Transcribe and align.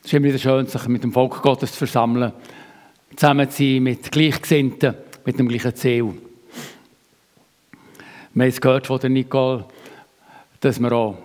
Es 0.00 0.06
ist 0.06 0.14
immer 0.14 0.26
wieder 0.26 0.38
schön, 0.38 0.66
sich 0.66 0.88
mit 0.88 1.04
dem 1.04 1.12
Volk 1.12 1.40
Gottes 1.42 1.72
zu 1.72 1.78
versammeln, 1.78 2.32
zusammen 3.14 3.48
zu 3.50 3.62
sein 3.62 3.82
mit 3.82 4.10
Gleichgesinnten, 4.10 4.94
mit 5.24 5.38
dem 5.38 5.48
gleichen 5.48 5.74
Ziel. 5.76 6.14
Wir 8.34 8.42
haben 8.44 8.48
es 8.48 8.60
gehört 8.60 8.86
von 8.86 8.98
der 8.98 9.10
Nicole, 9.10 9.64
dass, 10.60 10.80
wir 10.80 10.92
auch, 10.92 11.18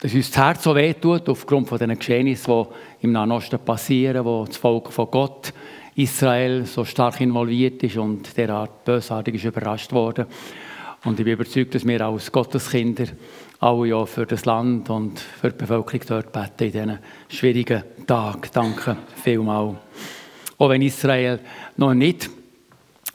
dass 0.00 0.14
uns 0.14 0.30
das 0.30 0.38
Herz 0.38 0.62
so 0.64 0.74
wehtut, 0.74 1.28
aufgrund 1.28 1.68
von 1.68 1.78
den 1.78 1.96
Geschehnissen, 1.98 2.66
die 3.00 3.04
im 3.04 3.12
Nahen 3.12 3.30
Osten 3.30 3.58
passieren, 3.58 4.24
wo 4.24 4.44
das 4.46 4.56
Volk 4.56 4.92
von 4.92 5.10
Gott, 5.10 5.52
Israel, 5.96 6.64
so 6.64 6.84
stark 6.84 7.20
involviert 7.20 7.82
ist 7.82 7.96
und 7.96 8.36
derart 8.36 8.84
bösartig 8.84 9.34
ist 9.34 9.44
überrascht 9.44 9.92
worden. 9.92 10.26
Und 11.04 11.18
ich 11.18 11.24
bin 11.24 11.34
überzeugt, 11.34 11.74
dass 11.74 11.86
wir 11.86 12.00
als 12.00 12.30
Gotteskinder 12.30 13.06
alle 13.60 13.88
ja 13.88 14.06
für 14.06 14.26
das 14.26 14.46
Land 14.46 14.88
und 14.88 15.20
für 15.20 15.50
die 15.50 15.56
Bevölkerung 15.56 16.00
dort 16.08 16.32
beten 16.32 16.64
in 16.64 16.72
diesen 16.72 16.98
schwierigen 17.28 17.82
Tagen. 18.06 18.50
Danke 18.52 18.96
vielmals. 19.22 19.76
Auch 20.58 20.70
wenn 20.70 20.82
Israel 20.82 21.38
noch 21.76 21.92
nicht 21.92 22.30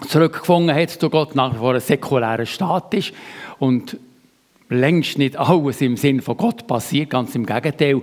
zurückgefunden 0.07 0.75
hat 0.75 0.91
zu 0.91 1.09
Gott, 1.09 1.35
nach 1.35 1.53
wie 1.53 1.57
vor 1.57 1.73
ein 1.73 1.79
säkularer 1.79 2.45
Staat 2.45 2.93
ist 2.93 3.13
und 3.57 3.97
längst 4.69 5.17
nicht 5.17 5.35
alles 5.35 5.81
im 5.81 5.97
Sinn 5.97 6.21
von 6.21 6.37
Gott 6.37 6.67
passiert, 6.67 7.09
ganz 7.09 7.33
im 7.33 7.45
Gegenteil. 7.45 8.01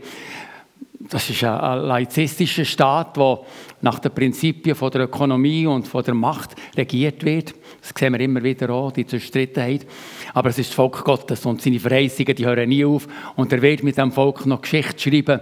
Das 0.98 1.28
ist 1.28 1.44
ein 1.44 1.78
laizistischer 1.80 2.64
Staat, 2.64 3.16
der 3.16 3.40
nach 3.82 3.98
den 3.98 4.12
Prinzipien 4.12 4.74
von 4.74 4.90
der 4.90 5.02
Ökonomie 5.02 5.66
und 5.66 5.86
von 5.86 6.04
der 6.04 6.14
Macht 6.14 6.56
regiert 6.76 7.24
wird. 7.24 7.54
Das 7.82 7.90
sehen 7.98 8.12
wir 8.12 8.20
immer 8.20 8.42
wieder 8.42 8.70
auch, 8.70 8.92
die 8.92 9.04
Zerstrittenheit. 9.04 9.86
Aber 10.34 10.50
es 10.50 10.58
ist 10.58 10.70
das 10.70 10.76
Volk 10.76 11.02
Gottes 11.04 11.44
und 11.44 11.60
seine 11.60 11.80
Verheißungen, 11.80 12.36
die 12.36 12.46
hören 12.46 12.68
nie 12.68 12.84
auf. 12.84 13.08
Und 13.34 13.52
er 13.52 13.60
wird 13.60 13.82
mit 13.82 13.98
dem 13.98 14.12
Volk 14.12 14.46
noch 14.46 14.62
Geschichte 14.62 15.10
schreiben. 15.10 15.40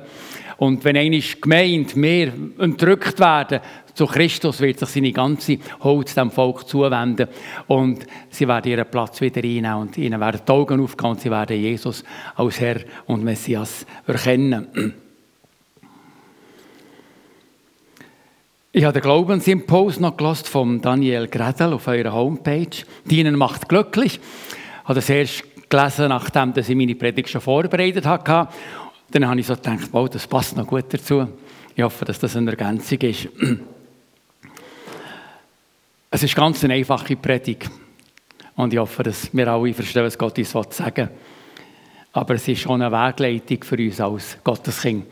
Und 0.57 0.83
wenn 0.85 0.97
eine 0.97 1.21
gemeint 1.21 1.97
mehr 1.97 2.33
entrückt 2.59 3.21
werden 3.21 3.61
zu 3.95 4.07
Christus, 4.07 4.61
wird 4.61 4.79
sich 4.79 4.89
seine 4.89 5.13
ganze 5.13 5.59
Holz 5.81 6.15
dem 6.15 6.31
Volk 6.31 6.67
zuwenden. 6.67 7.29
Und 7.67 8.07
sie 8.31 8.49
werden 8.49 8.71
ihren 8.71 8.91
Platz 8.91 9.21
wieder 9.21 9.43
einnehmen 9.43 9.75
und 9.75 9.99
ihnen 9.99 10.21
werden 10.21 10.41
die 10.47 10.53
Augen 10.53 10.81
aufgehen 10.81 11.11
und 11.11 11.21
sie 11.21 11.31
werden 11.31 11.59
Jesus 11.59 12.05
als 12.37 12.61
Herr 12.61 12.81
und 13.07 13.23
Messias 13.23 13.85
erkennen. 14.07 14.95
Ich 18.73 18.85
habe 18.85 18.93
den 18.93 19.03
Glaubensimpuls 19.03 19.99
noch 19.99 20.17
gelost 20.17 20.47
von 20.49 20.81
Daniel 20.81 21.27
Gredel 21.27 21.73
auf 21.73 21.89
eurer 21.89 22.13
Homepage. 22.13 22.71
Dienen 23.05 23.35
macht 23.35 23.69
glücklich. 23.69 24.21
Ich 24.21 24.85
habe 24.85 24.95
das 24.95 25.11
erst 25.11 25.43
gelesen, 25.69 26.11
nachdem 26.11 26.53
ich 26.57 26.69
meine 26.69 26.95
Predigt 26.95 27.31
schon 27.31 27.41
vorbereitet 27.41 28.07
hatte. 28.07 28.47
Dann 29.11 29.27
habe 29.27 29.41
ich 29.41 29.47
so 29.49 29.57
gedacht, 29.57 29.89
wow, 29.91 30.09
das 30.09 30.25
passt 30.29 30.57
noch 30.57 30.69
gut 30.69 30.85
dazu. 30.91 31.27
Ich 31.75 31.83
hoffe, 31.83 32.05
dass 32.05 32.21
das 32.21 32.37
eine 32.37 32.53
Ergänzung 32.53 32.99
ist. 33.01 33.29
Es 36.13 36.23
ist 36.23 36.37
ganz 36.37 36.63
eine 36.63 36.75
einfache 36.75 37.17
Predigt. 37.17 37.69
Und 38.55 38.73
ich 38.73 38.79
hoffe, 38.79 39.03
dass 39.03 39.35
wir 39.35 39.49
alle 39.49 39.75
verstehen, 39.75 40.05
was 40.05 40.19
Gott 40.19 40.39
uns 40.39 40.53
sagen 40.53 41.09
will. 41.09 41.09
Aber 42.13 42.35
es 42.35 42.47
ist 42.47 42.61
schon 42.61 42.83
eine 42.83 42.93
Wegleitung 42.93 43.65
für 43.65 43.77
uns 43.77 44.01
als 44.01 44.39
Gotteskind. 44.45 45.07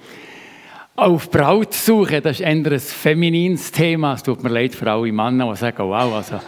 Auf 0.99 1.31
Brautsuche, 1.31 2.21
das 2.21 2.41
ist 2.41 2.41
eher 2.41 2.49
ein 2.49 2.81
feminines 2.81 3.71
Thema. 3.71 4.15
Es 4.15 4.23
tut 4.25 4.43
mir 4.43 4.49
leid 4.49 4.75
für 4.75 4.91
alle 4.91 5.13
Männer, 5.13 5.49
die 5.49 5.57
sagen, 5.57 5.89
wow, 5.89 6.13
also, 6.13 6.41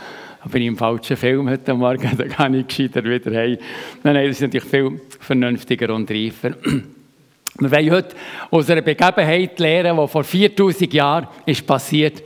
bin 0.46 0.62
ich 0.62 0.66
im 0.66 0.76
falschen 0.76 1.16
Film 1.16 1.48
heute 1.48 1.72
Morgen, 1.72 2.10
da 2.18 2.24
kann 2.24 2.54
ich 2.54 2.66
gescheiter 2.66 3.04
wieder 3.04 3.30
heim. 3.30 3.58
Nein, 4.02 4.14
nein, 4.14 4.26
das 4.26 4.38
ist 4.38 4.42
natürlich 4.42 4.68
viel 4.68 5.00
vernünftiger 5.20 5.94
und 5.94 6.10
reifer. 6.10 6.50
Wir 7.60 7.70
wollen 7.70 7.90
heute 7.92 8.16
aus 8.50 8.68
einer 8.68 8.82
Begebenheit 8.82 9.56
lernen, 9.60 9.96
die 9.96 10.08
vor 10.08 10.24
4000 10.24 10.94
Jahren 10.94 11.28
ist 11.46 11.64
passiert 11.64 12.20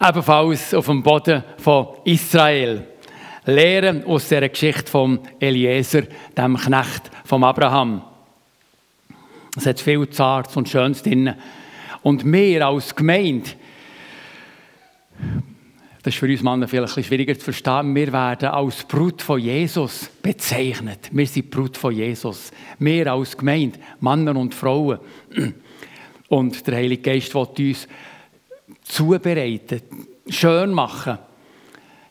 ebenfalls 0.00 0.72
auf 0.72 0.86
dem 0.86 1.02
Boden 1.02 1.42
von 1.56 1.88
Israel. 2.04 2.86
Lehren 3.44 4.04
aus 4.04 4.28
der 4.28 4.48
Geschichte 4.48 4.88
von 4.88 5.18
Eliezer, 5.40 6.02
dem 6.38 6.56
Knecht 6.56 7.10
von 7.24 7.42
Abraham. 7.42 8.02
Es 9.56 9.66
hat 9.66 9.80
viel 9.80 10.08
Zartes 10.10 10.56
und 10.56 10.68
Schönes 10.68 11.02
drin. 11.02 11.34
Und 12.02 12.24
wir 12.24 12.66
als 12.66 12.94
Gemeinde, 12.94 13.50
das 16.02 16.14
ist 16.14 16.20
für 16.20 16.26
uns 16.26 16.42
Männer 16.42 16.68
vielleicht 16.68 16.96
ein 16.96 17.04
schwieriger 17.04 17.38
zu 17.38 17.44
verstehen, 17.44 17.94
wir 17.94 18.12
werden 18.12 18.48
als 18.48 18.84
Brut 18.84 19.20
von 19.20 19.40
Jesus 19.40 20.10
bezeichnet. 20.22 21.10
Wir 21.12 21.26
sind 21.26 21.50
Brut 21.50 21.76
von 21.76 21.94
Jesus. 21.94 22.52
Wir 22.78 23.12
als 23.12 23.36
Gemeinde, 23.36 23.78
Männer 24.00 24.36
und 24.36 24.54
Frauen. 24.54 24.98
Und 26.28 26.66
der 26.66 26.76
Heilige 26.76 27.02
Geist 27.02 27.34
will 27.34 27.48
uns 27.58 27.88
zubereiten, 28.84 29.82
schön 30.28 30.72
machen, 30.72 31.18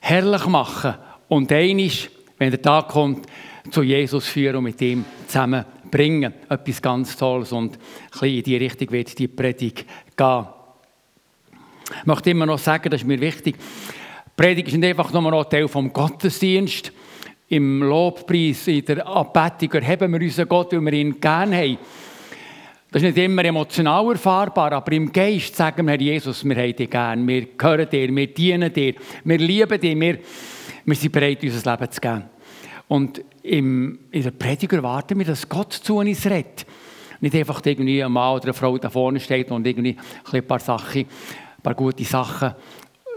herrlich 0.02 0.46
machen 0.46 0.96
und 1.30 1.52
einisch, 1.52 2.10
wenn 2.38 2.52
der 2.52 2.62
Tag 2.62 2.90
kommt, 2.90 3.26
zu 3.72 3.82
Jesus 3.82 4.28
führen 4.28 4.58
und 4.58 4.64
mit 4.66 4.82
ihm 4.82 5.06
zusammen 5.28 5.66
bringen. 5.90 6.34
Etwas 6.50 6.82
ganz 6.82 7.16
Tolles 7.16 7.52
und 7.52 7.78
ein 8.22 8.30
in 8.30 8.44
die 8.44 8.58
Richtung 8.58 8.92
wird 8.92 9.18
die 9.18 9.28
Predigt 9.28 9.86
gehen. 10.16 10.46
Ich 12.02 12.06
möchte 12.06 12.30
immer 12.30 12.46
noch 12.46 12.60
sagen, 12.60 12.90
das 12.90 13.02
ist 13.02 13.08
mir 13.08 13.20
wichtig, 13.20 13.56
die 13.58 14.32
Predigt 14.36 14.68
ist 14.68 14.78
nicht 14.78 14.90
einfach 14.90 15.12
nur 15.12 15.32
noch 15.32 15.46
Teil 15.46 15.68
vom 15.68 15.92
Gottesdienst. 15.92 16.92
Im 17.50 17.82
Lobpreis, 17.82 18.68
in 18.68 18.86
der 18.86 19.08
Anbetung 19.08 19.72
erheben 19.82 20.14
wir 20.14 20.22
unseren 20.22 20.48
Gott, 20.48 20.72
weil 20.72 20.82
wir 20.82 20.94
ihn 20.94 21.20
gerne 21.20 21.58
haben. 21.58 21.78
Das 22.92 23.04
ist 23.04 23.16
nicht 23.16 23.24
immer 23.24 23.46
emotional 23.46 24.12
erfahrbar, 24.12 24.72
aber 24.74 24.92
im 24.94 25.12
Geist 25.12 25.56
sagen 25.56 25.86
wir, 25.86 25.92
Herr 25.92 26.02
Jesus, 26.02 26.44
wir 26.44 26.56
haben 26.56 26.76
dich 26.76 26.90
gern, 26.90 27.28
wir 27.28 27.46
gehören 27.56 27.88
dir, 27.88 28.16
wir 28.16 28.28
dienen 28.28 28.74
dir, 28.74 28.96
wir 29.24 29.38
lieben 29.38 29.80
dich, 29.80 30.00
wir, 30.00 30.20
wir 30.86 30.96
sind 30.96 31.12
bereit, 31.12 31.44
unser 31.44 31.72
Leben 31.72 31.92
zu 31.92 32.02
geben. 32.02 32.24
Und 32.88 33.24
im, 33.50 34.00
in 34.12 34.24
der 34.24 34.32
Predigt 34.32 34.72
erwarten 34.74 35.18
wir, 35.18 35.26
dass 35.26 35.50
Gott 35.50 35.74
zu 35.74 35.98
uns 35.98 36.26
redet. 36.26 36.66
Nicht 37.20 37.36
einfach 37.36 37.62
irgendwie 37.66 38.04
ein 38.04 38.12
Mann 38.12 38.36
oder 38.36 38.46
eine 38.46 38.54
Frau 38.54 38.78
da 38.78 38.90
vorne 38.90 39.20
steht 39.20 39.52
und 39.52 39.66
irgendwie 39.66 39.98
ein 40.32 40.46
paar 40.46 40.60
Sachen, 40.60 41.02
ein 41.02 41.62
paar 41.64 41.74
gute 41.74 42.04
Sachen 42.04 42.54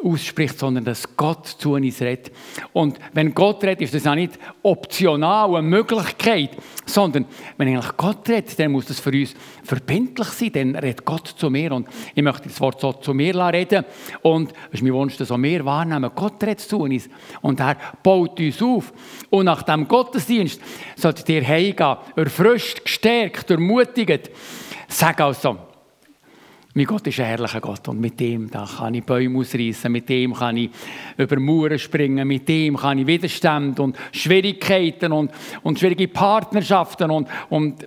ausspricht, 0.02 0.58
sondern 0.58 0.84
dass 0.84 1.16
Gott 1.16 1.46
zu 1.46 1.74
uns 1.74 2.00
redet. 2.00 2.32
Und 2.72 2.98
wenn 3.12 3.34
Gott 3.34 3.62
redet, 3.64 3.82
ist 3.82 3.94
das 3.94 4.06
auch 4.06 4.14
nicht 4.14 4.38
optional, 4.62 5.54
eine 5.54 5.62
Möglichkeit, 5.62 6.50
sondern 6.86 7.26
wenn 7.56 7.68
eigentlich 7.68 7.96
Gott 7.96 8.28
redet, 8.28 8.58
dann 8.58 8.72
muss 8.72 8.86
das 8.86 9.00
für 9.00 9.10
uns 9.10 9.34
verbindlich 9.62 10.28
sein, 10.28 10.52
dann 10.52 10.76
redet 10.76 11.04
Gott 11.04 11.28
zu 11.28 11.50
mir. 11.50 11.72
Und 11.72 11.88
ich 12.14 12.22
möchte 12.22 12.48
das 12.48 12.60
Wort 12.60 12.80
so 12.80 12.92
zu 12.92 13.14
mir 13.14 13.34
reden. 13.34 13.84
Und 14.22 14.52
es 14.68 14.74
ist 14.74 14.82
mein 14.82 14.94
Wunsch, 14.94 15.16
dass 15.16 15.30
auch 15.30 15.38
wir 15.38 15.64
wahrnehmen, 15.64 16.10
Gott 16.14 16.42
redet 16.42 16.60
zu 16.60 16.80
uns. 16.80 17.08
Und 17.40 17.60
er 17.60 17.76
baut 18.02 18.38
uns 18.38 18.62
auf. 18.62 18.92
Und 19.30 19.46
nach 19.46 19.62
dem 19.62 19.88
Gottesdienst 19.88 20.60
solltet 20.96 21.28
ihr 21.28 21.46
heimgehen, 21.46 21.96
erfrischt, 22.16 22.84
gestärkt, 22.84 23.50
ermutigt, 23.50 24.30
sag 24.88 25.20
also, 25.20 25.71
mein 26.74 26.86
Gott 26.86 27.06
ist 27.06 27.20
ein 27.20 27.26
herrlicher 27.26 27.60
Gott 27.60 27.86
und 27.88 28.00
mit 28.00 28.18
dem 28.18 28.50
da 28.50 28.66
kann 28.66 28.94
ich 28.94 29.04
Bäume 29.04 29.38
ausreißen, 29.38 29.92
mit 29.92 30.08
dem 30.08 30.32
kann 30.32 30.56
ich 30.56 30.70
über 31.18 31.38
Mauern 31.38 31.78
springen, 31.78 32.26
mit 32.26 32.48
dem 32.48 32.76
kann 32.76 32.98
ich 32.98 33.06
Widerstände 33.06 33.82
und 33.82 33.96
Schwierigkeiten 34.10 35.12
und, 35.12 35.30
und 35.62 35.78
schwierige 35.78 36.08
Partnerschaften 36.08 37.10
und, 37.10 37.28
und, 37.50 37.86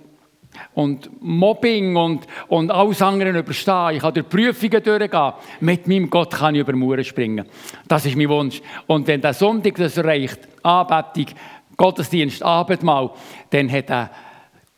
und 0.74 1.10
Mobbing 1.20 1.96
und, 1.96 2.26
und 2.46 2.70
alles 2.70 3.02
andere 3.02 3.36
überstehen. 3.36 3.96
Ich 3.96 4.00
kann 4.00 4.14
durch 4.14 4.28
Prüfungen 4.28 4.82
durchgehen. 4.82 5.32
Mit 5.60 5.88
meinem 5.88 6.08
Gott 6.08 6.34
kann 6.34 6.54
ich 6.54 6.60
über 6.60 6.76
Mauern 6.76 7.02
springen. 7.02 7.44
Das 7.88 8.06
ist 8.06 8.16
mein 8.16 8.28
Wunsch. 8.28 8.62
Und 8.86 9.08
wenn 9.08 9.20
der 9.20 9.34
Sonntag 9.34 9.74
das 9.74 9.96
erreicht, 9.96 10.38
Anbetung, 10.62 11.34
Gottesdienst, 11.76 12.42
Abendmahl, 12.42 13.10
dann 13.50 13.70
hat 13.70 13.88
der 13.88 14.10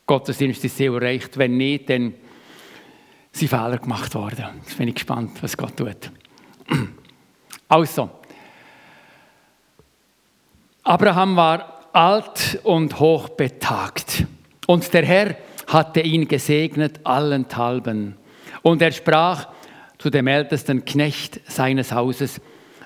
Gottesdienst 0.06 0.64
das 0.64 0.74
Ziel 0.74 0.94
erreicht. 0.94 1.36
Wenn 1.36 1.58
nicht, 1.58 1.90
dann 1.90 2.14
sind 3.38 3.48
Fehler 3.48 3.78
gemacht 3.78 4.14
worden. 4.14 4.44
Jetzt 4.62 4.76
bin 4.76 4.88
ich 4.88 4.94
gespannt, 4.94 5.42
was 5.42 5.56
Gott 5.56 5.76
tut. 5.76 6.10
Also, 7.70 8.08
Abraham 10.82 11.36
war 11.36 11.84
alt 11.92 12.60
und 12.62 12.98
hochbetagt. 12.98 14.24
Und 14.66 14.90
der 14.94 15.04
Herr 15.04 15.36
hatte 15.66 16.00
ihn 16.00 16.26
gesegnet 16.26 17.00
allenthalben. 17.04 18.16
Und 18.62 18.80
er 18.80 18.90
sprach 18.90 19.48
zu 19.98 20.08
dem 20.08 20.28
ältesten 20.28 20.86
Knecht 20.86 21.42
seines 21.46 21.92
Hauses, 21.92 22.40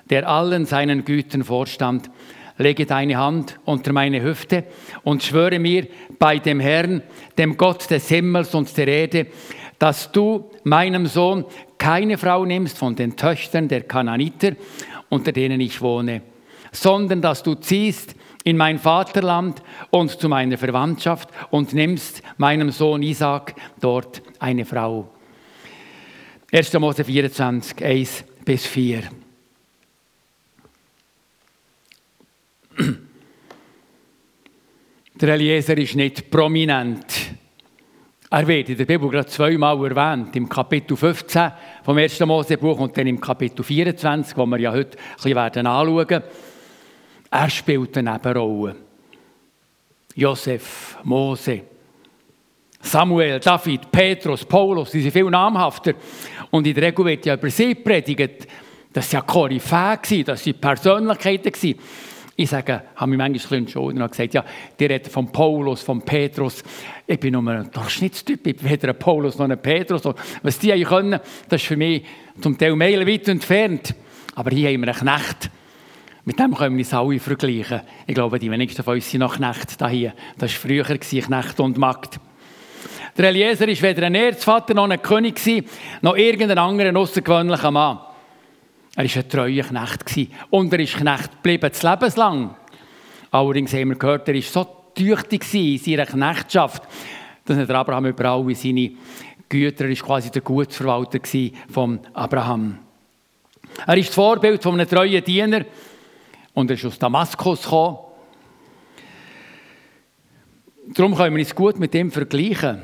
der 0.09 0.27
allen 0.27 0.65
seinen 0.65 1.05
Gütern 1.05 1.45
vorstand, 1.45 2.11
lege 2.57 2.85
deine 2.85 3.17
Hand 3.17 3.57
unter 3.63 3.93
meine 3.93 4.21
Hüfte 4.21 4.65
und 5.03 5.23
schwöre 5.23 5.59
mir 5.59 5.87
bei 6.19 6.39
dem 6.39 6.59
Herrn, 6.59 7.03
dem 7.37 7.55
Gott 7.55 7.89
des 7.89 8.09
Himmels 8.09 8.53
und 8.53 8.75
der 8.75 8.87
Erde, 8.89 9.27
dass 9.83 10.13
du 10.13 10.49
meinem 10.63 11.07
Sohn 11.07 11.43
keine 11.77 12.17
Frau 12.17 12.45
nimmst 12.45 12.77
von 12.77 12.95
den 12.95 13.17
Töchtern 13.17 13.67
der 13.67 13.81
Kananiter, 13.83 14.53
unter 15.09 15.33
denen 15.33 15.59
ich 15.59 15.81
wohne, 15.81 16.21
sondern 16.71 17.21
dass 17.21 17.43
du 17.43 17.55
ziehst 17.55 18.15
in 18.45 18.55
mein 18.55 18.79
Vaterland 18.79 19.61
und 19.89 20.11
zu 20.11 20.29
meiner 20.29 20.57
Verwandtschaft 20.57 21.27
und 21.51 21.73
nimmst 21.73 22.23
meinem 22.37 22.71
Sohn 22.71 23.03
Isaac 23.03 23.55
dort 23.81 24.21
eine 24.39 24.63
Frau. 24.63 25.09
1. 26.53 26.71
Mose 26.79 27.03
24, 27.03 27.83
1 27.83 28.23
bis 28.45 28.65
4. 28.65 29.03
Der 35.19 35.33
Eliezer 35.33 35.77
ist 35.77 35.95
nicht 35.95 36.31
prominent. 36.31 37.33
Er 38.35 38.47
wird 38.47 38.67
in 38.67 38.77
der 38.77 38.85
Bibel 38.85 39.11
gerade 39.11 39.29
zweimal 39.29 39.77
erwähnt, 39.85 40.35
im 40.35 40.49
Kapitel 40.49 40.97
15 40.97 41.51
vom 41.83 41.95
1. 41.95 42.19
Mosebuch 42.21 42.79
und 42.79 42.97
dann 42.97 43.05
im 43.05 43.21
Kapitel 43.21 43.63
24, 43.63 44.35
wo 44.35 44.47
wir 44.47 44.57
ja 44.57 44.71
heute 44.71 44.97
ein 44.97 45.15
bisschen 45.17 45.35
werden 45.35 45.67
anschauen. 45.67 46.23
Er 47.29 47.49
spielt 47.51 47.95
eine 47.95 48.11
Nebenrolle. 48.11 48.75
Josef, 50.15 50.97
Mose, 51.03 51.61
Samuel, 52.81 53.39
David, 53.39 53.91
Petrus, 53.91 54.43
Paulus, 54.45 54.89
die 54.89 55.01
sind 55.03 55.11
viel 55.11 55.29
namhafter. 55.29 55.93
Und 56.49 56.65
in 56.65 56.73
der 56.73 56.85
Regel 56.85 57.05
wird 57.05 57.27
ja 57.27 57.35
über 57.35 57.51
sie 57.51 57.75
predigt, 57.75 58.47
dass 58.91 59.11
sie 59.11 59.15
ja 59.15 59.21
Koryphäe 59.21 60.23
dass 60.23 60.43
sie 60.43 60.53
Persönlichkeiten 60.53 61.53
waren. 61.53 61.75
Ich 62.35 62.49
sage, 62.49 62.81
habe 62.95 63.11
mich 63.11 63.17
manchmal 63.17 63.59
ein 63.59 63.65
bisschen 63.65 63.81
und 63.81 64.09
gesagt, 64.09 64.33
ja, 64.33 64.43
die 64.79 64.85
reden 64.85 65.09
von 65.09 65.31
Paulus, 65.31 65.83
von 65.83 66.01
Petrus. 66.01 66.63
Ich 67.05 67.19
bin 67.19 67.33
nur 67.33 67.47
ein 67.47 67.69
Durchschnittstyp, 67.69 68.47
ich 68.47 68.57
bin 68.57 68.71
weder 68.71 68.89
ein 68.89 68.97
Paulus 68.97 69.37
noch 69.37 69.47
ein 69.47 69.61
Petrus. 69.61 70.01
Was 70.41 70.57
die 70.57 70.73
eigentlich 70.73 70.87
können, 70.87 71.19
das 71.47 71.61
ist 71.61 71.67
für 71.67 71.77
mich 71.77 72.03
zum 72.41 72.57
Teil 72.57 72.75
meilenweit 72.75 73.27
entfernt. 73.27 73.93
Aber 74.33 74.49
hier 74.49 74.69
haben 74.69 74.81
wir 74.81 74.87
einen 74.87 74.97
Knecht. 74.97 75.51
Mit 76.25 76.39
dem 76.39 76.55
können 76.55 76.75
wir 76.75 76.83
uns 76.83 76.93
alle 76.93 77.19
vergleichen. 77.19 77.81
Ich 78.07 78.15
glaube, 78.15 78.39
die 78.39 78.49
wenigsten 78.49 78.81
von 78.81 78.95
uns 78.95 79.11
sind 79.11 79.19
noch 79.19 79.35
Knecht 79.35 79.87
hier. 79.87 80.13
Das 80.39 80.51
war 80.53 80.59
früher, 80.59 80.85
Knecht 80.85 81.59
und 81.59 81.77
Magd. 81.77 82.19
Der 83.15 83.29
Eliezer 83.29 83.67
war 83.67 83.81
weder 83.81 84.07
ein 84.07 84.15
Erzvater 84.15 84.73
noch 84.73 84.89
ein 84.89 84.99
König, 84.99 85.39
noch 86.01 86.15
irgendein 86.15 86.57
anderer 86.57 86.97
außergewöhnlicher 86.97 87.69
Mann. 87.69 87.99
Er 88.95 89.05
war 89.05 89.23
ein 89.23 89.29
treuer 89.29 89.63
Knecht 89.63 90.29
und 90.51 90.71
er 90.71 90.79
ist 90.79 90.95
Knecht 90.95 91.31
geblieben, 91.31 91.69
das 91.71 91.81
lebenslang. 91.81 92.55
Allerdings 93.31 93.73
haben 93.73 93.89
wir 93.89 93.95
gehört, 93.95 94.27
er 94.27 94.35
war 94.35 94.41
so 94.41 94.67
tüchtig 94.93 95.51
in 95.53 95.77
seiner 95.79 96.05
Knechtschaft, 96.05 96.83
dass 97.45 97.65
der 97.65 97.75
Abraham 97.75 98.05
über 98.05 98.25
alle 98.25 98.53
seine 98.53 98.91
Güter, 99.49 99.85
er 99.85 99.89
war 99.89 100.05
quasi 100.05 100.29
der 100.29 100.43
Gutsverwalter 100.43 101.19
von 101.69 101.99
Abraham. 102.13 102.77
Er 103.87 103.97
ist 103.97 104.09
das 104.09 104.15
Vorbild 104.15 104.61
von 104.61 104.79
einem 104.79 104.87
treuen 104.87 105.23
Diener 105.23 105.65
und 106.53 106.69
er 106.69 106.75
ist 106.75 106.85
aus 106.85 106.99
Damaskus 106.99 107.63
gekommen. 107.63 107.97
Darum 110.93 111.15
können 111.15 111.35
wir 111.35 111.39
uns 111.39 111.55
gut 111.55 111.79
mit 111.79 111.95
ihm 111.95 112.11
vergleichen. 112.11 112.81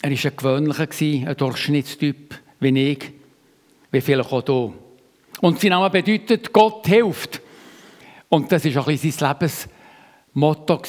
Er 0.00 0.10
war 0.10 0.24
ein 0.24 0.36
gewöhnlicher, 0.36 1.28
ein 1.28 1.36
Durchschnittstyp, 1.36 2.34
wie 2.60 2.92
ich, 2.92 3.10
wie 3.90 4.00
vielleicht 4.00 4.32
auch 4.32 4.44
hier. 4.46 4.87
Und 5.40 5.60
sein 5.60 5.70
Name 5.70 5.90
bedeutet, 5.90 6.52
Gott 6.52 6.86
hilft. 6.86 7.40
Und 8.28 8.50
das 8.50 8.64
war 8.64 8.82
auch 8.82 8.88
ein 8.88 8.96
sein 8.96 9.36
Lebensmotto. 10.34 10.82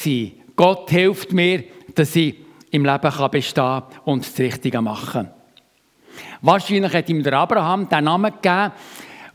Gott 0.55 0.89
hilft 0.89 1.31
mir, 1.31 1.63
dass 1.95 2.15
ich 2.15 2.35
im 2.71 2.85
Leben 2.85 3.31
bestehen 3.31 3.63
kann 3.63 3.83
und 4.05 4.25
das 4.25 4.37
Richtige 4.39 4.81
machen 4.81 5.29
Wahrscheinlich 6.41 6.93
hat 6.93 7.09
ihm 7.09 7.23
der 7.23 7.33
Abraham 7.33 7.87
den 7.87 8.03
Namen 8.03 8.31
gegeben, 8.31 8.71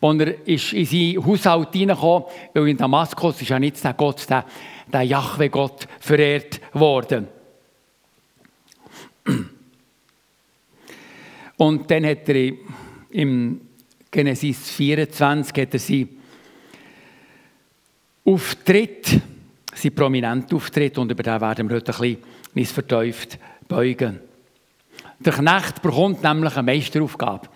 als 0.00 0.20
er 0.20 0.49
ist 0.49 0.72
in 0.72 0.87
sein 0.87 1.25
Haushalt 1.25 1.72
hineinkam, 1.72 2.25
weil 2.52 2.69
in 2.69 2.76
Damaskus 2.76 3.40
ist 3.43 3.49
ja 3.49 3.58
nicht 3.58 3.82
der 3.82 3.94
Gott, 3.94 4.28
der, 4.28 4.44
der 4.93 5.02
Jahwe-Gott 5.02 5.87
verehrt 6.00 6.61
worden. 6.72 7.28
Und 11.56 11.90
dann 11.90 12.05
hat 12.06 12.28
er 12.28 12.52
im 13.11 13.61
Genesis 14.14 14.70
24 14.70 15.61
hat 15.61 15.75
er 15.75 15.81
sie 15.81 16.08
Auftritt, 18.25 19.20
sie 19.75 19.90
prominent 19.90 20.55
Auftritt, 20.55 20.96
und 20.99 21.11
über 21.11 21.25
den 21.25 21.40
werden 21.40 21.69
wir 21.69 21.76
heute 21.76 21.93
ein 22.00 22.19
bisschen 22.55 22.75
verteuft 22.75 23.38
beugen. 23.66 24.20
Der 25.19 25.32
Knecht 25.32 25.82
bekommt 25.82 26.22
nämlich 26.22 26.56
eine 26.56 26.62
Meisteraufgabe. 26.62 27.49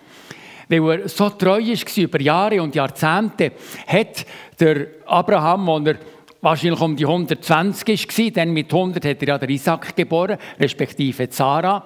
Weil 0.67 1.01
er 1.01 1.07
so 1.07 1.29
treu 1.29 1.61
war 1.61 2.03
über 2.03 2.21
Jahre 2.21 2.61
und 2.61 2.75
Jahrzehnte, 2.75 3.53
hat 3.87 4.25
der 4.59 4.87
Abraham, 5.05 5.69
als 5.69 5.87
er 5.87 5.99
wahrscheinlich 6.41 6.81
um 6.81 6.95
die 6.97 7.05
120 7.05 8.17
war, 8.17 8.31
dann 8.31 8.51
mit 8.51 8.73
100 8.73 9.05
hat 9.05 9.21
er 9.21 9.27
ja 9.29 9.37
der 9.37 9.49
Isaac 9.49 9.95
geboren, 9.95 10.37
respektive 10.59 11.27
Sarah. 11.31 11.85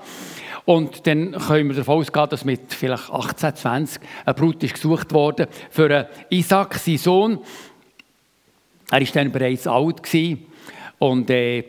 Und 0.65 1.05
dann 1.07 1.33
können 1.33 1.69
wir 1.69 1.75
davon 1.75 1.99
ausgehen, 1.99 2.29
dass 2.29 2.45
mit 2.45 2.73
vielleicht 2.73 3.09
18, 3.09 3.55
20 3.55 4.01
eine 4.25 4.33
Brut 4.33 4.63
ist 4.63 4.75
gesucht 4.75 5.13
wurde 5.13 5.49
für 5.69 6.09
Isaac, 6.29 6.75
seinen 6.75 6.97
Sohn. 6.97 7.39
Er 8.89 9.01
war 9.01 9.07
dann 9.13 9.31
bereits 9.31 9.67
alt 9.67 10.01
und 10.99 11.29
äh, 11.29 11.65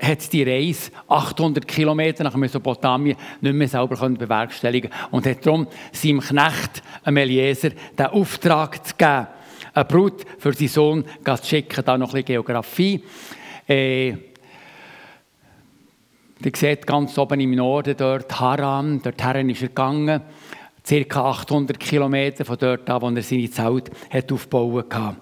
hat 0.00 0.32
die 0.32 0.42
Reise 0.42 0.92
800 1.08 1.66
Kilometer 1.66 2.24
nach 2.24 2.36
Mesopotamien 2.36 3.16
nicht 3.40 3.54
mehr 3.54 3.68
selber 3.68 4.08
bewerkstelligen 4.08 4.90
und 5.10 5.26
hat 5.26 5.44
darum 5.44 5.66
seinem 5.92 6.20
Knecht, 6.20 6.82
Eliezer, 7.04 7.70
den 7.70 8.06
Auftrag 8.06 8.86
zu 8.86 8.94
geben, 8.94 9.26
eine 9.74 9.84
Brut 9.84 10.24
für 10.38 10.52
seinen 10.52 10.68
Sohn 10.68 11.04
zu 11.24 11.36
schicken. 11.44 11.84
Da 11.84 11.98
noch 11.98 12.08
ein 12.08 12.12
bisschen 12.12 12.26
Geografie. 12.26 13.02
Äh, 13.66 14.14
Ihr 16.44 16.52
seht 16.54 16.86
ganz 16.86 17.18
oben 17.18 17.40
im 17.40 17.50
Norden 17.56 17.96
dort 17.96 18.38
Haran, 18.38 19.02
dort 19.02 19.20
ist 19.20 19.62
er 19.62 19.68
gegangen, 19.68 20.22
ca. 20.86 21.30
800 21.30 21.80
Kilometer 21.80 22.44
von 22.44 22.56
dort 22.58 22.88
an, 22.88 23.02
wo 23.02 23.08
er 23.10 23.22
seine 23.22 23.50
Zelt 23.50 23.90
hat 24.10 24.32
aufbauen 24.32 24.88
konnte. 24.88 25.20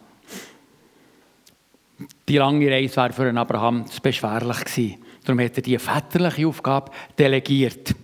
Die 2.29 2.37
lange 2.37 2.71
Reise 2.71 2.97
war 2.97 3.13
für 3.13 3.35
Abraham 3.35 3.87
zu 3.87 4.01
beschwerlich. 4.03 4.99
Darum 5.25 5.41
hat 5.41 5.57
er 5.57 5.63
die 5.63 5.79
väterliche 5.79 6.47
Aufgabe 6.47 6.93
delegiert. 7.19 7.95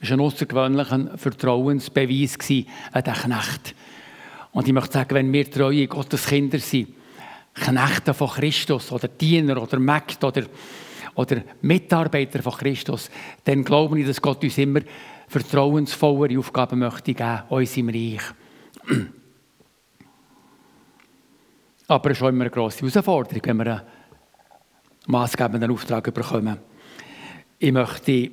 Das 0.00 0.10
war 0.10 0.16
ein 0.16 0.20
außergewöhnlicher 0.20 1.18
Vertrauensbeweis 1.18 2.38
an 2.92 3.02
den 3.02 3.14
Knecht. 3.14 3.74
Und 4.52 4.66
ich 4.66 4.72
möchte 4.72 4.94
sagen, 4.94 5.14
wenn 5.14 5.32
wir 5.32 5.50
treue 5.50 5.86
Gottes 5.86 6.26
Kinder 6.26 6.58
sind, 6.58 6.94
Knechte 7.54 8.14
von 8.14 8.28
Christus 8.28 8.90
oder 8.92 9.08
Diener 9.08 9.62
oder 9.62 9.78
Mägde 9.78 10.26
oder 10.26 10.42
oder 11.16 11.42
Mitarbeiter 11.62 12.42
von 12.42 12.52
Christus, 12.52 13.10
dann 13.44 13.64
glaube 13.64 13.98
ich, 14.00 14.06
dass 14.06 14.22
Gott 14.22 14.44
uns 14.44 14.58
immer 14.58 14.80
vertrauensvollere 15.28 16.38
Aufgaben 16.38 16.78
möchte 16.78 17.14
geben, 17.14 17.42
uns 17.48 17.76
im 17.76 17.88
Reich. 17.88 18.22
Aber 21.88 22.10
es 22.10 22.18
ist 22.18 22.22
auch 22.22 22.28
immer 22.28 22.42
eine 22.42 22.50
grosse 22.50 22.80
Herausforderung, 22.80 23.40
wenn 23.44 23.56
wir 23.58 23.66
einen 23.66 23.82
maßgebenden 25.06 25.70
Auftrag 25.70 26.12
bekommen. 26.12 26.58
Ich 27.58 27.72
möchte 27.72 28.30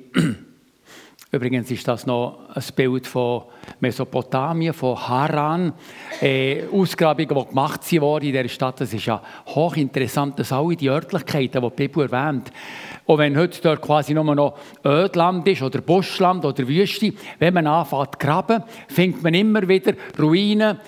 Übrigens 1.34 1.68
ist 1.68 1.88
das 1.88 2.06
noch 2.06 2.38
ein 2.54 2.62
Bild 2.76 3.08
von 3.08 3.42
Mesopotamien, 3.80 4.72
von 4.72 4.96
Haran. 4.96 5.72
Äh, 6.22 6.62
Ausgrabungen, 6.72 7.36
die 7.36 7.48
gemacht 7.48 8.00
wurden 8.00 8.26
in 8.26 8.32
dieser 8.32 8.48
Stadt, 8.48 8.80
das 8.80 8.94
ist 8.94 9.06
ja 9.06 9.20
hochinteressant, 9.48 10.38
dass 10.38 10.52
alle 10.52 10.76
die 10.76 10.88
Örtlichkeiten, 10.88 11.60
die 11.60 11.68
die 11.70 11.88
Bibel 11.88 12.08
erwähnt, 12.08 12.52
und 13.06 13.18
wenn 13.18 13.36
heute 13.36 13.60
dort 13.60 13.82
quasi 13.82 14.14
nur 14.14 14.32
noch 14.32 14.56
Ödland 14.84 15.48
ist 15.48 15.62
oder 15.62 15.80
Buschland 15.80 16.44
oder 16.44 16.68
Wüste, 16.68 17.12
wenn 17.40 17.52
man 17.52 17.66
anfängt 17.66 18.12
zu 18.12 18.18
graben, 18.18 18.62
findet 18.86 19.24
man 19.24 19.34
immer 19.34 19.66
wieder 19.66 19.94
Ruinen, 20.16 20.78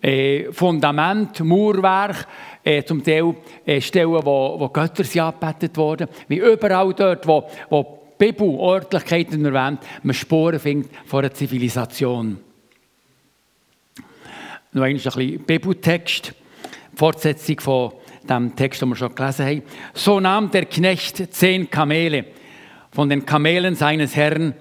äh, 0.00 0.50
Fundament, 0.52 1.38
Mauerwerk, 1.40 2.26
äh, 2.64 2.82
zum 2.82 3.04
Teil 3.04 3.34
äh, 3.66 3.78
Stellen, 3.78 4.24
wo, 4.24 4.58
wo 4.58 4.68
Götter 4.70 5.04
sind 5.04 5.20
angebetet 5.20 5.76
wurden, 5.76 6.08
wie 6.28 6.38
überall 6.38 6.94
dort, 6.94 7.28
wo, 7.28 7.46
wo 7.68 8.01
Bibel 8.22 8.56
Örtlichkeiten 8.56 9.44
erwähnt, 9.44 9.80
man 10.04 10.14
Spuren 10.14 10.60
findet 10.60 10.92
von 11.06 11.24
einer 11.24 11.34
Zivilisation. 11.34 12.38
Noch 14.70 14.82
ein 14.84 14.94
bisschen 14.94 15.40
Bibeltext, 15.40 16.32
Fortsetzung 16.94 17.58
von 17.58 17.92
dem 18.30 18.54
Text, 18.54 18.80
den 18.80 18.90
wir 18.90 18.94
schon 18.94 19.12
gelesen 19.12 19.44
haben. 19.44 19.62
So 19.92 20.20
nahm 20.20 20.52
der 20.52 20.66
Knecht 20.66 21.34
zehn 21.34 21.68
Kamele 21.68 22.26
von 22.92 23.08
den 23.08 23.26
Kamelen 23.26 23.74
seines 23.74 24.14
Herrn 24.14 24.54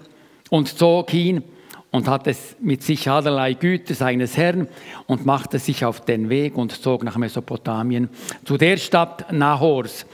und 0.49 0.75
zog 0.75 1.13
ihn 1.13 1.43
und 1.91 2.07
hatte 2.07 2.35
mit 2.61 2.81
sich 2.81 3.07
allerlei 3.07 3.53
Güter 3.53 3.93
seines 3.93 4.37
Herrn 4.37 4.69
und 5.05 5.27
machte 5.27 5.59
sich 5.59 5.85
auf 5.85 6.03
den 6.03 6.29
Weg 6.29 6.57
und 6.57 6.71
zog 6.71 7.03
nach 7.03 7.17
Mesopotamien 7.17 8.09
zu 8.43 8.57
der 8.57 8.77
Stadt 8.77 9.31
Nahors 9.31 10.07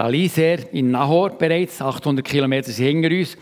Da 0.00 0.08
ließ 0.08 0.38
er 0.38 0.72
in 0.72 0.92
Nahor 0.92 1.28
bereits, 1.36 1.82
800 1.82 2.24
Kilometer 2.24 2.72
hinter 2.72 3.10
uns, 3.10 3.36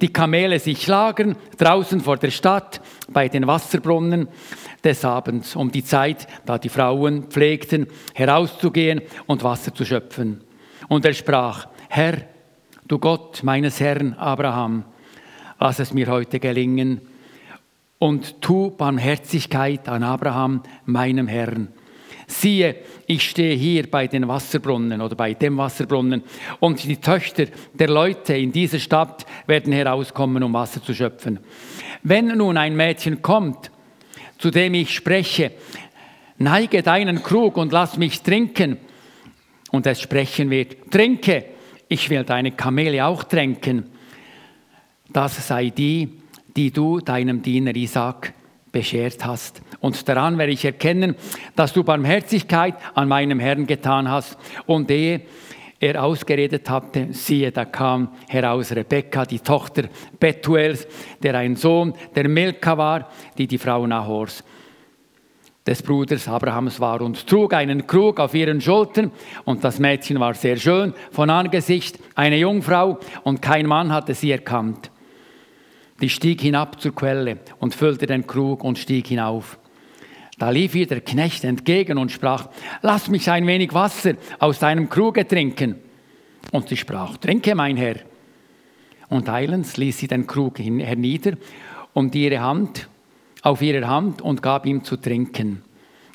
die 0.00 0.12
Kamele 0.12 0.60
sich 0.60 0.86
lagern, 0.86 1.34
draußen 1.58 2.00
vor 2.00 2.16
der 2.16 2.30
Stadt, 2.30 2.80
bei 3.08 3.26
den 3.28 3.44
Wasserbrunnen 3.48 4.28
des 4.84 5.04
Abends, 5.04 5.56
um 5.56 5.68
die 5.72 5.82
Zeit, 5.82 6.28
da 6.44 6.58
die 6.58 6.68
Frauen 6.68 7.24
pflegten, 7.24 7.88
herauszugehen 8.14 9.02
und 9.26 9.42
Wasser 9.42 9.74
zu 9.74 9.84
schöpfen. 9.84 10.42
Und 10.86 11.04
er 11.04 11.12
sprach, 11.12 11.66
Herr, 11.88 12.18
du 12.86 13.00
Gott 13.00 13.42
meines 13.42 13.80
Herrn 13.80 14.12
Abraham, 14.12 14.84
lass 15.58 15.80
es 15.80 15.92
mir 15.92 16.06
heute 16.06 16.38
gelingen 16.38 17.00
und 17.98 18.40
tu 18.40 18.70
Barmherzigkeit 18.70 19.88
an 19.88 20.04
Abraham, 20.04 20.62
meinem 20.84 21.26
Herrn. 21.26 21.72
Siehe, 22.26 22.76
ich 23.06 23.30
stehe 23.30 23.54
hier 23.54 23.88
bei 23.90 24.06
den 24.06 24.26
Wasserbrunnen 24.26 25.00
oder 25.00 25.14
bei 25.14 25.34
dem 25.34 25.56
Wasserbrunnen. 25.56 26.24
Und 26.60 26.82
die 26.82 26.96
Töchter 26.96 27.46
der 27.74 27.88
Leute 27.88 28.36
in 28.36 28.50
dieser 28.52 28.80
Stadt 28.80 29.24
werden 29.46 29.72
herauskommen, 29.72 30.42
um 30.42 30.52
Wasser 30.52 30.82
zu 30.82 30.92
schöpfen. 30.94 31.38
Wenn 32.02 32.28
nun 32.36 32.56
ein 32.56 32.74
Mädchen 32.74 33.22
kommt, 33.22 33.70
zu 34.38 34.50
dem 34.50 34.74
ich 34.74 34.92
spreche, 34.94 35.52
neige 36.38 36.82
deinen 36.82 37.22
Krug 37.22 37.56
und 37.56 37.72
lass 37.72 37.96
mich 37.96 38.22
trinken, 38.22 38.78
und 39.70 39.86
es 39.86 40.00
sprechen 40.00 40.50
wird, 40.50 40.90
trinke, 40.90 41.44
ich 41.88 42.08
will 42.10 42.24
deine 42.24 42.52
Kamele 42.52 43.04
auch 43.04 43.24
tränken, 43.24 43.90
das 45.12 45.46
sei 45.46 45.70
die, 45.70 46.20
die 46.56 46.70
du 46.70 47.00
deinem 47.00 47.42
Diener 47.42 47.74
Isaac 47.76 48.32
beschert 48.76 49.24
hast. 49.24 49.62
Und 49.80 50.06
daran 50.06 50.36
werde 50.36 50.52
ich 50.52 50.62
erkennen, 50.62 51.16
dass 51.54 51.72
du 51.72 51.82
Barmherzigkeit 51.82 52.74
an 52.94 53.08
meinem 53.08 53.40
Herrn 53.40 53.66
getan 53.66 54.10
hast. 54.10 54.36
Und 54.66 54.90
ehe 54.90 55.22
er 55.80 56.02
ausgeredet 56.02 56.68
hatte, 56.68 57.08
siehe, 57.12 57.52
da 57.52 57.64
kam 57.64 58.08
heraus 58.28 58.72
Rebekka, 58.72 59.24
die 59.24 59.40
Tochter 59.40 59.84
Betuels, 60.20 60.86
der 61.22 61.36
ein 61.36 61.56
Sohn 61.56 61.94
der 62.14 62.28
Milka 62.28 62.76
war, 62.76 63.10
die 63.38 63.46
die 63.46 63.58
Frau 63.58 63.86
Nahors 63.86 64.44
des 65.66 65.82
Bruders 65.82 66.28
Abrahams 66.28 66.78
war 66.78 67.00
und 67.00 67.26
trug 67.26 67.52
einen 67.52 67.86
Krug 67.86 68.20
auf 68.20 68.34
ihren 68.34 68.60
Schultern 68.60 69.10
und 69.44 69.64
das 69.64 69.78
Mädchen 69.78 70.20
war 70.20 70.34
sehr 70.34 70.56
schön 70.56 70.94
von 71.10 71.28
Angesicht, 71.28 71.98
eine 72.14 72.36
Jungfrau 72.36 72.98
und 73.24 73.42
kein 73.42 73.66
Mann 73.66 73.92
hatte 73.92 74.14
sie 74.14 74.30
erkannt. 74.30 74.90
Die 76.00 76.08
stieg 76.08 76.40
hinab 76.40 76.80
zur 76.80 76.94
Quelle 76.94 77.38
und 77.58 77.74
füllte 77.74 78.06
den 78.06 78.26
Krug 78.26 78.62
und 78.64 78.78
stieg 78.78 79.06
hinauf. 79.06 79.58
Da 80.38 80.50
lief 80.50 80.74
ihr 80.74 80.86
der 80.86 81.00
Knecht 81.00 81.44
entgegen 81.44 81.96
und 81.96 82.12
sprach, 82.12 82.48
lass 82.82 83.08
mich 83.08 83.30
ein 83.30 83.46
wenig 83.46 83.72
Wasser 83.72 84.14
aus 84.38 84.58
deinem 84.58 84.90
Kruge 84.90 85.26
trinken. 85.26 85.76
Und 86.52 86.68
sie 86.68 86.76
sprach, 86.76 87.16
trinke, 87.16 87.54
mein 87.54 87.76
Herr. 87.76 87.96
Und 89.08 89.28
eilends 89.28 89.76
ließ 89.78 89.98
sie 89.98 90.08
den 90.08 90.26
Krug 90.26 90.58
hernieder 90.58 91.38
und 91.94 92.14
ihre 92.14 92.40
Hand 92.40 92.88
auf 93.42 93.62
ihre 93.62 93.86
Hand 93.86 94.20
und 94.20 94.42
gab 94.42 94.66
ihm 94.66 94.82
zu 94.82 94.96
trinken. 94.96 95.62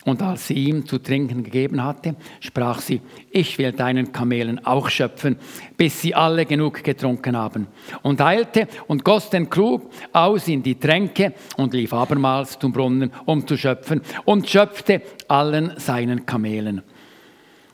Und 0.04 0.22
als 0.24 0.48
sie 0.48 0.56
ihm 0.56 0.88
zu 0.88 0.98
trinken 0.98 1.44
gegeben 1.44 1.84
hatte, 1.84 2.16
sprach 2.40 2.82
sie, 2.82 3.02
ich 3.30 3.58
will 3.60 3.72
deinen 3.72 4.12
Kamelen 4.12 4.66
auch 4.66 4.90
schöpfen, 4.90 5.38
bis 5.78 6.02
sie 6.02 6.16
alle 6.16 6.46
genug 6.48 6.84
getrunken 6.84 7.38
haben. 7.38 7.68
Und 8.02 8.20
eilte 8.20 8.68
und 8.88 9.06
goss 9.06 9.30
den 9.30 9.48
Krug 9.48 9.92
aus 10.12 10.48
in 10.48 10.64
die 10.64 10.80
Tränke 10.80 11.34
und 11.56 11.76
lief 11.76 11.94
abermals 11.94 12.58
zum 12.58 12.72
Brunnen, 12.72 13.12
um 13.26 13.46
zu 13.46 13.56
schöpfen, 13.56 14.02
und 14.26 14.50
schöpfte 14.50 15.04
allen 15.28 15.74
seinen 15.78 16.26
Kamelen. 16.26 16.82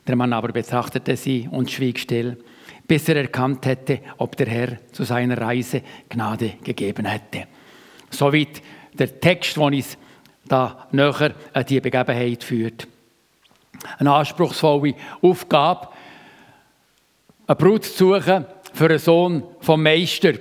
Der 0.05 0.17
Mann 0.17 0.33
aber 0.33 0.49
betrachtete 0.49 1.15
sie 1.15 1.47
und 1.49 1.71
schwieg 1.71 1.97
still, 1.97 2.37
bis 2.87 3.07
er 3.07 3.17
erkannt 3.17 3.65
hätte, 3.65 4.01
ob 4.17 4.35
der 4.35 4.47
Herr 4.47 4.77
zu 4.91 5.05
seiner 5.05 5.37
Reise 5.37 5.81
Gnade 6.09 6.53
gegeben 6.61 7.05
hätte. 7.05 7.47
Soweit 8.09 8.61
der 8.93 9.19
Text, 9.19 9.55
den 9.55 9.73
ich 9.73 9.97
da 10.47 10.87
näher 10.91 11.33
an 11.53 11.65
die 11.65 11.79
Begebenheit 11.79 12.43
führt. 12.43 12.87
Eine 13.99 14.13
anspruchsvolle 14.13 14.95
Aufgabe, 15.21 15.89
eine 17.45 17.55
Brut 17.55 17.85
zu 17.85 18.15
suchen 18.15 18.45
für 18.73 18.85
einen 18.85 18.99
Sohn 18.99 19.43
vom 19.61 19.81
Meister. 19.81 20.33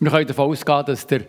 Wir 0.00 0.10
können 0.10 0.26
davon 0.26 0.50
ausgehen, 0.50 0.84
dass 0.86 1.06
der 1.06 1.22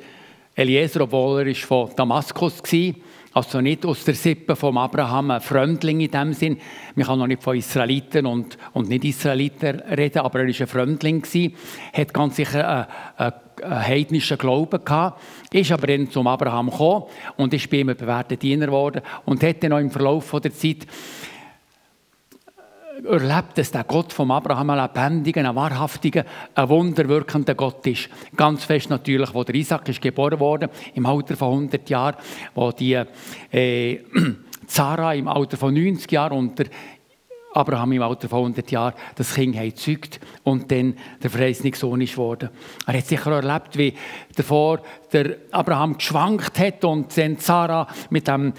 Eliezer, 0.56 1.02
obwohl 1.02 1.48
er 1.48 1.56
von 1.56 1.96
Damaskus 1.96 2.62
war, 2.62 2.94
also 3.36 3.60
nicht 3.60 3.86
aus 3.86 4.06
der 4.06 4.15
Sippe 4.15 4.56
von 4.56 4.77
Abraham, 4.77 5.32
ein 5.32 5.42
Fremdling 5.42 6.00
in 6.00 6.10
dem 6.10 6.32
Sinn. 6.32 6.58
Man 6.96 7.06
kann 7.06 7.20
noch 7.20 7.27
nicht 7.27 7.44
von 7.44 7.58
Israeliten 7.58 8.25
und, 8.25 8.58
und 8.72 8.88
Nicht-Israeliten 8.88 9.82
reden, 9.82 10.20
aber 10.20 10.39
er 10.39 10.48
war 10.48 10.62
ein 10.62 10.68
Fremdling, 10.68 11.22
hat 11.94 12.13
ganz 12.13 12.38
sicher 12.38 12.88
einen, 13.18 13.34
einen 13.62 13.86
heidnischen 13.86 14.38
Glauben 14.38 14.86
gehabt, 14.86 15.22
ist 15.51 15.70
aber 15.74 15.88
dann 15.88 16.10
zum 16.10 16.27
Abraham 16.27 16.70
gekommen 16.70 17.08
und 17.36 17.54
ist 17.54 17.70
bei 17.70 17.77
ihm 17.77 17.89
ein 17.89 17.98
bewährter 17.98 18.38
Diener 18.38 18.68
geworden 18.68 19.01
und 19.25 19.44
hat 19.44 19.62
dann 19.62 19.74
auch 19.74 19.80
im 19.80 19.92
Verlauf 19.92 20.34
der 20.42 20.54
Zeit 20.54 20.88
erlebt, 23.04 23.58
dass 23.58 23.72
der 23.72 23.84
Gott 23.84 24.14
vom 24.14 24.32
Abraham 24.32 24.70
ein 24.70 24.80
lebendiger, 24.82 25.48
ein 25.48 25.56
wahrhaftiger, 25.56 26.25
ein 26.54 26.70
wunderwirkender 26.70 27.56
Gott 27.56 27.86
ist. 27.88 28.10
Ganz 28.36 28.64
fest 28.64 28.90
natürlich, 28.90 29.34
wo 29.34 29.44
der 29.44 29.56
Isaac 29.56 29.90
ist 29.90 30.02
geboren 30.02 30.40
wurde, 30.40 30.70
im 30.94 31.06
Alter 31.06 31.36
von 31.36 31.52
100 31.52 31.90
Jahren, 31.90 32.16
wo 32.54 32.72
die 32.72 33.02
äh, 33.52 34.00
Zara 34.68 35.14
im 35.14 35.28
Alter 35.28 35.58
von 35.58 35.74
90 35.74 36.12
Jahren 36.12 36.38
und 36.38 36.58
der 36.58 36.68
Abraham 37.54 37.94
im 37.94 38.02
Alter 38.02 38.28
von 38.28 38.40
100 38.40 38.70
Jahren 38.72 38.94
das 39.16 39.34
Kind 39.34 39.56
gezeugt 39.56 40.20
und 40.44 40.70
dann 40.72 40.96
der 41.24 41.30
verheißene 41.30 41.74
Sohn 41.74 42.02
ist 42.02 42.14
geworden. 42.14 42.50
Er 42.86 42.98
hat 42.98 43.06
sicher 43.06 43.32
erlebt, 43.32 43.78
wie 43.78 43.94
davor 44.36 44.82
der 45.14 45.38
Abraham 45.52 45.98
geschwankt 45.98 46.60
hat 46.60 46.84
und 46.84 47.18
dann 47.18 47.38
Sarah 47.38 47.88
mit 48.10 48.28
dem 48.28 48.54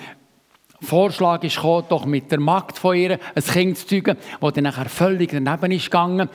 Vorschlag 0.80 1.42
ist 1.44 1.56
gekommen, 1.56 1.86
doch 1.88 2.04
mit 2.04 2.30
der 2.30 2.40
Magd 2.40 2.78
von 2.78 2.96
ihr 2.96 3.18
ein 3.34 3.42
Kind 3.42 3.78
zu 3.78 3.86
zeugen, 3.86 4.16
das 4.40 4.52
dann 4.52 4.64
nachher 4.64 4.88
völlig 4.88 5.30
daneben 5.30 5.72
ist 5.72 5.84
gegangen. 5.84 6.28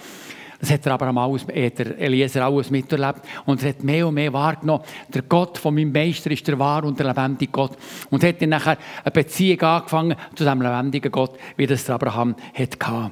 Das 0.59 0.69
hat 0.69 0.85
er 0.85 0.93
aber 0.93 1.07
alles, 1.19 1.41
hat 1.41 1.79
der 1.79 1.97
Eliezer 1.97 2.45
alles 2.45 2.69
miterlebt 2.69 3.21
und 3.45 3.63
er 3.63 3.69
hat 3.69 3.83
mehr 3.83 4.07
und 4.07 4.13
mehr 4.13 4.31
wahrgenommen, 4.31 4.83
der 5.09 5.23
Gott 5.23 5.57
von 5.57 5.73
meinem 5.73 5.91
Meister 5.91 6.29
ist 6.29 6.47
der 6.47 6.59
wahre 6.59 6.85
und 6.85 6.99
der 6.99 7.07
lebendige 7.07 7.51
Gott. 7.51 7.75
Und 8.11 8.23
hat 8.23 8.39
dann 8.41 8.49
nachher 8.49 8.77
eine 9.03 9.11
Beziehung 9.11 9.61
angefangen 9.61 10.15
zu 10.35 10.43
dem 10.43 10.61
lebendigen 10.61 11.11
Gott, 11.11 11.31
wie 11.57 11.65
das 11.65 11.85
der 11.85 11.95
Abraham 11.95 12.35
hatte. 12.53 13.11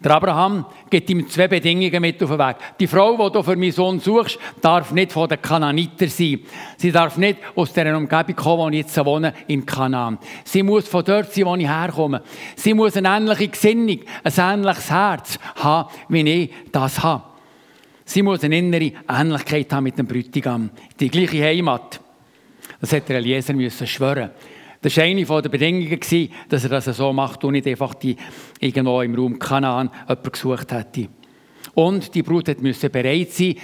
Der 0.00 0.12
Abraham 0.12 0.66
gibt 0.90 1.08
ihm 1.08 1.28
zwei 1.28 1.48
Bedingungen 1.48 2.00
mit 2.00 2.22
auf 2.22 2.30
den 2.30 2.38
Weg. 2.38 2.56
Die 2.78 2.86
Frau, 2.86 3.16
die 3.16 3.32
du 3.32 3.42
für 3.42 3.56
meinen 3.56 3.72
Sohn 3.72 3.98
suchst, 3.98 4.38
darf 4.60 4.92
nicht 4.92 5.12
von 5.12 5.28
den 5.28 5.40
Kananiter 5.40 6.08
sein. 6.08 6.40
Sie 6.76 6.92
darf 6.92 7.16
nicht 7.16 7.38
aus 7.54 7.72
der 7.72 7.96
Umgebung 7.96 8.36
kommen, 8.36 8.58
wo 8.58 8.68
ich 8.68 8.78
jetzt 8.78 9.04
wohne, 9.04 9.32
in 9.46 9.64
Kanaan. 9.64 10.18
Sie 10.44 10.62
muss 10.62 10.86
von 10.88 11.04
dort 11.04 11.32
sein, 11.32 11.46
wo 11.46 11.56
ich 11.56 11.66
herkomme. 11.66 12.22
Sie 12.56 12.74
muss 12.74 12.96
eine 12.96 13.08
ähnliche 13.08 13.48
Gesinnung, 13.48 14.00
ein 14.22 14.32
ähnliches 14.36 14.90
Herz 14.90 15.38
haben, 15.56 15.88
wie 16.08 16.28
ich 16.28 16.50
das 16.70 17.02
habe. 17.02 17.22
Sie 18.04 18.22
muss 18.22 18.44
eine 18.44 18.58
innere 18.58 18.92
Ähnlichkeit 19.08 19.72
haben 19.72 19.84
mit 19.84 19.98
dem 19.98 20.06
Bräutigam. 20.06 20.70
Die 21.00 21.08
gleiche 21.08 21.42
Heimat. 21.42 22.00
Das 22.80 22.92
hätte 22.92 23.08
der 23.08 23.16
Eliezer 23.16 23.54
müssen 23.54 23.86
schwören. 23.86 24.30
Das 24.86 24.96
war 24.98 25.02
eine 25.02 25.24
der 25.24 25.48
Bedingungen, 25.48 25.98
dass 26.48 26.62
er 26.62 26.70
das 26.70 26.84
so 26.84 27.12
macht 27.12 27.42
und 27.42 27.54
nicht 27.54 27.66
einfach 27.66 27.92
die 27.94 28.14
irgendwo 28.60 29.02
im 29.02 29.16
Raum 29.16 29.36
Kanaan 29.36 29.90
jemanden 30.08 30.30
gesucht 30.30 30.70
hätte. 30.70 31.08
Und 31.74 32.14
die 32.14 32.22
Brut 32.22 32.62
musste 32.62 32.88
bereit 32.88 33.32
sein, 33.32 33.56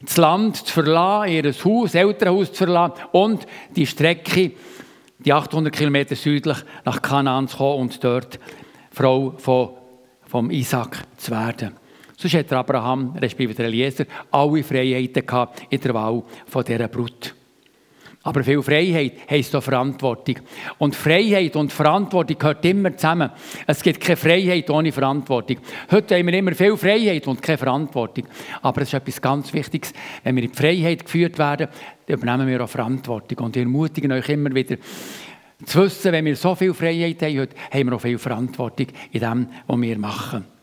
das 0.00 0.16
Land 0.16 0.58
zu 0.58 0.72
verlassen, 0.72 1.32
ihr 1.32 1.52
Haus, 1.52 1.96
Elternhaus 1.96 2.52
zu 2.52 2.58
verlassen 2.58 3.02
und 3.10 3.48
die 3.74 3.84
Strecke, 3.84 4.52
die 5.18 5.32
800 5.32 5.74
Kilometer 5.74 6.14
südlich 6.14 6.58
nach 6.84 7.02
Kanaan 7.02 7.48
zu 7.48 7.56
kommen 7.56 7.80
und 7.80 8.04
dort 8.04 8.38
Frau 8.92 9.34
von, 9.38 9.70
vom 10.22 10.52
Isaac 10.52 11.02
zu 11.16 11.32
werden. 11.32 11.72
Sonst 12.16 12.34
hat 12.34 12.52
Abraham, 12.52 13.16
respektive 13.16 13.64
Eliezer, 13.64 14.04
alle 14.30 14.62
Freiheiten 14.62 15.24
in 15.68 15.80
der 15.80 15.94
Wahl 15.94 16.22
von 16.46 16.64
dieser 16.64 16.86
Brut. 16.86 17.34
Aber 18.22 18.44
viel 18.44 18.62
Freiheit 18.62 19.14
heisst 19.30 19.56
auch 19.56 19.62
Verantwortung. 19.62 20.36
Und 20.76 20.94
Freiheit 20.94 21.56
und 21.56 21.72
Verantwortung 21.72 22.38
gehört 22.38 22.62
immer 22.66 22.94
zusammen. 22.94 23.30
Es 23.66 23.82
gibt 23.82 23.98
keine 23.98 24.18
Freiheit 24.18 24.68
ohne 24.68 24.92
Verantwortung. 24.92 25.56
Heute 25.90 26.18
haben 26.18 26.26
wir 26.26 26.34
immer 26.34 26.54
viel 26.54 26.76
Freiheit 26.76 27.26
und 27.26 27.40
keine 27.40 27.56
Verantwortung. 27.56 28.26
Aber 28.60 28.82
es 28.82 28.88
ist 28.88 28.94
etwas 28.94 29.22
ganz 29.22 29.50
Wichtiges. 29.54 29.94
Wenn 30.22 30.36
wir 30.36 30.42
in 30.42 30.50
die 30.50 30.56
Freiheit 30.56 31.04
geführt 31.04 31.38
werden, 31.38 31.68
dann 32.06 32.18
übernehmen 32.18 32.46
wir 32.46 32.62
auch 32.62 32.68
Verantwortung. 32.68 33.38
Und 33.38 33.56
ich 33.56 33.62
ermutige 33.62 34.12
euch 34.12 34.28
immer 34.28 34.54
wieder, 34.54 34.76
zu 35.64 35.82
wissen, 35.82 36.12
wenn 36.12 36.24
wir 36.26 36.36
so 36.36 36.54
viel 36.54 36.74
Freiheit 36.74 37.22
haben, 37.22 37.38
heute, 37.38 37.56
haben 37.70 37.86
wir 37.86 37.96
auch 37.96 38.00
viel 38.00 38.18
Verantwortung 38.18 38.86
in 39.12 39.20
dem, 39.20 39.48
was 39.66 39.80
wir 39.80 39.98
machen. 39.98 40.59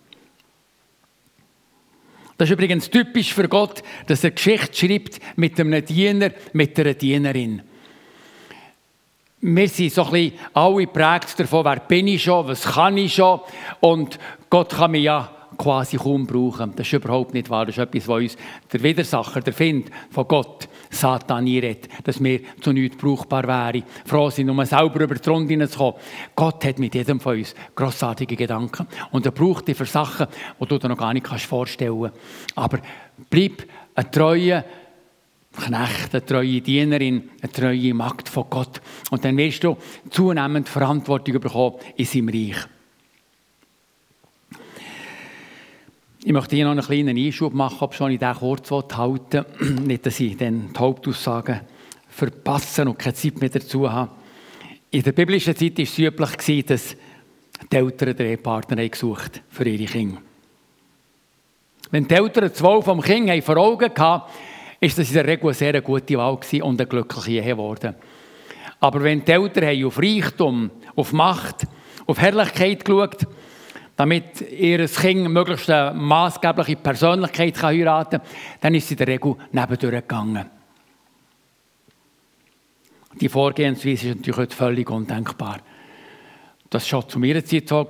Das 2.37 2.49
ist 2.49 2.53
übrigens 2.53 2.89
typisch 2.89 3.33
für 3.33 3.47
Gott, 3.47 3.81
dass 4.05 4.23
er 4.23 4.31
Geschichte 4.31 4.87
schreibt 4.87 5.19
mit 5.35 5.59
einem 5.59 5.83
Diener, 5.83 6.31
mit 6.53 6.79
einer 6.79 6.93
Dienerin. 6.93 7.63
wir 9.41 9.67
sind 9.69 9.93
so 9.93 10.05
ein 10.05 10.11
bisschen 10.11 10.39
alle 10.53 10.85
geprägt 10.85 11.39
davon, 11.39 11.65
wer 11.65 11.79
bin 11.79 12.07
ich 12.07 12.23
schon, 12.23 12.47
was 12.47 12.63
kann 12.63 12.97
ich 12.97 13.15
schon 13.15 13.39
und 13.79 14.19
Gott 14.49 14.69
kann 14.69 14.91
mich 14.91 15.03
ja 15.03 15.31
quasi 15.57 15.97
kaum 15.97 16.27
brauchen. 16.27 16.73
Das 16.75 16.87
ist 16.87 16.93
überhaupt 16.93 17.33
nicht 17.33 17.49
wahr. 17.49 17.65
Das 17.65 17.77
ist 17.77 17.83
etwas, 17.83 18.07
was 18.07 18.17
uns 18.17 18.37
der 18.71 18.83
Widersacher, 18.83 19.41
der 19.41 19.53
Find 19.53 19.89
von 20.11 20.27
Gott, 20.27 20.67
Satan 20.89 21.45
einredet, 21.45 21.87
dass 22.03 22.23
wir 22.23 22.41
zu 22.61 22.71
nichts 22.71 22.97
brauchbar 22.97 23.47
wären. 23.47 23.83
Froh 24.05 24.29
sind, 24.29 24.49
um 24.49 24.63
selber 24.65 25.01
über 25.01 25.15
die 25.15 25.29
Runde 25.29 25.49
hineinzukommen. 25.49 25.99
Gott 26.35 26.65
hat 26.65 26.79
mit 26.79 26.95
jedem 26.95 27.19
von 27.19 27.37
uns 27.37 27.55
grossartige 27.75 28.35
Gedanken. 28.35 28.87
Und 29.11 29.25
er 29.25 29.31
braucht 29.31 29.67
dich 29.67 29.77
für 29.77 29.85
Sachen, 29.85 30.27
die 30.59 30.65
du 30.65 30.77
dir 30.77 30.89
noch 30.89 30.97
gar 30.97 31.13
nicht 31.13 31.27
vorstellen 31.27 32.01
kannst. 32.01 32.17
Aber 32.55 32.79
bleib 33.29 33.63
ein 33.95 34.11
treuer 34.11 34.63
Knecht, 35.57 36.13
eine 36.13 36.25
treue 36.25 36.61
Dienerin, 36.61 37.29
eine 37.41 37.51
treue 37.51 37.93
Magd 37.93 38.29
von 38.29 38.45
Gott. 38.49 38.81
Und 39.09 39.25
dann 39.25 39.37
wirst 39.37 39.63
du 39.63 39.77
zunehmend 40.09 40.69
Verantwortung 40.69 41.39
bekommen 41.39 41.75
in 41.95 42.05
seinem 42.05 42.29
Reich. 42.29 42.67
Ich 46.23 46.33
möchte 46.33 46.55
hier 46.55 46.65
noch 46.65 46.71
einen 46.71 46.81
kleinen 46.81 47.17
Einschub 47.17 47.53
machen, 47.53 47.77
ob 47.81 47.93
schon 47.93 48.11
ich 48.11 48.19
den 48.19 48.33
kurz 48.33 48.71
halten. 48.71 49.45
Nicht, 49.85 50.05
dass 50.05 50.19
ich 50.19 50.35
dann 50.35 50.73
die 50.73 50.79
Hauptaussagen 50.79 51.61
verpasse 52.09 52.85
und 52.85 52.97
keine 52.97 53.13
Zeit 53.13 53.39
mehr 53.39 53.49
dazu 53.49 53.91
habe. 53.91 54.11
In 54.89 55.03
der 55.03 55.11
biblischen 55.11 55.55
Zeit 55.55 55.77
war 55.77 55.83
es 55.83 55.99
üblich, 55.99 56.65
dass 56.65 56.95
die 57.71 57.75
Eltern 57.75 58.15
den 58.15 58.27
Ehepartner 58.27 58.89
gesucht 58.89 59.41
für 59.49 59.67
ihre 59.67 59.85
Kinder. 59.85 60.21
Wenn 61.91 62.07
die 62.07 62.15
Eltern 62.15 62.53
zwei 62.53 62.81
vom 62.81 63.01
Kind 63.01 63.43
vor 63.43 63.57
Augen 63.57 63.91
hatten, 63.95 64.31
ist 64.79 64.97
das 64.97 65.09
in 65.09 65.13
der 65.13 65.27
Regel 65.27 65.45
eine 65.45 65.53
sehr 65.53 65.81
gute 65.81 66.17
Wahl 66.17 66.39
und 66.61 66.81
eine 66.81 66.87
glückliche 66.87 67.31
Ehe 67.31 67.43
geworden. 67.43 67.95
Aber 68.79 69.03
wenn 69.03 69.23
die 69.23 69.31
Eltern 69.31 69.85
auf 69.85 69.99
Reichtum, 69.99 70.71
auf 70.95 71.13
Macht, 71.13 71.67
auf 72.07 72.19
Herrlichkeit 72.19 72.83
geschaut 72.83 73.27
damit 73.97 74.41
ihr 74.51 74.87
Kind 74.87 75.27
möglichst 75.29 75.69
eine 75.69 75.93
maßgebliche 75.93 76.77
Persönlichkeit 76.77 77.61
heiraten 77.61 78.19
kann, 78.19 78.29
dann 78.61 78.75
ist 78.75 78.87
sie 78.87 78.93
in 78.93 78.99
der 78.99 79.07
Regel 79.07 79.35
nebendurch 79.51 80.01
gegangen. 80.01 80.45
Die 83.19 83.27
Vorgehensweise 83.27 84.09
ist 84.09 84.17
natürlich 84.17 84.37
heute 84.37 84.55
völlig 84.55 84.89
undenkbar. 84.89 85.57
Das 86.69 86.83
war 86.83 87.01
schon 87.01 87.09
zu 87.09 87.19
meiner 87.19 87.43
Zeit 87.43 87.67
so. 87.67 87.87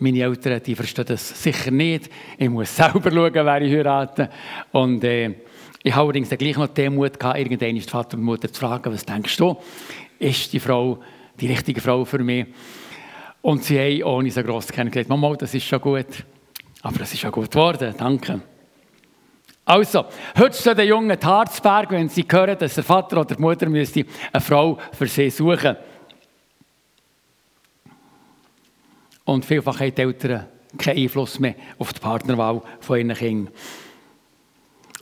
Meine 0.00 0.20
Eltern 0.20 0.60
die 0.64 0.74
verstehen 0.74 1.06
das 1.06 1.42
sicher 1.42 1.70
nicht. 1.70 2.10
Ich 2.36 2.48
muss 2.48 2.74
selber 2.76 3.10
schauen, 3.10 3.32
wer 3.34 3.62
ich 3.62 3.72
heirate. 3.72 4.30
Und 4.72 5.04
äh, 5.04 5.34
ich 5.82 5.94
habe 5.94 6.04
allerdings 6.04 6.30
gleich 6.30 6.56
noch 6.56 6.68
den 6.68 6.96
Mut 6.96 7.18
gehabt, 7.18 7.38
irgendwann 7.38 7.76
ist 7.76 7.90
Vater 7.90 8.16
und 8.16 8.24
Mutter 8.24 8.52
zu 8.52 8.60
fragen, 8.60 8.92
was 8.92 9.04
denkst 9.04 9.36
du, 9.36 9.56
ist 10.18 10.52
die 10.52 10.60
Frau 10.60 11.00
die 11.40 11.46
richtige 11.46 11.80
Frau 11.80 12.04
für 12.04 12.18
mich? 12.18 12.46
Und 13.48 13.64
sie 13.64 13.78
haben 13.78 14.02
ohne 14.02 14.30
so 14.30 14.42
gross 14.42 14.66
kennengelernt, 14.66 15.08
Mama, 15.08 15.34
das 15.34 15.54
ist 15.54 15.64
schon 15.64 15.80
gut. 15.80 16.22
Aber 16.82 17.00
es 17.00 17.14
ist 17.14 17.20
schon 17.20 17.32
gut 17.32 17.50
geworden, 17.50 17.94
danke. 17.96 18.42
Also, 19.64 20.04
heute 20.36 20.50
zu 20.50 20.74
den 20.74 20.86
jungen 20.86 21.18
Harzberg, 21.18 21.90
wenn 21.92 22.10
sie 22.10 22.26
hören, 22.30 22.58
dass 22.58 22.74
der 22.74 22.84
Vater 22.84 23.22
oder 23.22 23.34
die 23.34 23.40
Mutter 23.40 23.66
müsste 23.70 24.04
eine 24.34 24.42
Frau 24.42 24.76
für 24.92 25.06
sie 25.06 25.30
suchen. 25.30 25.76
Und 29.24 29.46
vielfach 29.46 29.80
haben 29.80 29.94
die 29.94 30.02
Eltern 30.02 30.44
keinen 30.76 30.98
Einfluss 30.98 31.38
mehr 31.38 31.54
auf 31.78 31.94
die 31.94 32.00
Partnerwahl 32.00 32.60
von 32.80 32.98
ihren 32.98 33.14
Kindern. 33.14 33.54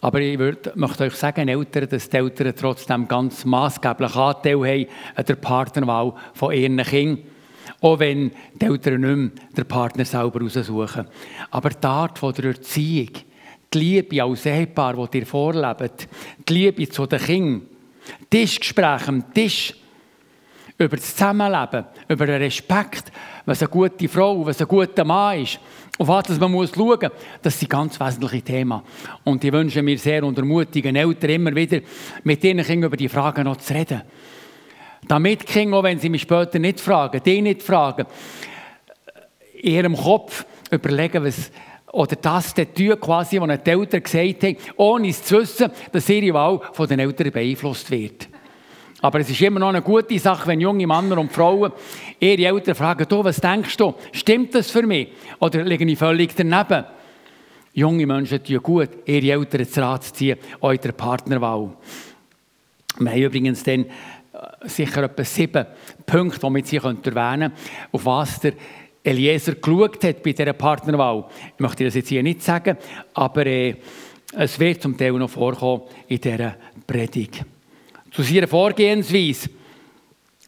Aber 0.03 0.21
ich 0.21 0.39
würde, 0.39 0.71
möchte 0.77 1.03
euch 1.03 1.17
sagen, 1.17 1.49
Eltern, 1.49 1.89
dass 1.89 2.09
die 2.09 2.17
Eltern 2.17 2.55
trotzdem 2.57 3.09
ganz 3.09 3.45
maßgeblichen 3.45 4.21
Anteil 4.21 4.55
haben 4.55 4.87
an 5.17 5.25
der 5.25 5.35
Partnerwahl 5.35 6.15
von 6.33 6.53
ihren 6.53 6.77
Kindern. 6.77 7.36
Auch 7.87 8.01
wenn 8.01 8.33
die 8.61 8.67
Eltern 8.67 9.01
nicht 9.01 9.17
mehr 9.17 9.31
den 9.57 9.69
Partner 9.69 10.05
selber 10.05 10.45
aussuchen. 10.45 11.07
Aber 11.53 11.71
die 11.71 11.87
Art 11.87 12.19
von 12.19 12.35
der 12.35 12.47
Erziehung, 12.47 13.11
die 13.73 13.79
Liebe 13.79 14.25
als 14.25 14.45
Ehepaar, 14.45 15.07
die 15.07 15.19
ihr 15.19 15.27
vorlebt, 15.27 16.09
die 16.49 16.53
Liebe 16.53 16.89
zu 16.89 17.07
den 17.07 17.21
Kindern, 17.21 17.63
Tischgespräche 18.29 19.07
am 19.07 19.33
Tisch, 19.33 19.73
über 20.77 20.97
das 20.97 21.15
Zusammenleben, 21.15 21.85
über 22.09 22.27
den 22.27 22.43
Respekt, 22.43 23.13
was 23.45 23.63
eine 23.63 23.71
gute 23.71 24.09
Frau, 24.09 24.45
was 24.45 24.61
ein 24.61 24.67
guter 24.67 25.05
Mann 25.05 25.43
ist, 25.45 25.61
auf 25.97 26.09
was 26.09 26.41
man 26.41 26.51
muss 26.51 26.73
schauen 26.75 26.99
muss, 27.01 27.11
das 27.41 27.61
sind 27.61 27.71
ganz 27.71 28.01
wesentliche 28.01 28.43
Themen. 28.43 28.83
Und 29.23 29.45
ich 29.45 29.53
wünsche 29.53 29.81
mir 29.81 29.97
sehr 29.97 30.25
und 30.25 30.37
ermutigen 30.37 30.97
Eltern 30.97 31.31
immer 31.31 31.55
wieder, 31.55 31.79
mit 32.25 32.43
ihren 32.43 32.65
Kindern 32.65 32.89
über 32.89 32.97
die 32.97 33.09
Fragen 33.09 33.45
noch 33.45 33.59
zu 33.59 33.73
reden. 33.73 34.03
Damit 35.09 35.47
Kinder, 35.47 35.79
auch 35.79 35.83
wenn 35.83 35.99
sie 35.99 36.09
mich 36.09 36.23
später 36.23 36.59
nicht 36.59 36.81
fragen, 36.81 37.21
die 37.25 37.43
nicht 37.43 37.63
fragen, 37.63 38.07
in 39.55 39.73
ihrem 39.73 39.97
Kopf 39.97 40.45
überlegen, 40.71 41.25
was, 41.25 41.51
oder 41.93 42.17
das 42.17 42.55
der 42.55 42.73
Tür 42.73 42.99
quasi, 42.99 43.41
was 43.41 43.63
die 43.63 43.71
Eltern 43.71 44.03
gesagt 44.03 44.43
haben, 44.43 44.57
ohne 44.77 45.09
es 45.09 45.23
zu 45.23 45.39
wissen, 45.39 45.71
dass 45.93 46.09
ihre 46.09 46.35
Wahl 46.35 46.61
von 46.73 46.89
den 46.89 46.99
Eltern 46.99 47.31
beeinflusst 47.31 47.91
wird. 47.91 48.29
Aber 49.01 49.21
es 49.21 49.31
ist 49.31 49.41
immer 49.41 49.61
noch 49.61 49.69
eine 49.69 49.83
gute 49.83 50.19
Sache, 50.19 50.49
wenn 50.49 50.61
junge 50.61 50.87
Männer 50.87 51.19
und 51.19 51.33
Frauen 51.33 51.73
ihre 52.19 52.45
Eltern 52.45 52.75
fragen, 52.75 53.07
du, 53.09 53.23
was 53.23 53.41
denkst 53.41 53.77
du, 53.77 53.95
stimmt 54.13 54.55
das 54.55 54.71
für 54.71 54.83
mich? 54.83 55.09
Oder 55.39 55.65
liege 55.65 55.85
ich 55.85 55.99
völlig 55.99 56.35
daneben? 56.35 56.85
Junge 57.73 58.07
Menschen 58.07 58.43
tun 58.43 58.63
gut, 58.63 58.89
ihre 59.05 59.33
Eltern 59.39 59.67
zu 59.67 59.81
Rat 59.81 60.05
zu 60.05 60.13
ziehen, 60.15 60.39
der 60.63 60.93
Partnerwahl. 60.93 61.71
Wir 62.99 63.11
haben 63.11 63.23
übrigens 63.23 63.63
dann 63.63 63.85
sicher 64.65 65.05
etwa 65.05 65.25
sieben 65.25 65.67
Punkte, 66.05 66.41
die 66.41 66.53
wir 66.53 66.59
jetzt 66.59 66.73
erwähnen 66.73 67.05
können, 67.05 67.53
auf 67.93 68.05
was 68.05 68.41
der 68.41 68.53
Eliezer 69.03 69.55
geschaut 69.55 70.03
hat 70.03 70.23
bei 70.23 70.33
dieser 70.33 70.53
Partnerwahl. 70.53 71.25
Ich 71.55 71.61
möchte 71.61 71.85
das 71.85 71.95
jetzt 71.95 72.09
hier 72.09 72.23
nicht 72.23 72.43
sagen, 72.43 72.77
aber 73.15 73.47
äh, 73.47 73.77
es 74.33 74.59
wird 74.59 74.83
zum 74.83 74.97
Teil 74.97 75.13
noch 75.13 75.31
vorkommen 75.31 75.83
in 76.09 76.21
dieser 76.21 76.57
Predigt. 76.87 77.45
Zu 78.11 78.23
seiner 78.23 78.49
Vorgehensweise. 78.49 79.51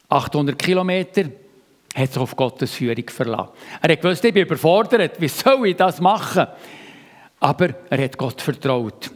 800 0.08 0.58
Kilometer 0.58 1.24
hat 1.94 2.08
sich 2.08 2.22
auf 2.22 2.34
Gottes 2.34 2.74
Führung 2.74 3.08
verlassen. 3.08 3.52
Er 3.80 3.96
gewusst, 3.96 4.24
ich 4.24 4.32
bin 4.32 4.44
überfordert, 4.44 5.20
wie 5.20 5.28
soll 5.28 5.68
ich 5.68 5.76
das 5.76 6.00
machen? 6.00 6.46
Aber 7.40 7.68
er 7.90 8.04
hat 8.04 8.16
Gott 8.16 8.40
vertraut. 8.40 9.10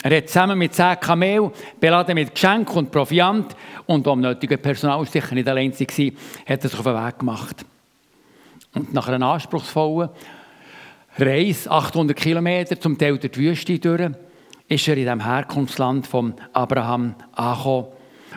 Er 0.00 0.16
hat 0.16 0.28
zusammen 0.28 0.56
mit 0.56 0.74
zehn 0.74 1.00
Kamel, 1.00 1.50
beladen 1.80 2.14
mit 2.14 2.32
Geschenk 2.32 2.74
und 2.76 2.92
Proviant 2.92 3.56
und 3.86 4.06
am 4.06 4.20
nötigen 4.20 4.62
Personal 4.62 5.04
sicher 5.06 5.34
nicht 5.34 5.48
allein 5.48 5.72
war, 5.72 6.12
hat 6.46 6.64
er 6.64 6.68
sich 6.68 6.78
auf 6.78 6.84
den 6.84 6.94
Weg 6.94 7.18
gemacht. 7.18 7.66
Und 8.74 8.94
nach 8.94 9.08
einer 9.08 9.26
anspruchsvollen 9.26 10.10
Reise, 11.18 11.68
800 11.68 12.16
Kilometer, 12.16 12.78
zum 12.78 12.96
Teil 12.96 13.18
die 13.18 13.34
Wüste 13.34 13.76
durch, 13.80 14.12
ist 14.68 14.86
er 14.86 14.96
in 14.96 15.06
dem 15.06 15.24
Herkunftsland 15.24 16.06
von 16.06 16.34
Abraham 16.52 17.16
angekommen. 17.32 17.88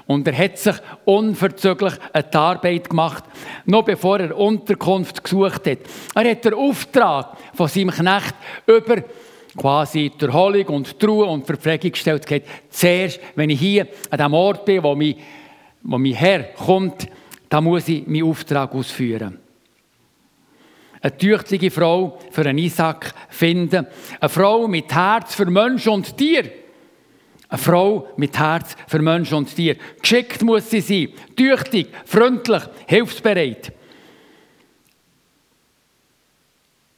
Und 0.08 0.28
er 0.28 0.38
hat 0.38 0.58
sich 0.58 0.76
unverzüglich 1.06 1.94
eine 2.12 2.34
Arbeit 2.34 2.90
gemacht, 2.90 3.24
noch 3.66 3.86
bevor 3.86 4.20
er 4.20 4.36
Unterkunft 4.36 5.24
gesucht 5.24 5.68
hat. 5.68 5.80
Er 6.16 6.32
hat 6.32 6.44
den 6.44 6.56
Auftrag 6.56 7.38
von 7.54 7.68
seinem 7.68 7.92
Knecht 7.92 8.34
über 8.66 9.04
quasi 9.58 10.12
die 10.20 10.26
Erholung 10.26 10.66
und 10.68 11.02
die 11.02 11.06
Ruhe 11.06 11.26
und 11.26 11.42
die 11.42 11.48
Verpflegung 11.48 11.92
gestellt. 11.92 12.30
Hat. 12.30 12.44
Zuerst, 12.70 13.20
wenn 13.36 13.50
ich 13.50 13.60
hier 13.60 13.88
an 14.10 14.18
dem 14.18 14.34
Ort 14.34 14.66
bin, 14.66 14.84
wo 14.84 14.96
mein, 14.96 15.16
wo 15.84 15.98
mein 15.98 16.14
Herr 16.14 16.44
kommt, 16.54 17.08
da 17.50 17.62
muss 17.62 17.88
ich 17.88 18.08
meinen 18.08 18.24
Auftrag 18.24 18.74
ausführen 18.74 19.42
eine 21.02 21.18
tüchtige 21.18 21.72
Frau 21.72 22.20
für 22.30 22.42
einen 22.42 22.60
Isaac 22.60 23.14
finden. 23.30 23.88
Eine 24.20 24.30
Frau 24.30 24.68
mit 24.68 24.94
Herz 24.94 25.34
für 25.34 25.48
Mensch 25.48 25.88
und 25.88 26.16
Tier. 26.16 26.50
Eine 27.50 27.58
Frau 27.58 28.08
mit 28.18 28.38
Herz 28.38 28.76
für 28.88 29.00
Mensch 29.00 29.34
und 29.34 29.54
Tier. 29.54 29.78
Geschickt 30.00 30.44
muss 30.44 30.70
sie 30.70 30.82
sein, 30.82 31.10
tüchtig, 31.36 31.88
freundlich, 32.06 32.64
hilfsbereit. 32.88 33.74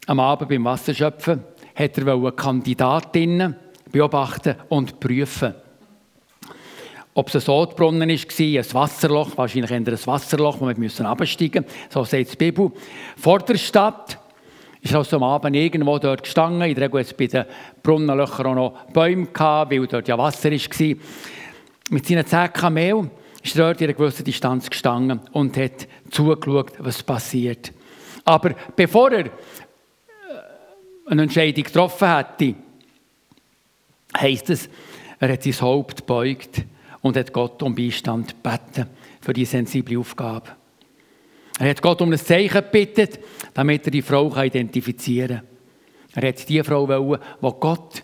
Am 0.06 0.20
Abend 0.20 0.50
beim 0.50 0.66
Wasserschöpfen 0.66 1.42
hat 1.76 1.98
er 1.98 2.32
Kandidatinnen 2.32 3.56
beobachten 3.92 4.56
und 4.70 5.00
prüfen. 5.00 5.54
Ob 7.16 7.28
es 7.28 7.36
ein 7.36 7.42
Sodbrunnen 7.42 8.10
war, 8.10 8.16
ein 8.16 8.74
Wasserloch, 8.74 9.38
wahrscheinlich 9.38 9.70
eher 9.70 9.78
ein 9.78 10.08
Wasserloch, 10.08 10.60
wo 10.60 10.68
wir 10.68 10.78
müssen 10.78 11.06
absteigen 11.06 11.64
mussten, 11.64 11.92
so 11.92 12.04
sagt 12.04 12.32
die 12.32 12.38
Bibel. 12.38 12.72
Vor 13.18 13.40
der 13.40 13.58
Stadt 13.58 14.18
ist 14.82 14.96
also 14.96 15.18
am 15.18 15.24
Abend 15.24 15.56
irgendwo 15.56 16.00
dort 16.00 16.24
gestanden. 16.24 16.64
In 16.64 16.76
der 16.76 16.86
Regel 16.86 17.06
bei 17.18 17.28
den 17.28 17.46
Brunnenlöchern 17.84 18.48
auch 18.48 18.56
noch 18.56 18.92
Bäume 18.92 19.28
gehabt, 19.28 19.72
weil 19.72 19.86
dort 19.88 20.08
ja 20.08 20.18
Wasser 20.18 20.52
war. 20.52 20.96
Mit 21.90 22.08
seinen 22.08 22.26
zehn 22.26 22.52
Kamelen 22.52 23.12
ist 23.44 23.56
er 23.56 23.68
dort 23.68 23.82
in 23.82 23.88
einer 23.88 23.94
gewissen 23.94 24.26
Distanz 24.26 24.70
gestanden 24.70 25.22
und 25.32 25.56
hat 25.56 25.88
zugeschaut, 26.10 26.74
was 26.80 27.04
passiert. 27.04 27.72
Aber 28.26 28.56
bevor 28.76 29.12
er 29.12 29.30
eine 31.06 31.24
Entscheidung 31.24 31.64
getroffen 31.64 32.16
hätte, 32.16 32.56
heisst 34.18 34.50
es, 34.50 34.70
er 35.20 35.32
hat 35.32 35.44
sein 35.44 35.62
Haupt 35.62 35.98
gebeugt 35.98 36.64
und 37.02 37.18
hat 37.18 37.34
Gott 37.34 37.62
um 37.64 37.76
Beistand 37.76 38.36
gebeten 38.44 38.88
für 39.22 39.34
die 39.34 39.46
sensible 39.46 40.00
Aufgabe. 40.00 40.50
Er 41.60 41.70
hat 41.70 41.82
Gott 41.82 42.02
um 42.02 42.12
ein 42.12 42.18
Zeichen 42.18 42.64
gebeten, 42.64 43.10
damit 43.54 43.86
er 43.86 43.92
die 43.92 44.02
Frau 44.02 44.36
identifizieren 44.42 45.38
kann. 45.38 46.24
Er 46.24 46.30
hat 46.30 46.48
die 46.48 46.64
Frau 46.64 46.88
wollen, 46.88 47.20
die 47.42 47.52
Gott 47.60 48.04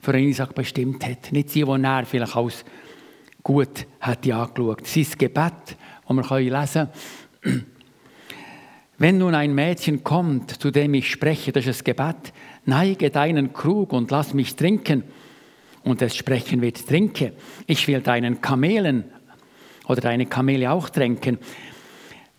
für 0.00 0.18
Isaac 0.18 0.54
bestimmt 0.54 1.04
hat. 1.04 1.32
Nicht 1.32 1.50
sie, 1.50 1.64
die 1.64 1.82
er 1.82 2.06
vielleicht 2.06 2.36
als 2.36 2.64
gut 3.42 3.86
hat 4.00 4.28
angeschaut. 4.30 4.86
Sein 4.86 5.06
Gebet, 5.16 5.76
das 6.06 6.30
wir 6.30 6.40
lesen 6.40 6.88
können. 7.40 7.77
Wenn 9.00 9.18
nun 9.18 9.36
ein 9.36 9.54
Mädchen 9.54 10.02
kommt, 10.02 10.60
zu 10.60 10.72
dem 10.72 10.92
ich 10.94 11.08
spreche, 11.08 11.52
das 11.52 11.66
ist 11.66 11.80
das 11.80 11.84
Gebet, 11.84 12.32
neige 12.66 13.10
deinen 13.10 13.52
Krug 13.52 13.92
und 13.92 14.10
lass 14.10 14.34
mich 14.34 14.56
trinken. 14.56 15.04
Und 15.84 16.02
es 16.02 16.16
sprechen 16.16 16.60
wird, 16.60 16.84
trinke. 16.86 17.32
Ich 17.68 17.86
will 17.86 18.00
deinen 18.00 18.40
Kamelen 18.40 19.04
oder 19.86 20.00
deine 20.00 20.26
Kamele 20.26 20.72
auch 20.72 20.88
tränken, 20.90 21.38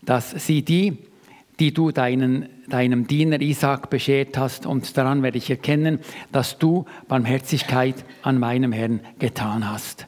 dass 0.02 0.30
sie 0.32 0.62
die, 0.62 0.98
die 1.58 1.72
du 1.72 1.92
deinen, 1.92 2.48
deinem 2.68 3.06
Diener 3.06 3.40
Isaac 3.40 3.88
beschert 3.88 4.36
hast, 4.36 4.66
und 4.66 4.96
daran 4.96 5.22
werde 5.22 5.38
ich 5.38 5.48
erkennen, 5.48 6.00
dass 6.30 6.58
du 6.58 6.84
Barmherzigkeit 7.08 8.04
an 8.22 8.38
meinem 8.38 8.72
Herrn 8.72 9.00
getan 9.18 9.68
hast. 9.68 10.06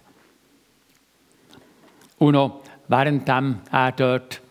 Uno, 2.18 2.60
währenddem 2.88 3.60
er 3.70 3.92
dort 3.92 4.42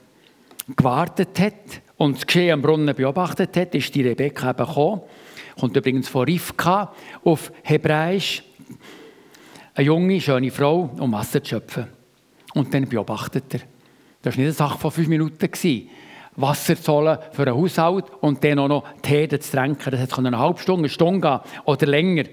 gewartet 0.75 1.39
hat 1.39 1.81
und 2.01 2.15
das 2.15 2.25
Geschehen 2.25 2.53
am 2.53 2.63
Brunnen 2.63 2.95
beobachtet 2.95 3.55
hat, 3.55 3.75
ist 3.75 3.93
die 3.93 4.01
Rebekka 4.01 4.49
eben 4.49 4.65
gekommen. 4.65 5.01
Kommt 5.59 5.77
übrigens 5.77 6.09
von 6.09 6.25
Rivka 6.25 6.91
auf 7.23 7.51
Hebräisch. 7.61 8.41
Eine 9.75 9.85
junge, 9.85 10.19
schöne 10.19 10.49
Frau, 10.49 10.89
um 10.97 11.11
Wasser 11.11 11.43
zu 11.43 11.49
schöpfen. 11.51 11.85
Und 12.55 12.73
dann 12.73 12.89
beobachtet 12.89 13.53
er. 13.53 13.59
Das 14.23 14.33
war 14.33 14.39
nicht 14.39 14.47
eine 14.47 14.51
Sache 14.51 14.79
von 14.79 14.89
fünf 14.89 15.09
Minuten. 15.09 15.47
Wasser 16.37 16.75
zu 16.75 16.91
holen 16.91 17.19
für 17.33 17.43
einen 17.43 17.55
Haushalt 17.55 18.05
und 18.21 18.43
dann 18.43 18.57
auch 18.57 18.67
noch 18.67 18.83
Tee 19.03 19.27
zu 19.27 19.37
tränken. 19.37 19.91
Das 19.91 20.09
kann 20.09 20.25
eine 20.25 20.39
halbe 20.39 20.59
Stunde, 20.59 20.79
eine 20.79 20.89
Stunde 20.89 21.21
gehen 21.21 21.61
oder 21.65 21.85
länger. 21.85 22.23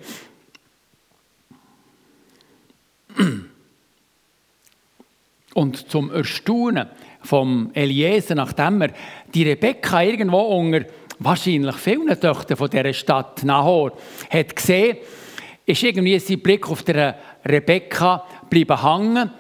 Und 5.53 5.91
zum 5.91 6.11
Erstaunen 6.11 6.89
vom 7.29 7.71
Eliezer, 7.75 8.35
nachdem 8.35 8.81
er 8.81 8.91
die 9.35 9.43
Rebekka 9.43 10.03
irgendwo 10.03 10.41
unter 10.41 10.87
wahrscheinlich 11.19 11.77
vielen 11.77 12.19
Töchtern 12.19 12.57
von 12.57 12.71
dieser 12.71 12.93
Stadt 12.93 13.45
Nahor 13.45 13.93
hat 14.31 14.57
gesehen, 14.57 14.97
ist 15.67 15.83
irgendwie 15.83 16.19
sein 16.19 16.41
Blick 16.41 16.71
auf 16.71 16.83
der 16.83 17.19
Rebekka 17.45 18.25
bleiben 18.49 18.83
hängen 18.83 19.31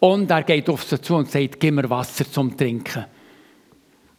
und 0.00 0.30
er 0.30 0.42
geht 0.42 0.68
auf 0.68 0.82
sie 0.82 1.00
zu 1.00 1.14
und 1.14 1.30
sagt, 1.30 1.60
gib 1.60 1.74
mir 1.74 1.88
Wasser 1.88 2.30
zum 2.30 2.56
Trinken. 2.56 3.04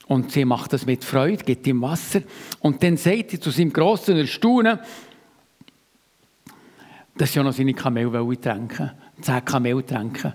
Und 0.07 0.31
sie 0.31 0.45
macht 0.45 0.71
das 0.71 0.85
mit 0.85 1.03
Freude, 1.03 1.43
gibt 1.43 1.67
ihm 1.67 1.81
Wasser. 1.81 2.21
Und 2.61 2.81
dann 2.81 2.95
sagt 2.95 3.31
sie 3.31 3.39
zu 3.41 3.51
seinem 3.51 3.73
grossen 3.73 4.17
Erstaunen, 4.17 4.79
dass 7.17 7.33
sie 7.33 7.39
auch 7.41 7.43
noch 7.43 7.51
seine 7.51 7.73
Kamel 7.73 8.09
trinken 8.37 8.91
zehn 9.21 9.43
Kamel 9.43 9.83
trinken. 9.83 10.33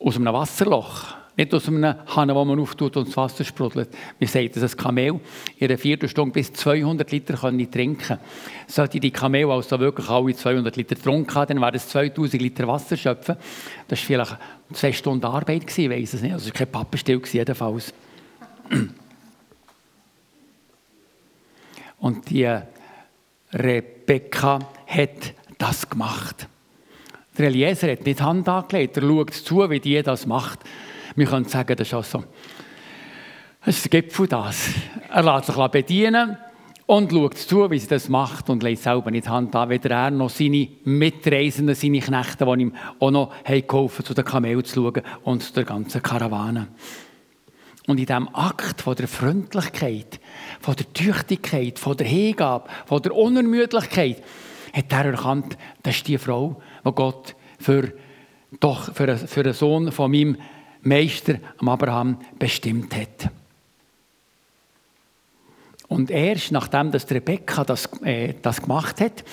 Aus 0.00 0.16
einem 0.16 0.32
Wasserloch. 0.32 1.17
Nicht 1.38 1.54
aus 1.54 1.68
einem 1.68 1.94
Hahn, 2.16 2.34
wo 2.34 2.44
man 2.44 2.58
auftut 2.58 2.96
und 2.96 3.06
das 3.06 3.16
Wasser 3.16 3.44
sprudelt. 3.44 3.90
Wir 4.18 4.26
sagen, 4.26 4.50
dass 4.52 4.72
ein 4.72 4.76
Kamel 4.76 5.20
in 5.56 5.68
einer 5.68 5.78
Viertelstunde 5.78 6.32
bis 6.32 6.52
200 6.52 7.08
Liter 7.12 7.34
kann 7.36 7.70
trinken 7.70 8.18
Sollte 8.66 8.98
die 8.98 9.12
Kamel 9.12 9.48
also 9.48 9.78
wirklich 9.78 10.08
alle 10.08 10.34
200 10.34 10.74
Liter 10.74 10.96
getrunken 10.96 11.32
haben, 11.32 11.46
dann 11.46 11.60
wären 11.60 11.76
es 11.76 11.88
2000 11.90 12.42
Liter 12.42 12.66
Wasser 12.66 12.96
schöpfen. 12.96 13.36
Das 13.86 14.00
war 14.00 14.06
vielleicht 14.06 14.36
zwei 14.72 14.92
Stunden 14.92 15.24
Arbeit, 15.26 15.64
gewesen, 15.64 15.92
weiss 15.92 16.12
es 16.12 16.22
nicht. 16.22 16.32
Also 16.32 16.48
es 16.48 16.54
war 16.54 16.58
kein 16.58 16.72
Pappenstill, 16.72 17.22
jedenfalls. 17.30 17.94
Und 22.00 22.30
die 22.30 22.52
Rebecca 23.52 24.58
hat 24.88 25.34
das 25.56 25.88
gemacht. 25.88 26.48
Der 27.38 27.46
Eliezer 27.46 27.92
hat 27.92 28.04
nicht 28.04 28.20
Hand 28.20 28.48
angelegt, 28.48 28.96
er 28.96 29.04
schaut 29.04 29.34
zu, 29.34 29.70
wie 29.70 29.78
die 29.78 30.02
das 30.02 30.26
macht. 30.26 30.64
Wir 31.18 31.26
können 31.26 31.46
sagen, 31.46 31.74
das 31.74 31.88
ist 31.88 31.94
auch 31.94 32.04
so. 32.04 32.22
Das 33.64 33.76
ist 33.76 33.92
der 33.92 34.02
Gipfel 34.02 34.28
das. 34.28 34.68
Er 35.10 35.24
lässt 35.24 35.46
sich 35.46 35.66
bedienen 35.66 36.36
und 36.86 37.10
schaut 37.10 37.36
zu, 37.36 37.68
wie 37.72 37.78
sie 37.80 37.88
das 37.88 38.08
macht 38.08 38.48
und 38.48 38.62
legt 38.62 38.82
selber 38.82 39.10
nicht 39.10 39.28
Hand 39.28 39.52
an, 39.56 39.68
weder 39.68 39.90
er 39.90 40.10
noch 40.12 40.30
seine 40.30 40.68
Mitreisenden, 40.84 41.74
seine 41.74 41.98
Knechte, 41.98 42.44
die 42.44 42.62
ihm 42.62 42.72
auch 43.00 43.10
noch 43.10 43.32
geholfen 43.44 44.04
zu 44.04 44.14
den 44.14 44.24
Kamelen 44.24 44.64
zu 44.64 44.76
schauen 44.76 45.02
und 45.24 45.42
zu 45.42 45.52
der 45.54 45.64
ganzen 45.64 46.00
Karawane. 46.00 46.68
Und 47.88 47.98
in 47.98 48.06
diesem 48.06 48.32
Akt 48.32 48.82
von 48.82 48.94
der 48.94 49.08
Freundlichkeit, 49.08 50.20
von 50.60 50.76
der 50.76 50.92
Tüchtigkeit, 50.92 51.80
von 51.80 51.96
der 51.96 52.06
Hingabe, 52.06 52.70
von 52.86 53.02
der 53.02 53.16
Unermüdlichkeit, 53.16 54.22
hat 54.72 54.92
er 54.92 55.06
erkannt, 55.06 55.58
das 55.82 55.96
ist 55.96 56.06
die 56.06 56.16
Frau, 56.16 56.62
die 56.86 56.92
Gott 56.92 57.34
für, 57.58 57.92
doch 58.60 58.94
für, 58.94 59.16
für 59.16 59.40
einen 59.40 59.52
Sohn 59.52 59.90
von 59.90 60.12
meinem 60.12 60.36
Meister 60.82 61.38
Abraham 61.58 62.18
bestimmt 62.38 62.94
hat. 62.94 63.30
Und 65.88 66.10
erst 66.10 66.52
nachdem 66.52 66.90
dass 66.90 67.10
Rebekka 67.10 67.64
das, 67.64 67.88
äh, 68.02 68.34
das 68.42 68.60
gemacht 68.60 69.00
hat, 69.00 69.24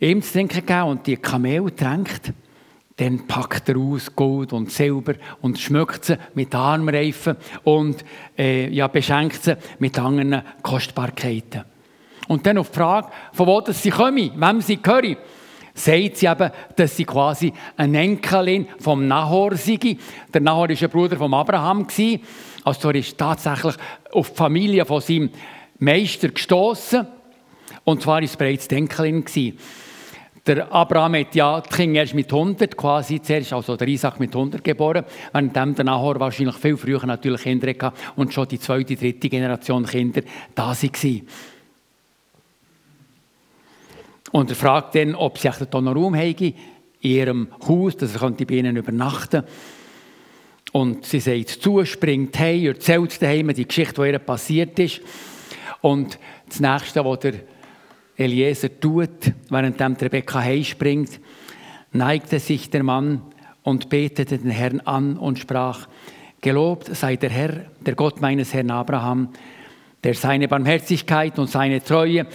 ihm 0.00 0.22
zu 0.22 0.32
trinken 0.32 0.66
gegeben 0.66 0.88
und 0.88 1.06
die 1.06 1.16
Kamel 1.16 1.70
tränkt, 1.70 2.32
dann 2.96 3.26
packt 3.26 3.68
er 3.68 3.76
aus 3.76 4.14
Gold 4.14 4.52
und 4.52 4.70
Silber 4.70 5.14
und 5.40 5.58
schmückt 5.58 6.04
sie 6.04 6.18
mit 6.34 6.54
Armreifen 6.54 7.36
und 7.64 8.04
äh, 8.36 8.68
ja, 8.68 8.86
beschenkt 8.88 9.42
sie 9.42 9.56
mit 9.78 9.98
anderen 9.98 10.42
Kostbarkeiten. 10.62 11.64
Und 12.28 12.46
dann 12.46 12.58
auf 12.58 12.70
die 12.70 12.76
Frage, 12.76 13.08
von 13.32 13.46
wo 13.46 13.62
sie 13.72 13.90
kommen, 13.90 14.32
wem 14.36 14.60
sie 14.60 14.80
gehören, 14.80 15.16
sagt 15.74 16.16
sie 16.16 16.26
eben, 16.26 16.50
dass 16.76 16.96
sie 16.96 17.04
quasi 17.04 17.52
eine 17.76 18.00
Enkelin 18.00 18.66
vom 18.78 19.06
Nahor 19.06 19.56
sei. 19.56 19.96
Der 20.32 20.40
Nahor 20.40 20.68
war 20.68 20.82
ein 20.82 20.90
Bruder 20.90 21.16
von 21.16 21.32
Abraham. 21.34 21.86
Also 22.64 22.88
er 22.90 22.94
ist 22.96 23.18
tatsächlich 23.18 23.74
auf 24.12 24.30
die 24.30 24.36
Familie 24.36 24.84
von 24.84 25.00
seinem 25.00 25.30
Meister 25.78 26.28
gestoßen. 26.28 27.06
Und 27.84 28.02
zwar 28.02 28.16
war 28.16 28.22
es 28.22 28.36
bereits 28.36 28.68
die 28.68 28.76
Enkelin. 28.76 29.24
Der 30.44 30.72
Abraham 30.72 31.14
hat 31.14 31.36
ja 31.36 31.60
die 31.60 31.68
Kinder 31.68 32.00
erst 32.00 32.14
mit 32.14 32.32
100 32.32 32.76
quasi 32.76 33.22
zuerst, 33.22 33.52
also 33.52 33.76
der 33.76 33.86
Isaac 33.86 34.18
mit 34.18 34.34
100 34.34 34.64
geboren, 34.64 35.04
während 35.32 35.78
der 35.78 35.84
Nahor 35.84 36.18
wahrscheinlich 36.18 36.56
viel 36.56 36.76
früher 36.76 37.06
natürlich 37.06 37.42
Kinder 37.42 37.68
hatte 37.68 37.92
und 38.16 38.34
schon 38.34 38.48
die 38.48 38.58
zweite, 38.58 38.96
dritte 38.96 39.28
Generation 39.28 39.86
Kinder 39.86 40.22
da 40.52 40.74
waren. 40.74 41.22
Und 44.32 44.50
er 44.50 44.56
fragt 44.56 44.94
dann, 44.94 45.14
ob 45.14 45.38
sie 45.38 45.48
einen 45.48 45.88
Raum 45.88 46.16
haben 46.16 46.34
in 46.38 46.54
ihrem 47.00 47.48
Haus, 47.68 47.96
dass 47.96 48.16
er 48.16 48.30
bei 48.30 48.54
ihnen 48.54 48.76
übernachten 48.76 49.44
Und 50.72 51.04
sie 51.04 51.20
sagt 51.20 51.50
zu, 51.50 51.84
springt 51.84 52.38
heim, 52.38 52.66
erzählt 52.66 53.20
daheim 53.20 53.52
die 53.54 53.68
Geschichte, 53.68 54.02
die 54.02 54.08
ihr 54.08 54.18
passiert 54.18 54.78
ist. 54.78 55.02
Und 55.82 56.18
das 56.48 56.60
Nächste, 56.60 57.04
was 57.04 57.20
der 57.20 57.34
Eliezer 58.16 58.80
tut, 58.80 59.32
während 59.50 59.80
Rebekka 59.80 60.40
heimspringt, 60.40 61.20
neigte 61.92 62.38
sich 62.38 62.70
der 62.70 62.82
Mann 62.82 63.20
und 63.62 63.90
betete 63.90 64.38
den 64.38 64.50
Herrn 64.50 64.80
an 64.80 65.18
und 65.18 65.38
sprach, 65.38 65.88
Gelobt 66.40 66.94
sei 66.96 67.14
der 67.16 67.30
Herr, 67.30 67.66
der 67.80 67.94
Gott 67.94 68.20
meines 68.20 68.52
Herrn 68.52 68.72
Abraham, 68.72 69.28
der 70.02 70.14
seine 70.14 70.48
Barmherzigkeit 70.48 71.38
und 71.38 71.48
seine 71.48 71.84
Treue 71.84 72.26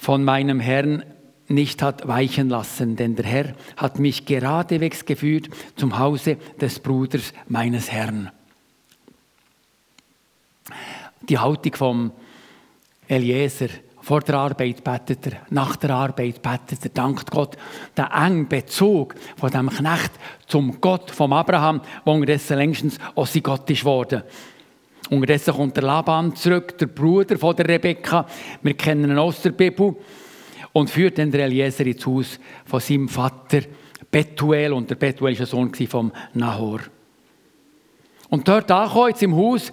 von 0.00 0.24
meinem 0.24 0.60
Herrn 0.60 1.04
nicht 1.46 1.82
hat 1.82 2.08
weichen 2.08 2.48
lassen, 2.48 2.96
denn 2.96 3.16
der 3.16 3.26
Herr 3.26 3.52
hat 3.76 3.98
mich 3.98 4.24
geradewegs 4.24 5.04
geführt 5.04 5.50
zum 5.76 5.98
Hause 5.98 6.38
des 6.58 6.78
Bruders 6.78 7.34
meines 7.48 7.92
Herrn. 7.92 8.30
Die 11.28 11.38
Haltung 11.38 11.74
vom 11.74 12.12
Eliezer, 13.08 13.68
vor 14.00 14.22
der 14.22 14.36
Arbeit 14.36 14.82
betet 14.82 15.26
er, 15.26 15.42
nach 15.50 15.76
der 15.76 15.90
Arbeit 15.90 16.40
betet 16.40 16.82
er, 16.82 16.90
dankt 16.94 17.30
Gott. 17.30 17.58
Der 17.94 18.10
enge 18.14 18.44
Bezug 18.44 19.16
von 19.36 19.50
dem 19.50 19.68
Knecht 19.68 20.12
zum 20.46 20.80
Gott 20.80 21.10
vom 21.10 21.34
Abraham, 21.34 21.82
wo 22.06 22.12
unterdessen 22.12 22.56
längstens 22.56 22.98
auch 23.14 23.26
sein 23.26 23.42
Gott 23.42 23.68
ist 23.68 23.84
worden. 23.84 24.22
Unterdessen 25.08 25.54
kommt 25.54 25.76
der 25.76 25.84
Laban 25.84 26.34
zurück, 26.36 26.76
der 26.78 26.86
Bruder 26.86 27.38
von 27.38 27.56
der 27.56 27.66
Rebekka. 27.66 28.26
Wir 28.62 28.74
kennen 28.74 29.10
ihn 29.10 29.18
aus 29.18 29.42
der 29.42 29.50
Bibel. 29.50 29.96
Und 30.72 30.88
führt 30.88 31.18
dann 31.18 31.32
der 31.32 31.46
Eliezer 31.46 31.84
ins 31.84 32.06
Haus 32.06 32.38
von 32.64 32.78
seinem 32.78 33.08
Vater 33.08 33.62
Betuel. 34.10 34.72
Und 34.72 34.88
der 34.88 34.94
Betuel 34.94 35.32
war 35.34 35.40
ein 35.40 35.46
Sohn 35.46 35.74
von 35.74 36.12
Nahor. 36.34 36.80
Und 38.28 38.46
dort 38.46 38.70
jetzt 39.08 39.22
im 39.22 39.34
Haus, 39.34 39.72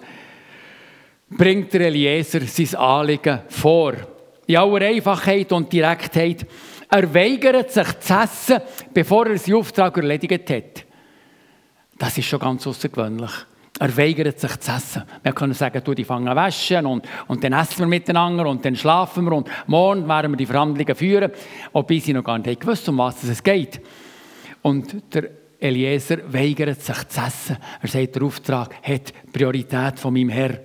bringt 1.30 1.72
der 1.72 1.82
Eliezer 1.82 2.40
sein 2.40 2.74
Anliegen 2.80 3.40
vor. 3.48 3.94
In 4.46 4.56
aller 4.56 4.86
Einfachheit 4.86 5.52
und 5.52 5.72
Direktheit. 5.72 6.46
Er 6.90 7.14
weigert 7.14 7.70
sich 7.70 8.00
zu 8.00 8.14
essen, 8.14 8.60
bevor 8.94 9.26
er 9.26 9.38
seinen 9.38 9.56
Auftrag 9.56 9.96
erledigt 9.98 10.50
hat. 10.50 10.84
Das 11.98 12.16
ist 12.16 12.26
schon 12.26 12.40
ganz 12.40 12.66
außergewöhnlich. 12.66 13.30
Er 13.80 13.96
weigert 13.96 14.40
sich 14.40 14.56
zu 14.58 14.72
essen. 14.72 15.02
Wir 15.22 15.32
können 15.32 15.54
sagen, 15.54 15.80
du, 15.84 15.94
die 15.94 16.04
fangen 16.04 16.34
waschen 16.34 16.84
und, 16.84 17.06
und 17.28 17.44
dann 17.44 17.52
essen 17.52 17.78
wir 17.78 17.86
miteinander 17.86 18.46
und 18.46 18.64
dann 18.64 18.74
schlafen 18.74 19.24
wir 19.24 19.32
und 19.32 19.48
morgen 19.68 20.08
werden 20.08 20.32
wir 20.32 20.36
die 20.36 20.46
Verhandlungen 20.46 20.94
führen, 20.96 21.30
obwohl 21.72 22.00
sie 22.00 22.12
noch 22.12 22.24
gar 22.24 22.38
nicht 22.38 22.60
gewusst 22.60 22.88
um 22.88 22.98
was 22.98 23.22
es 23.22 23.42
geht. 23.42 23.80
Und 24.62 25.14
der 25.14 25.30
Eliezer 25.60 26.32
weigert 26.32 26.80
sich 26.80 27.08
zu 27.08 27.20
essen. 27.20 27.56
Er 27.80 27.88
sagt, 27.88 28.16
der 28.16 28.22
Auftrag 28.22 28.74
hat 28.82 29.12
Priorität 29.32 29.98
von 29.98 30.12
meinem 30.12 30.30
Herr. 30.30 30.60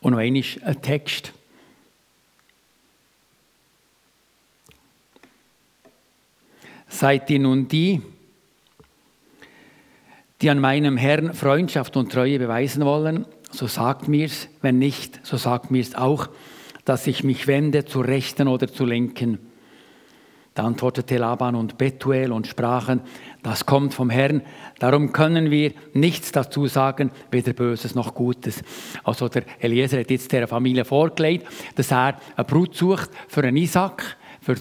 Und 0.00 0.12
noch 0.12 0.18
einmal 0.18 0.42
ein 0.64 0.82
Text. 0.82 1.32
Seid 6.88 7.30
ihr 7.30 7.38
nun 7.38 7.68
die, 7.68 8.00
die 10.40 10.50
an 10.50 10.58
meinem 10.58 10.96
Herrn 10.96 11.34
Freundschaft 11.34 11.96
und 11.96 12.12
Treue 12.12 12.38
beweisen 12.38 12.84
wollen, 12.84 13.26
so 13.50 13.66
sagt 13.66 14.08
mir's, 14.08 14.48
wenn 14.62 14.78
nicht, 14.78 15.20
so 15.22 15.36
sagt 15.36 15.70
mir's 15.70 15.94
auch, 15.94 16.28
dass 16.84 17.06
ich 17.06 17.24
mich 17.24 17.46
wende 17.46 17.84
zur 17.84 18.06
Rechten 18.06 18.48
oder 18.48 18.68
zur 18.68 18.86
Linken. 18.86 19.38
Da 20.54 20.64
antwortete 20.64 21.16
Laban 21.18 21.54
und 21.54 21.78
Betuel 21.78 22.32
und 22.32 22.46
sprachen, 22.46 23.02
das 23.42 23.66
kommt 23.66 23.94
vom 23.94 24.10
Herrn, 24.10 24.42
darum 24.78 25.12
können 25.12 25.50
wir 25.50 25.72
nichts 25.92 26.32
dazu 26.32 26.66
sagen, 26.66 27.12
weder 27.30 27.52
Böses 27.52 27.94
noch 27.94 28.14
Gutes. 28.14 28.62
Also 29.04 29.28
der 29.28 29.44
Eliezer 29.60 30.00
hat 30.00 30.10
jetzt 30.10 30.32
der 30.32 30.48
Familie 30.48 30.84
vorgelegt, 30.84 31.46
dass 31.76 31.92
er 31.92 32.18
eine 32.36 32.44
Brut 32.44 32.74
sucht 32.74 33.10
für 33.28 33.42
einen 33.42 33.56
Isaac, 33.56 34.16
für 34.40 34.56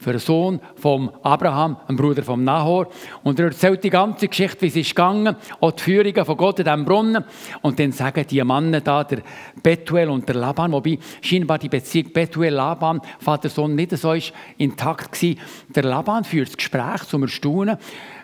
für 0.00 0.10
einen 0.10 0.18
Sohn 0.18 0.60
von 0.76 1.10
Abraham, 1.22 1.76
ein 1.86 1.94
Bruder 1.94 2.22
von 2.22 2.42
Nahor. 2.42 2.88
Und 3.22 3.38
er 3.38 3.46
erzählt 3.46 3.84
die 3.84 3.90
ganze 3.90 4.28
Geschichte, 4.28 4.62
wie 4.62 4.68
es 4.68 4.76
ist 4.76 4.90
gegangen, 4.90 5.36
auch 5.60 5.72
die 5.72 5.82
Führungen 5.82 6.24
von 6.24 6.36
Gott 6.38 6.58
in 6.58 6.64
diesem 6.64 6.86
Brunnen. 6.86 7.22
Und 7.60 7.78
dann 7.78 7.92
sagen 7.92 8.24
die 8.28 8.42
Männer 8.42 8.80
da, 8.80 9.04
der 9.04 9.18
Betuel 9.62 10.08
und 10.08 10.26
der 10.26 10.36
Laban, 10.36 10.72
wobei 10.72 10.98
scheinbar 11.20 11.58
die 11.58 11.68
Beziehung 11.68 12.12
Betuel-Laban, 12.14 13.02
Vater-Sohn, 13.18 13.74
nicht 13.74 13.96
so 13.98 14.14
ist 14.14 14.32
intakt 14.56 15.12
gewesen. 15.12 15.38
Der 15.68 15.82
Laban 15.82 16.24
führt 16.24 16.48
das 16.48 16.56
Gespräch 16.56 17.04
zum 17.04 17.22
Erstaunen 17.24 17.76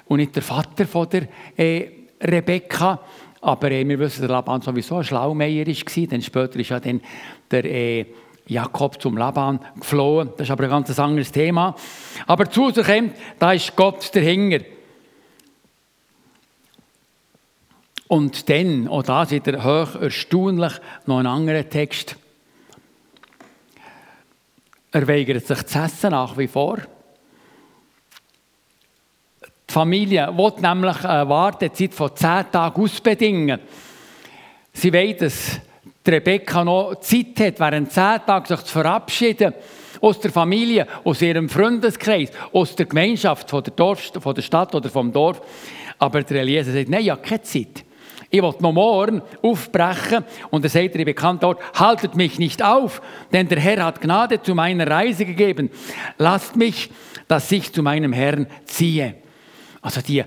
und 0.07 0.17
nicht 0.17 0.35
der 0.35 0.43
Vater 0.43 0.87
von 0.87 1.11
der 1.11 1.29
äh, 1.59 1.91
Rebekka. 2.23 3.01
Aber 3.43 3.71
äh, 3.71 3.87
wir 3.87 3.99
wissen, 3.99 4.23
der 4.23 4.31
Laban 4.31 4.63
sowieso 4.63 4.97
ein 4.97 5.05
Schlaumeier 5.05 5.67
war. 5.67 6.07
Dann 6.07 6.23
später 6.23 6.59
ist 6.59 6.71
ja 6.71 6.81
dann 6.81 7.03
der... 7.51 7.65
Äh, 7.67 8.07
Jakob 8.47 9.01
zum 9.01 9.17
Laban 9.17 9.61
geflohen. 9.79 10.31
Das 10.37 10.47
ist 10.47 10.51
aber 10.51 10.65
ein 10.65 10.71
ganz 10.71 10.99
anderes 10.99 11.33
Thema. 11.33 11.75
Aber 12.27 12.51
zu 12.51 12.71
sich 12.71 12.87
kommt, 12.87 13.15
da 13.39 13.53
ist 13.53 13.75
Gott 13.75 14.15
der 14.15 14.23
Hinger. 14.23 14.61
Und 18.09 18.49
dann, 18.49 18.87
auch 18.89 19.03
das 19.03 19.33
wieder 19.33 19.65
hoch 19.65 20.01
erstaunlich, 20.01 20.75
noch 21.07 21.19
ein 21.19 21.27
anderer 21.27 21.69
Text. 21.69 22.17
Er 24.93 25.09
weigert 25.09 25.45
sich 25.45 25.63
zu 25.65 25.79
essen 25.79 26.11
nach 26.13 26.39
wie 26.39 26.47
vor. 26.47 26.79
Die 29.69 29.73
Familie 29.73 30.29
will 30.37 30.53
nämlich 30.61 31.05
eine 31.05 31.29
Wartezeit 31.29 31.93
von 31.93 32.15
zehn 32.15 32.51
Tagen 32.53 32.81
ausbedingen. 32.81 33.61
Sie 34.73 34.93
wollen 34.93 35.19
dass 35.19 35.61
die 36.07 36.11
Rebecca 36.11 36.65
noch 36.65 36.97
Zeit 37.01 37.41
hat, 37.41 37.61
während 37.61 37.93
zehn 37.93 38.21
Tagen 38.27 38.47
sich 38.47 38.61
zu 38.61 38.73
verabschieden 38.73 39.55
aus 40.01 40.21
der 40.21 40.31
Familie, 40.31 40.87
aus 41.05 41.23
ihrem 41.23 41.49
Freundeskreis, 41.49 42.31
aus 42.53 42.77
der 42.77 42.87
Gemeinschaft, 42.87 43.51
von 43.51 43.63
der, 43.63 43.73
Dorf, 43.73 44.13
von 44.21 44.35
der 44.35 44.43
Stadt 44.43 44.75
oder 44.75 44.89
vom 44.89 45.13
Dorf. 45.13 45.41
Aber 45.99 46.23
der 46.23 46.43
Eliezer 46.43 46.73
sagt, 46.73 46.89
nein, 46.89 47.03
ich 47.03 47.11
habe 47.11 47.23
keine 47.23 47.43
Zeit. 47.43 47.85
Ich 48.29 48.43
will 48.43 48.55
noch 48.59 48.73
morgen 48.73 49.23
aufbrechen. 49.43 50.25
Und 50.51 50.65
er 50.65 50.71
sagt 50.71 50.95
der 50.95 51.05
bekannte 51.05 51.47
Ort, 51.47 51.61
haltet 51.79 52.15
mich 52.17 52.39
nicht 52.39 52.63
auf, 52.63 53.01
denn 53.33 53.49
der 53.49 53.61
Herr 53.61 53.85
hat 53.85 54.01
Gnade 54.01 54.43
zu 54.43 54.55
meiner 54.55 54.87
Reise 54.87 55.25
gegeben. 55.25 55.71
Lasst 56.19 56.57
mich, 56.57 56.91
dass 57.29 57.51
ich 57.53 57.73
zu 57.73 57.83
meinem 57.83 58.13
Herrn 58.13 58.47
ziehe. 58.65 59.15
Also 59.81 60.01
die 60.01 60.25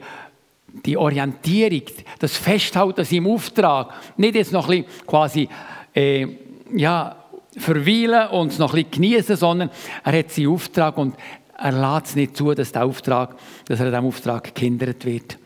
die 0.86 0.98
Orientierung, 0.98 1.84
das 2.20 2.38
Festhalten 2.38 3.06
im 3.16 3.28
Auftrag, 3.28 3.94
nicht 4.18 4.36
jetzt 4.36 4.52
noch 4.52 4.70
ein 4.70 4.84
bisschen 4.84 5.06
quasi 5.06 5.50
äh, 5.94 6.28
ja, 6.76 7.16
verweilen 7.58 8.30
und 8.30 8.52
es 8.52 8.60
noch 8.60 8.74
ein 8.74 8.84
bisschen 8.84 8.92
genießen, 8.92 9.36
sondern 9.36 9.70
er 10.04 10.20
hat 10.20 10.32
seinen 10.32 10.48
Auftrag 10.50 10.98
und 10.98 11.16
er 11.58 11.72
lässt 11.72 12.08
es 12.08 12.16
nicht 12.16 12.38
zu, 12.38 12.54
dass, 12.54 12.72
der 12.72 12.86
Auftrag, 12.86 13.36
dass 13.66 13.80
er 13.80 13.90
diesem 13.90 14.06
Auftrag 14.06 14.56
gehindert 14.56 15.04
wird. 15.06 15.38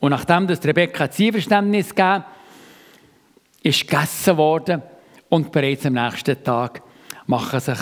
Und 0.00 0.10
nachdem 0.10 0.46
das 0.46 0.64
Rebecca 0.64 1.04
ein 1.04 1.12
Zielverständnis 1.12 1.94
gab, 1.94 2.34
ist 3.62 3.88
gegessen 3.88 4.36
worden 4.36 4.82
und 5.28 5.52
bereits 5.52 5.86
am 5.86 5.94
nächsten 5.94 6.42
Tag 6.42 6.82
machen 7.26 7.60
sich 7.60 7.78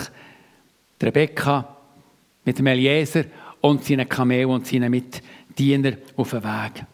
Rebecca 1.01 1.67
mit 2.45 2.59
dem 2.59 2.67
Eliezer 2.67 3.25
und 3.59 3.83
seinen 3.83 4.07
Kamel 4.07 4.45
und 4.45 4.65
seinen 4.67 4.91
Mitmenschen 4.91 5.32
Diener 5.57 5.93
auf 6.15 6.31
den 6.31 6.43
Weg. 6.43 6.85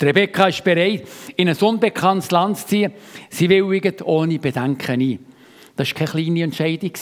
Die 0.00 0.04
Rebecca 0.06 0.46
ist 0.46 0.64
bereit, 0.64 1.06
in 1.36 1.48
ein 1.48 1.56
unbekanntes 1.56 2.30
Land 2.30 2.58
zu 2.58 2.66
ziehen. 2.68 2.92
Sie 3.28 3.48
willigt 3.48 4.02
ohne 4.02 4.38
Bedenken 4.38 5.00
ein. 5.00 5.18
Das 5.76 5.88
war 5.88 6.06
keine 6.06 6.24
kleine 6.24 6.42
Entscheidung. 6.44 6.92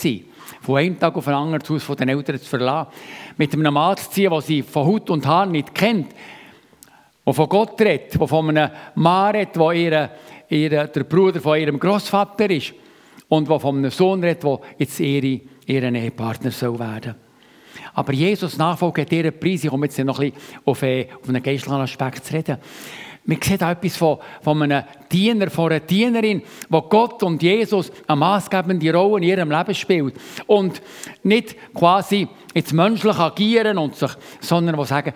Von 0.61 0.77
einem 0.77 0.99
Tag 0.99 1.15
auf 1.15 1.25
den 1.25 1.33
anderen 1.33 1.59
das 1.59 1.69
Haus 1.69 1.83
von 1.83 1.95
den 1.95 2.09
Eltern 2.09 2.39
zu 2.39 2.49
verlassen. 2.49 2.91
Mit 3.37 3.53
einem 3.53 3.73
Mann 3.73 3.95
zu 3.95 4.09
ziehen, 4.09 4.31
den 4.31 4.41
sie 4.41 4.61
von 4.63 4.85
Haut 4.85 5.09
und 5.09 5.25
Haar 5.25 5.45
nicht 5.45 5.73
kennt. 5.73 6.13
Der 7.25 7.33
von 7.33 7.47
Gott 7.47 7.79
redet, 7.79 8.19
der 8.19 8.27
von 8.27 8.49
einem 8.49 8.71
Mann 8.95 9.35
redet, 9.35 9.55
der 9.55 9.71
ihre, 9.71 10.09
ihre, 10.49 10.87
der 10.87 11.03
Bruder 11.03 11.39
von 11.39 11.57
ihrem 11.57 11.79
Großvater 11.79 12.49
ist. 12.49 12.73
Und 13.29 13.49
der 13.49 13.59
von 13.59 13.77
einem 13.77 13.91
Sohn 13.91 14.23
redet, 14.23 14.43
der 14.43 14.59
jetzt 14.77 14.99
ihre, 14.99 15.41
ihren 15.65 15.95
Ehepartner 15.95 16.51
soll 16.51 16.79
werden 16.79 17.01
soll. 17.03 17.28
Aber 17.99 18.13
Jesus 18.13 18.57
Nachfolge 18.57 19.01
hat 19.01 19.11
ihren 19.11 19.37
Preis. 19.37 19.61
Ich 19.61 19.69
komme 19.69 19.87
jetzt 19.87 19.99
noch 19.99 20.19
ein 20.19 20.31
bisschen 20.31 20.41
auf, 20.63 20.81
einen 20.81 21.43
geistlichen 21.43 21.81
Aspekt 21.81 22.23
zu 22.23 22.33
reden. 22.33 22.57
Man 23.25 23.41
sieht 23.41 23.61
auch 23.61 23.71
etwas 23.71 23.97
von, 23.97 24.19
von 24.41 24.63
einem 24.63 24.85
Diener, 25.11 25.49
von 25.49 25.69
einer 25.69 25.81
Dienerin, 25.81 26.41
wo 26.69 26.81
Gott 26.83 27.21
und 27.23 27.43
Jesus 27.43 27.91
eine 28.07 28.15
maßgebende 28.15 28.93
Rolle 28.93 29.17
in 29.17 29.23
ihrem 29.23 29.51
Leben 29.51 29.75
spielt. 29.75 30.15
Und 30.47 30.81
nicht 31.23 31.57
quasi 31.73 32.29
jetzt 32.53 32.71
menschlich 32.71 33.17
agieren, 33.17 33.77
und 33.77 33.97
sich, 33.97 34.11
sondern 34.39 34.77
wo 34.77 34.85
sagen, 34.85 35.11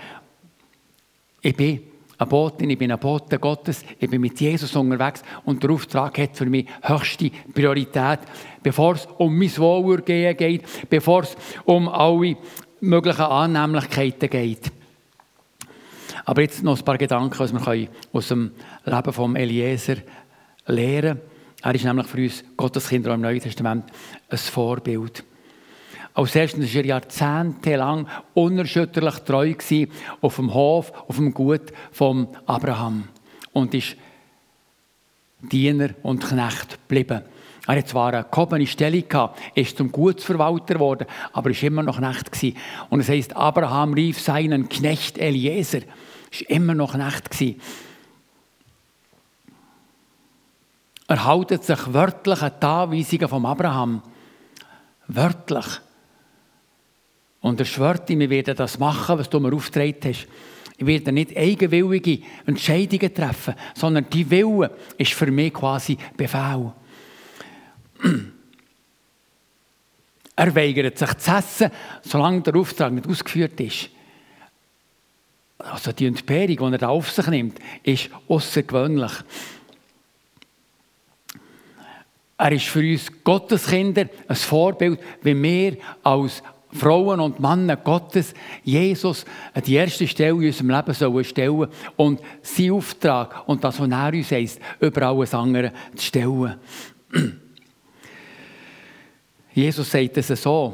ich 1.42 1.56
bin 1.56 1.84
eine 2.18 2.30
Botin, 2.30 2.70
ich 2.70 2.78
bin 2.78 2.92
ein 2.92 3.00
Bote 3.00 3.40
Gottes, 3.40 3.84
ich 4.00 4.10
bin 4.10 4.22
mit 4.22 4.40
Jesus 4.40 4.76
unterwegs 4.76 5.24
und 5.46 5.64
der 5.64 5.72
Auftrag 5.72 6.18
hat 6.18 6.36
für 6.36 6.46
mich 6.46 6.68
höchste 6.82 7.32
Priorität, 7.54 8.20
bevor 8.62 8.96
es 8.96 9.08
um 9.18 9.38
mein 9.38 9.58
Wohlergehen 9.58 10.36
geht, 10.38 10.64
bevor 10.90 11.24
es 11.24 11.36
um 11.66 11.90
alle 11.90 12.38
möglichen 12.84 13.22
Annehmlichkeiten 13.22 14.30
geht. 14.30 14.72
Aber 16.26 16.42
jetzt 16.42 16.64
noch 16.64 16.78
ein 16.78 16.86
paar 16.86 16.98
Gedanken, 16.98 17.40
was 17.40 17.54
wir 17.54 17.88
aus 18.12 18.28
dem 18.28 18.52
Leben 18.86 19.14
von 19.14 19.36
Eliezer 19.36 19.98
lernen 20.66 21.02
können. 21.02 21.22
Er 21.62 21.76
ist 21.76 21.86
nämlich 21.86 22.08
für 22.08 22.22
uns 22.22 22.44
Gotteskinder 22.58 23.14
im 23.14 23.22
Neuen 23.22 23.40
Testament 23.40 23.86
ein 24.30 24.38
Vorbild. 24.38 25.24
Als 26.14 26.36
erstes 26.36 26.74
war 26.74 26.82
er 26.82 26.86
jahrzehntelang 26.86 28.08
unerschütterlich 28.34 29.16
treu 29.20 29.54
auf 30.22 30.36
dem 30.36 30.54
Hof, 30.54 30.92
auf 31.08 31.16
dem 31.16 31.34
Gut 31.34 31.74
von 31.92 32.28
Abraham. 32.46 33.08
Und 33.54 33.74
ist 33.74 33.96
Diener 35.40 35.92
und 36.04 36.24
Knecht 36.24 36.80
geblieben. 36.88 37.24
Er 37.66 37.78
hat 37.78 37.88
zwar 37.88 38.14
eine 38.14 38.26
gehobene 38.30 38.68
Stellung 38.68 39.08
gehabt, 39.08 39.40
ist 39.56 39.78
zum 39.78 39.92
Gutsverwalter 39.92 40.74
geworden, 40.74 41.08
aber 41.32 41.50
ist 41.50 41.64
immer 41.64 41.82
noch 41.82 41.98
Knecht 41.98 42.32
gewesen. 42.32 42.58
Und 42.90 43.00
es 43.00 43.10
heißt, 43.10 43.36
Abraham 43.36 43.94
rief 43.94 44.20
seinen 44.20 44.68
Knecht 44.68 45.18
Eliezer. 45.18 45.82
Ist 46.30 46.42
immer 46.44 46.74
noch 46.74 46.94
Knecht 46.94 47.32
gewesen. 47.32 47.62
Er 51.08 51.26
haltet 51.26 51.64
sich 51.64 51.94
wörtlich 51.94 52.42
an 52.42 52.52
die 52.62 52.66
Anweisungen 52.66 53.28
von 53.30 53.46
Abraham. 53.46 54.02
Wörtlich. 55.08 55.66
Und 57.40 57.60
er 57.60 57.66
schwört 57.66 58.10
ihm, 58.10 58.20
wir 58.20 58.30
werden 58.30 58.56
das 58.56 58.80
machen, 58.80 59.20
was 59.20 59.30
du 59.30 59.40
mir 59.40 59.54
aufgetragen 59.54 60.00
hast. 60.04 60.28
Ich 60.78 60.86
werde 60.86 61.12
nicht 61.12 61.38
eigenwillige 61.38 62.24
Entscheidungen 62.46 63.14
treffen, 63.14 63.54
sondern 63.76 64.10
die 64.10 64.30
Wille 64.30 64.72
ist 64.98 65.14
für 65.14 65.30
mich 65.30 65.54
quasi 65.54 65.98
Befehl. 66.18 66.74
Er 70.36 70.56
weigert 70.56 70.98
sich 70.98 71.14
zu 71.16 71.32
essen, 71.32 71.70
solange 72.02 72.42
der 72.42 72.56
Auftrag 72.56 72.92
nicht 72.92 73.08
ausgeführt 73.08 73.60
ist. 73.60 73.90
Also 75.60 75.92
die 75.92 76.08
Entbehrung, 76.08 76.72
die 76.72 76.76
er 76.76 76.78
da 76.80 76.90
auf 76.90 77.12
sich 77.12 77.28
nimmt, 77.28 77.60
ist 77.84 78.10
außergewöhnlich. 78.28 79.12
Er 82.38 82.52
ist 82.52 82.66
für 82.66 82.80
uns 82.80 83.12
Gotteskinder 83.24 84.10
ein 84.28 84.36
Vorbild, 84.36 85.00
wie 85.22 85.42
wir 85.42 85.78
als 86.02 86.42
Frauen 86.72 87.20
und 87.20 87.40
Männer 87.40 87.78
Gottes 87.78 88.34
Jesus 88.64 89.26
an 89.54 89.62
die 89.62 89.76
erste 89.76 90.08
Stelle 90.08 90.32
in 90.32 90.48
unserem 90.48 90.72
Leben 90.72 90.94
sollen 90.94 91.24
stellen 91.24 91.68
und 91.96 92.20
sein 92.42 92.72
Auftrag 92.72 93.48
und 93.48 93.64
das, 93.64 93.80
was 93.80 93.88
er 93.88 94.14
uns 94.14 94.32
heisst, 94.32 94.60
über 94.80 95.04
alles 95.04 95.34
andere 95.36 95.72
zu 95.96 96.06
stellen. 96.06 96.56
Jesus 99.54 99.92
sagt 99.92 100.18
es 100.18 100.28
so, 100.42 100.74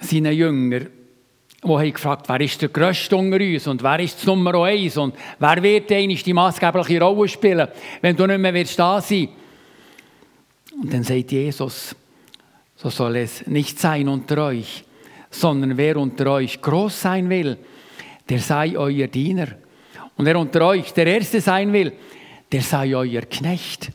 seinen 0.00 0.32
Jüngern, 0.32 0.88
die 1.62 1.68
haben 1.68 1.92
gefragt, 1.92 2.28
wer 2.28 2.40
ist 2.40 2.60
der 2.60 2.68
Größte 2.68 3.16
unter 3.16 3.36
uns 3.36 3.66
und 3.66 3.82
wer 3.82 4.00
ist 4.00 4.18
das 4.18 4.26
Nummer 4.26 4.54
eins 4.64 4.96
und 4.96 5.14
wer 5.38 5.62
wird 5.62 5.92
einmal 5.92 6.16
die 6.16 6.32
maßgebliche 6.32 7.00
Rolle 7.00 7.28
spielen, 7.28 7.68
wenn 8.00 8.16
du 8.16 8.26
nicht 8.26 8.38
mehr 8.38 8.54
wirst 8.54 8.78
da 8.78 9.00
sein. 9.00 9.28
Und 10.80 10.92
dann 10.92 11.02
sagt 11.02 11.32
Jesus, 11.32 11.94
so 12.76 12.88
soll 12.88 13.16
es 13.16 13.46
nicht 13.46 13.78
sein 13.78 14.08
unter 14.08 14.46
euch, 14.46 14.84
sondern 15.30 15.76
wer 15.76 15.96
unter 15.98 16.32
euch 16.32 16.60
groß 16.60 17.00
sein 17.00 17.28
will, 17.28 17.58
der 18.28 18.38
sei 18.38 18.76
euer 18.76 19.06
Diener. 19.06 19.48
Und 20.16 20.24
wer 20.24 20.38
unter 20.38 20.66
euch 20.66 20.92
der 20.92 21.06
Erste 21.06 21.40
sein 21.40 21.72
will, 21.72 21.92
der 22.50 22.62
sei 22.62 22.94
euer 22.94 23.22
Knecht. 23.22 23.90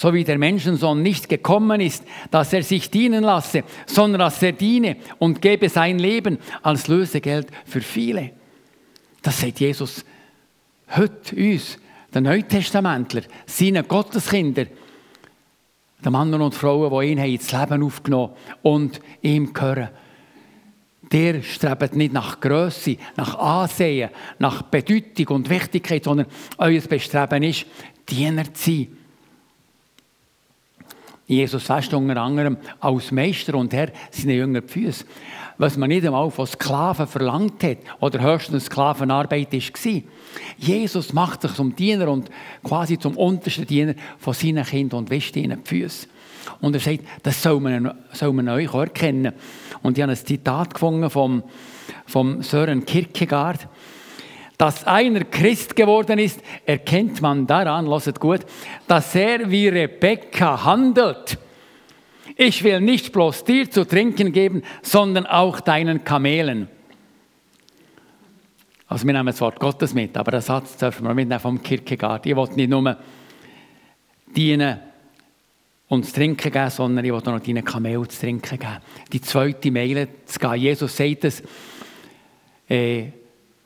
So 0.00 0.14
wie 0.14 0.22
der 0.22 0.38
Menschensohn 0.38 1.02
nicht 1.02 1.28
gekommen 1.28 1.80
ist, 1.80 2.04
dass 2.30 2.52
er 2.52 2.62
sich 2.62 2.88
dienen 2.88 3.24
lasse, 3.24 3.64
sondern 3.84 4.20
dass 4.20 4.40
er 4.40 4.52
diene 4.52 4.98
und 5.18 5.42
gebe 5.42 5.68
sein 5.68 5.98
Leben 5.98 6.38
als 6.62 6.86
Lösegeld 6.86 7.48
für 7.64 7.80
viele. 7.80 8.30
Das 9.22 9.40
sagt 9.40 9.58
Jesus 9.58 10.04
heute 10.94 11.34
uns, 11.34 11.78
den 12.14 12.22
Neutestamentler, 12.22 13.22
seinen 13.44 13.88
Gotteskinder, 13.88 14.66
den 16.04 16.12
Männern 16.12 16.42
und 16.42 16.54
Frauen, 16.54 16.96
die 16.96 17.10
ihn 17.10 17.18
ins 17.18 17.50
Leben 17.50 17.82
aufgenommen 17.82 18.34
haben 18.34 18.58
und 18.62 19.00
ihm 19.20 19.52
gehören. 19.52 19.88
Der 21.10 21.42
strebt 21.42 21.96
nicht 21.96 22.12
nach 22.12 22.38
Größe, 22.38 22.98
nach 23.16 23.34
Ansehen, 23.34 24.10
nach 24.38 24.62
Bedeutung 24.62 25.38
und 25.38 25.50
Wichtigkeit, 25.50 26.04
sondern 26.04 26.28
euer 26.56 26.82
Bestreben 26.82 27.42
ist, 27.42 27.66
Diener 28.08 28.54
zu 28.54 28.70
sein. 28.70 28.97
Jesus 31.28 31.64
fest 31.64 31.92
unter 31.92 32.16
anderem 32.16 32.56
als 32.80 33.12
Meister 33.12 33.54
und 33.54 33.74
Herr 33.74 33.90
seine 34.10 34.32
Jünger 34.32 34.62
die 34.62 34.68
Füße. 34.68 35.04
Was 35.58 35.76
man 35.76 35.90
nicht 35.90 36.06
einmal 36.06 36.30
von 36.30 36.46
Sklaven 36.46 37.06
verlangt 37.06 37.62
hat 37.62 37.78
oder 38.00 38.20
höchstens 38.22 38.66
Sklavenarbeit 38.66 39.52
war. 39.52 40.02
Jesus 40.56 41.12
macht 41.12 41.42
sich 41.42 41.52
zum 41.52 41.76
Diener 41.76 42.08
und 42.08 42.30
quasi 42.64 42.98
zum 42.98 43.16
untersten 43.16 43.66
Diener 43.66 43.94
von 44.18 44.32
seinen 44.32 44.64
Kindern 44.64 45.00
und 45.00 45.10
wäscht 45.10 45.36
ihnen 45.36 45.62
die 45.62 45.68
Füße. 45.68 46.06
Und 46.62 46.74
er 46.74 46.80
sagt, 46.80 47.00
das 47.22 47.42
soll 47.42 47.60
man, 47.60 47.92
soll 48.12 48.32
man 48.32 48.48
euch 48.48 48.72
erkennen. 48.72 49.34
Und 49.82 49.98
ich 49.98 50.02
habe 50.02 50.12
ein 50.12 50.16
Zitat 50.16 50.72
gefunden 50.72 51.10
vom, 51.10 51.42
vom 52.06 52.42
Sören 52.42 52.86
Kierkegaard. 52.86 53.68
Dass 54.58 54.84
einer 54.84 55.24
Christ 55.24 55.76
geworden 55.76 56.18
ist, 56.18 56.42
erkennt 56.66 57.22
man 57.22 57.46
daran, 57.46 57.86
lasst 57.86 58.18
gut, 58.18 58.40
dass 58.88 59.14
er 59.14 59.50
wie 59.50 59.68
Rebekka 59.68 60.64
handelt. 60.64 61.38
Ich 62.36 62.62
will 62.64 62.80
nicht 62.80 63.12
bloß 63.12 63.44
dir 63.44 63.70
zu 63.70 63.84
trinken 63.84 64.32
geben, 64.32 64.62
sondern 64.82 65.26
auch 65.26 65.60
deinen 65.60 66.04
Kamelen. 66.04 66.68
Also 68.88 69.06
wir 69.06 69.12
nehmen 69.12 69.26
das 69.26 69.40
Wort 69.40 69.60
Gottes 69.60 69.94
mit, 69.94 70.16
aber 70.16 70.32
den 70.32 70.40
Satz 70.40 70.76
dürfen 70.76 71.06
wir 71.06 71.14
mitnehmen 71.14 71.40
vom 71.40 71.62
Kierkegaard. 71.62 72.26
Ich 72.26 72.34
will 72.34 72.48
nicht 72.56 72.70
nur 72.70 72.96
dienen 74.34 74.78
und 75.88 76.06
zu 76.06 76.12
trinken 76.12 76.50
geben, 76.50 76.70
sondern 76.70 77.04
ich 77.04 77.12
will 77.12 77.18
auch 77.18 77.24
noch 77.24 77.40
deinen 77.40 77.64
Kamel 77.64 78.08
zu 78.08 78.20
trinken 78.20 78.58
geben. 78.58 78.78
Die 79.12 79.20
zweite 79.20 79.70
Meile 79.70 80.08
zu 80.24 80.38
gehen. 80.38 80.54
Jesus 80.54 80.96
sagt 80.96 81.24
es, 81.24 81.42
äh, 82.68 83.06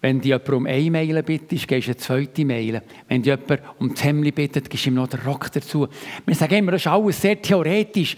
wenn 0.03 0.21
die 0.21 0.29
jemand 0.29 0.49
um 0.51 0.67
eine 0.67 0.91
Meile 0.91 1.23
bittet, 1.23 1.67
gehst 1.69 1.87
du 1.87 1.93
eine 1.93 1.97
zweite 1.97 2.45
Meile. 2.45 2.83
Wenn 3.09 3.23
die 3.23 3.31
jemand 3.31 3.63
um 3.79 3.89
das 3.91 4.03
Hemd 4.03 4.35
bittet, 4.35 4.69
gibst 4.69 4.85
du 4.85 4.91
ihm 4.91 4.97
noch 4.97 5.07
den 5.07 5.21
Rock 5.21 5.51
dazu. 5.53 5.87
Wir 6.27 6.35
sagen 6.35 6.57
immer, 6.57 6.73
das 6.73 6.83
ist 6.83 6.89
alles 6.89 7.21
sehr 7.21 7.41
theoretisch. 7.41 8.17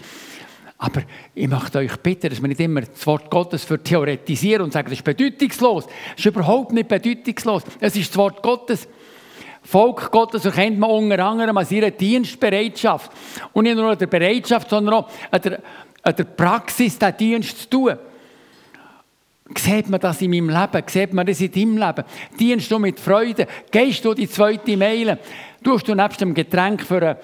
Aber 0.79 1.03
ich 1.35 1.47
möchte 1.47 1.77
euch 1.77 1.95
bitten, 1.97 2.29
dass 2.29 2.41
wir 2.41 2.47
nicht 2.47 2.59
immer 2.59 2.81
das 2.81 3.05
Wort 3.05 3.29
Gottes 3.29 3.63
für 3.63 3.81
theoretisieren 3.81 4.63
und 4.63 4.73
sagen, 4.73 4.89
das 4.89 4.97
ist 4.97 5.05
bedeutungslos. 5.05 5.85
Das 5.85 6.17
ist 6.17 6.25
überhaupt 6.25 6.73
nicht 6.73 6.87
bedeutungslos. 6.87 7.61
Es 7.79 7.95
ist 7.95 8.09
das 8.09 8.17
Wort 8.17 8.41
Gottes. 8.41 8.87
Volk 9.61 10.11
Gottes 10.11 10.43
erkennt 10.43 10.79
man 10.79 10.89
unter 10.89 11.23
anderem 11.23 11.55
an 11.55 11.67
ihrer 11.69 11.91
Dienstbereitschaft. 11.91 13.11
Und 13.53 13.63
nicht 13.63 13.75
nur 13.75 13.91
an 13.91 13.97
der 13.97 14.07
Bereitschaft, 14.07 14.71
sondern 14.71 14.95
auch 14.95 15.09
an 15.29 15.41
der, 15.41 15.59
an 16.01 16.15
der 16.15 16.23
Praxis, 16.23 16.97
den 16.97 17.15
Dienst 17.15 17.61
zu 17.61 17.69
tun. 17.69 17.97
Sieht 19.57 19.89
man 19.89 19.99
das 19.99 20.21
in 20.21 20.31
meinem 20.31 20.49
Leben? 20.49 20.83
Sieht 20.87 21.13
man 21.13 21.25
das 21.25 21.39
in 21.39 21.51
deinem 21.51 21.77
Leben? 21.77 22.03
Dienst 22.39 22.71
du 22.71 22.79
mit 22.79 22.99
Freude? 22.99 23.47
Gehst 23.69 24.03
du 24.03 24.13
die 24.13 24.29
zweite 24.29 24.75
Meile? 24.75 25.19
Tust 25.63 25.87
du 25.87 25.93
nebst 25.93 26.21
dem 26.21 26.33
Getränk 26.33 26.81
für 26.81 27.01
einen 27.01 27.17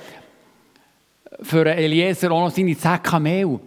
für 1.42 1.66
Eliezer 1.66 2.32
auch 2.32 2.46
noch 2.46 2.52
seine 2.52 2.76
Säcke 2.76 3.20
Mehl 3.20 3.60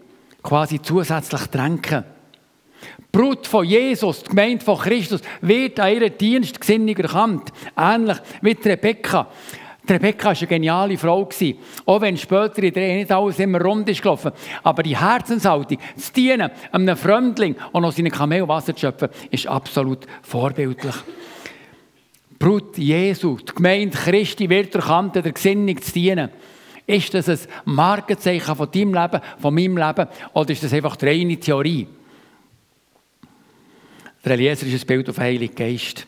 quasi 0.43 0.81
zusätzlich 0.81 1.43
tränken. 1.47 2.05
Brut 3.11 3.47
von 3.47 3.65
Jesus, 3.65 4.23
die 4.25 4.31
Gemeinde 4.31 4.65
von 4.65 4.79
Christus, 4.79 5.23
wird 5.41 5.81
an 5.81 5.93
ihren 5.93 6.19
Dienst 6.19 6.61
gesinnig 6.61 6.99
erkannt. 6.99 7.51
Ähnlich 7.77 8.19
wie 8.43 8.53
Rebekka. 8.53 9.29
Die 9.87 9.93
Rebekka 9.93 10.29
war 10.29 10.37
eine 10.37 10.47
geniale 10.47 10.97
Frau. 10.97 11.29
Auch 11.87 12.01
wenn 12.01 12.17
später 12.17 12.63
in 12.63 12.73
der 12.73 12.83
Ehe 12.83 12.97
nicht 12.99 13.13
alles 13.13 13.39
immer 13.39 13.61
rund 13.61 13.89
ist 13.89 14.01
gelaufen. 14.01 14.33
Aber 14.63 14.83
die 14.83 14.97
Herzenshaltung, 14.97 15.79
das 15.95 16.13
Dienen 16.13 16.51
einem 16.73 16.97
Fremdling 16.97 17.57
und 17.73 17.83
noch 17.83 17.93
seine 17.93 18.11
Kamel 18.11 18.49
Wasser 18.49 18.75
zu 18.75 18.81
schöpfen, 18.81 19.11
ist 19.31 19.47
absolut 19.47 20.07
vorbildlich. 20.23 20.95
Brut 22.39 22.79
Jesu, 22.79 23.37
die 23.37 23.55
Gemeinde 23.55 23.97
Christi 23.97 24.49
wird 24.49 24.75
erkannt, 24.75 25.17
der 25.17 25.33
Gesinnung 25.33 25.81
zu 25.81 25.93
dienen. 25.93 26.31
Ist 26.87 27.15
das 27.15 27.29
ein 27.29 27.39
Markenzeichen 27.65 28.57
von 28.57 28.71
deinem 28.71 28.95
Leben, 28.95 29.21
von 29.39 29.55
meinem 29.55 29.77
Leben, 29.77 30.09
oder 30.35 30.51
ist 30.51 30.63
das 30.63 30.73
einfach 30.73 30.97
die 30.97 31.07
reine 31.07 31.39
Theorie? 31.39 31.87
Der 34.25 34.33
Eliezer 34.33 34.67
ist 34.67 34.83
ein 34.83 34.87
Bild 34.87 35.09
auf 35.09 35.17
den 35.17 35.25
Heiligen 35.25 35.55
Geist. 35.55 36.07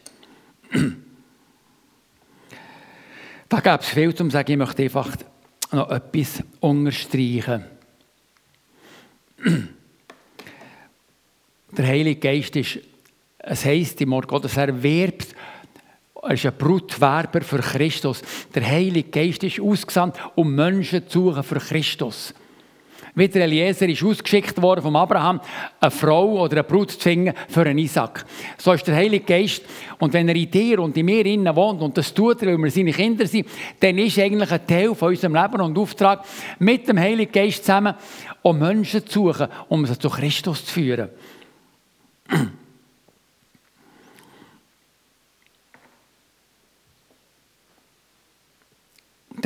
Da 3.48 3.61
gäbe 3.61 3.78
es 3.80 3.88
viel 3.88 4.14
zu 4.14 4.28
sagen, 4.30 4.52
ich 4.52 4.59
möchte 4.59 4.82
einfach 4.82 5.11
noch 5.72 5.90
etwas 5.90 6.42
unterstreichen. 6.61 7.64
Der 11.76 11.87
Heilige 11.87 12.20
Geist 12.20 12.56
ist, 12.56 12.78
es 13.38 13.64
heisst 13.64 14.00
im 14.00 14.11
Wort 14.11 14.28
Gottes, 14.28 14.56
er 14.56 14.82
wirbt 14.82 15.35
er 16.26 16.35
ist 16.35 16.46
ein 16.46 16.56
Brutwerber 16.56 17.40
für 17.42 17.61
Christus. 17.61 18.22
Der 18.52 18.66
Heilige 18.66 19.11
Geist 19.11 19.44
ist 19.44 19.61
ausgesandt, 19.61 20.16
um 20.35 20.52
Menschen 20.52 21.09
zu 21.09 21.30
suchen 21.30 21.42
für 21.44 21.61
Christus. 21.61 22.35
Wie 23.18 23.29
der 23.29 23.44
Eliezer 23.44 23.88
ist 23.88 24.05
ausgeschickt 24.05 24.61
worden 24.61 24.83
vom 24.83 24.94
Abraham, 24.94 25.40
eine 25.81 25.90
Frau 25.90 26.42
oder 26.42 26.52
eine 26.52 26.64
Brut 26.64 26.90
zu 26.90 27.00
finden 27.00 27.33
für 27.48 27.62
einen 27.62 27.79
Isaac. 27.79 28.26
So 28.59 28.74
ist 28.74 28.87
der 28.87 28.94
Heilige 28.94 29.24
Geist. 29.24 29.62
Und 29.98 30.12
wenn 30.12 30.29
er 30.29 30.37
in 30.37 30.50
dir 30.50 30.81
und 30.81 30.94
in 30.98 31.07
mir 31.07 31.24
innen 31.24 31.57
wohnt, 31.57 31.81
und 31.81 31.96
das 31.96 32.12
tut 32.12 32.42
er, 32.42 32.48
weil 32.48 32.64
wir 32.64 32.70
seine 32.70 32.92
Kinder 32.92 33.26
sind, 33.26 33.48
dann 33.81 33.96
ist 33.96 34.18
eigentlich 34.18 34.52
ein 34.52 34.66
Teil 34.66 34.94
von 34.94 35.09
unserem 35.09 35.35
Leben 35.35 35.62
und 35.62 35.79
Auftrag, 35.79 36.26
mit 36.59 36.87
dem 36.87 36.98
Heiligen 36.98 37.33
Geist 37.33 37.64
zusammen, 37.64 37.94
um 38.42 38.59
Menschen 38.59 39.07
zu 39.07 39.33
suchen, 39.33 39.48
um 39.70 39.87
sie 39.87 39.98
zu 39.98 40.11
Christus 40.11 40.66
zu 40.66 40.74
führen. 40.74 41.09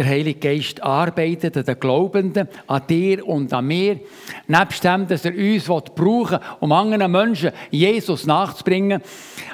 der 0.01 0.09
Heilige 0.09 0.41
Geist 0.41 0.83
arbeitet 0.83 1.59
an 1.59 1.65
den 1.67 1.79
Glaubenden, 1.79 2.49
an 2.67 2.87
dir 2.89 3.27
und 3.27 3.53
an 3.53 3.67
mir. 3.67 4.01
Nebst 4.49 4.83
dem, 4.83 5.07
dass 5.07 5.27
er 5.27 5.35
uns 5.35 5.67
brauchen 5.67 6.39
will, 6.41 6.41
um 6.61 6.73
anderen 6.73 7.13
Menschen 7.13 7.53
Jesus 7.71 8.25
nachzubringen, 8.25 9.03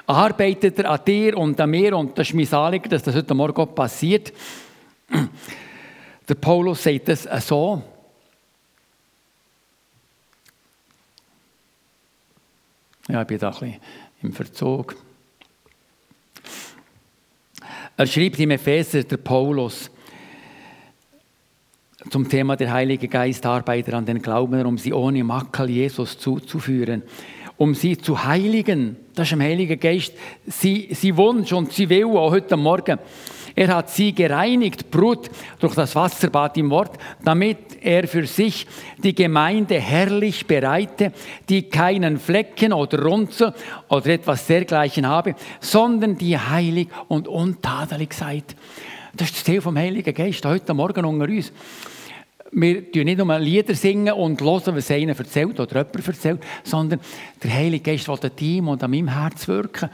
arbeitet 0.07 0.79
er 0.79 0.91
an 0.93 1.01
dir 1.05 1.37
und 1.37 1.61
an 1.61 1.71
mir. 1.71 1.97
Und 1.97 2.17
das 2.17 2.29
ist 2.29 2.35
mein 2.35 2.53
Anliegen, 2.55 2.89
dass 2.89 3.03
das 3.03 3.17
heute 3.17 3.35
Morgen 3.35 3.75
passiert. 3.75 4.33
Der 6.29 6.35
Paulus 6.37 6.85
sagt 6.85 7.09
das 7.09 7.27
so. 7.45 7.83
Ja, 13.09 13.23
ich 13.23 13.27
bin 13.27 13.39
da 13.39 13.49
ein 13.49 13.53
bisschen 13.53 13.81
im 14.23 14.33
Verzug. 14.33 14.95
Er 17.97 18.07
schreibt 18.07 18.39
im 18.39 18.53
Epheser, 18.53 19.03
der 19.03 19.17
Paulus, 19.17 19.91
zum 22.11 22.29
Thema 22.29 22.57
der 22.57 22.73
Heilige 22.73 23.09
Geist 23.09 23.45
arbeitet 23.47 23.95
an 23.95 24.07
den 24.07 24.23
Glaubenden, 24.23 24.67
um 24.67 24.79
sie 24.79 24.93
ohne 24.93 25.25
Makel 25.25 25.71
Jesus 25.71 26.19
zuzuführen, 26.19 27.03
um 27.57 27.75
sie 27.75 27.99
zu 27.99 28.25
heiligen. 28.25 28.97
Das 29.15 29.29
ist 29.29 29.33
im 29.33 29.41
Heiligen 29.41 29.79
Geist 29.81 30.15
sie, 30.47 30.89
sie 30.93 31.17
Wunsch 31.17 31.53
und 31.53 31.73
sie 31.73 31.89
will 31.89 32.07
auch 32.07 32.31
heute 32.31 32.57
Morgen. 32.57 32.99
Er 33.59 33.75
hat 33.75 33.89
sie 33.89 34.13
gereinigt, 34.13 34.91
Brut, 34.91 35.31
durch 35.59 35.75
das 35.75 35.97
Wasserbad 35.97 36.59
im 36.59 36.69
Wort, 36.69 36.99
damit 37.25 37.59
er 37.81 38.07
für 38.07 38.27
sich 38.27 38.67
die 39.03 39.15
Gemeinde 39.15 39.81
herrlich 39.81 40.47
bereite, 40.47 41.13
die 41.49 41.63
keinen 41.63 42.19
Flecken 42.19 42.75
oder 42.75 43.03
Runzel 43.03 43.55
oder 43.89 44.07
etwas 44.09 44.47
dergleichen 44.47 45.07
habe, 45.09 45.35
sondern 45.59 46.19
die 46.19 46.39
heilig 46.39 46.89
und 47.09 47.29
untadelig 47.29 48.13
seid. 48.13 48.55
Das 49.15 49.29
ist 49.29 49.37
das 49.37 49.45
Ziel 49.45 49.63
vom 49.63 49.79
Heiligen 49.79 50.13
Geist 50.13 50.45
heute 50.45 50.75
Morgen 50.75 51.07
unter 51.07 51.25
uns. 51.25 51.51
Wir 52.53 52.91
tun 52.91 53.05
nicht 53.05 53.19
nur 53.19 53.39
Lieder 53.39 53.75
singen 53.75 54.15
und 54.15 54.41
hören, 54.41 54.77
was 54.77 54.91
einer 54.91 55.19
erzählt 55.19 55.59
oder 55.59 55.77
jemand 55.77 56.09
erzählt, 56.09 56.41
sondern 56.65 57.01
der 57.43 57.53
Heilige 57.53 57.91
Geist 57.91 58.09
will 58.09 58.19
an 58.23 58.31
ihm 58.41 58.69
und 58.69 58.83
an 58.83 58.91
meinem 58.91 59.09
Herz 59.09 59.49
wirken. 59.49 59.91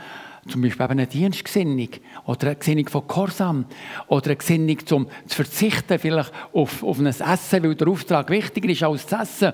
Zum 0.48 0.60
Beispiel 0.60 0.84
eben 0.84 0.92
eine 0.92 1.06
Dienstgesinnung 1.06 1.88
oder 2.26 2.48
eine 2.48 2.56
Gesinnung 2.56 2.88
von 2.88 3.06
Korsam 3.06 3.64
oder 4.08 4.26
eine 4.26 4.36
Gesinnung 4.36 4.86
zum 4.86 5.06
zu 5.26 5.36
verzichten 5.36 5.98
vielleicht 5.98 6.32
auf, 6.52 6.82
auf 6.82 6.98
ein 6.98 7.06
Essen, 7.06 7.62
weil 7.62 7.74
der 7.74 7.88
Auftrag 7.88 8.28
wichtiger 8.28 8.68
ist 8.70 8.82
als 8.82 9.06
das 9.06 9.42
Essen. 9.42 9.52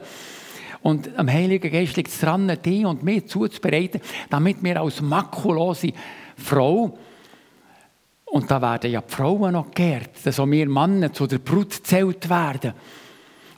Und 0.82 1.18
am 1.18 1.28
Heiligen 1.28 1.70
Geist 1.70 1.96
liegt 1.96 2.08
es 2.08 2.20
daran, 2.20 2.50
dich 2.64 2.86
und 2.86 3.02
mich 3.02 3.26
zuzubereiten, 3.26 4.00
damit 4.30 4.62
wir 4.62 4.80
als 4.80 5.00
makulose 5.00 5.92
Frau, 6.36 6.96
und 8.30 8.50
da 8.50 8.60
werden 8.60 8.90
ja 8.90 9.00
die 9.00 9.12
Frauen 9.12 9.52
noch 9.52 9.70
geehrt, 9.70 10.10
dass 10.24 10.38
auch 10.38 10.46
wir 10.46 10.68
Männer 10.68 11.12
zu 11.12 11.26
der 11.26 11.38
Brut 11.38 11.70
gezählt 11.70 12.28
werden. 12.28 12.74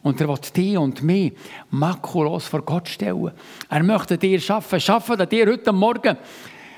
Und 0.03 0.21
er 0.21 0.29
will 0.29 0.39
dich 0.57 0.79
und 0.79 1.03
mich 1.03 1.33
makulos 1.71 2.47
vor 2.47 2.63
Gott 2.63 2.89
stellen. 2.89 3.33
Er 3.69 3.83
möchte 3.83 4.17
dir 4.17 4.41
schaffen, 4.41 4.81
schaffen 4.81 5.29
dir 5.29 5.47
heute 5.47 5.73
Morgen 5.73 6.17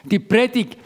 die 0.05 0.18
Predigt 0.18 0.76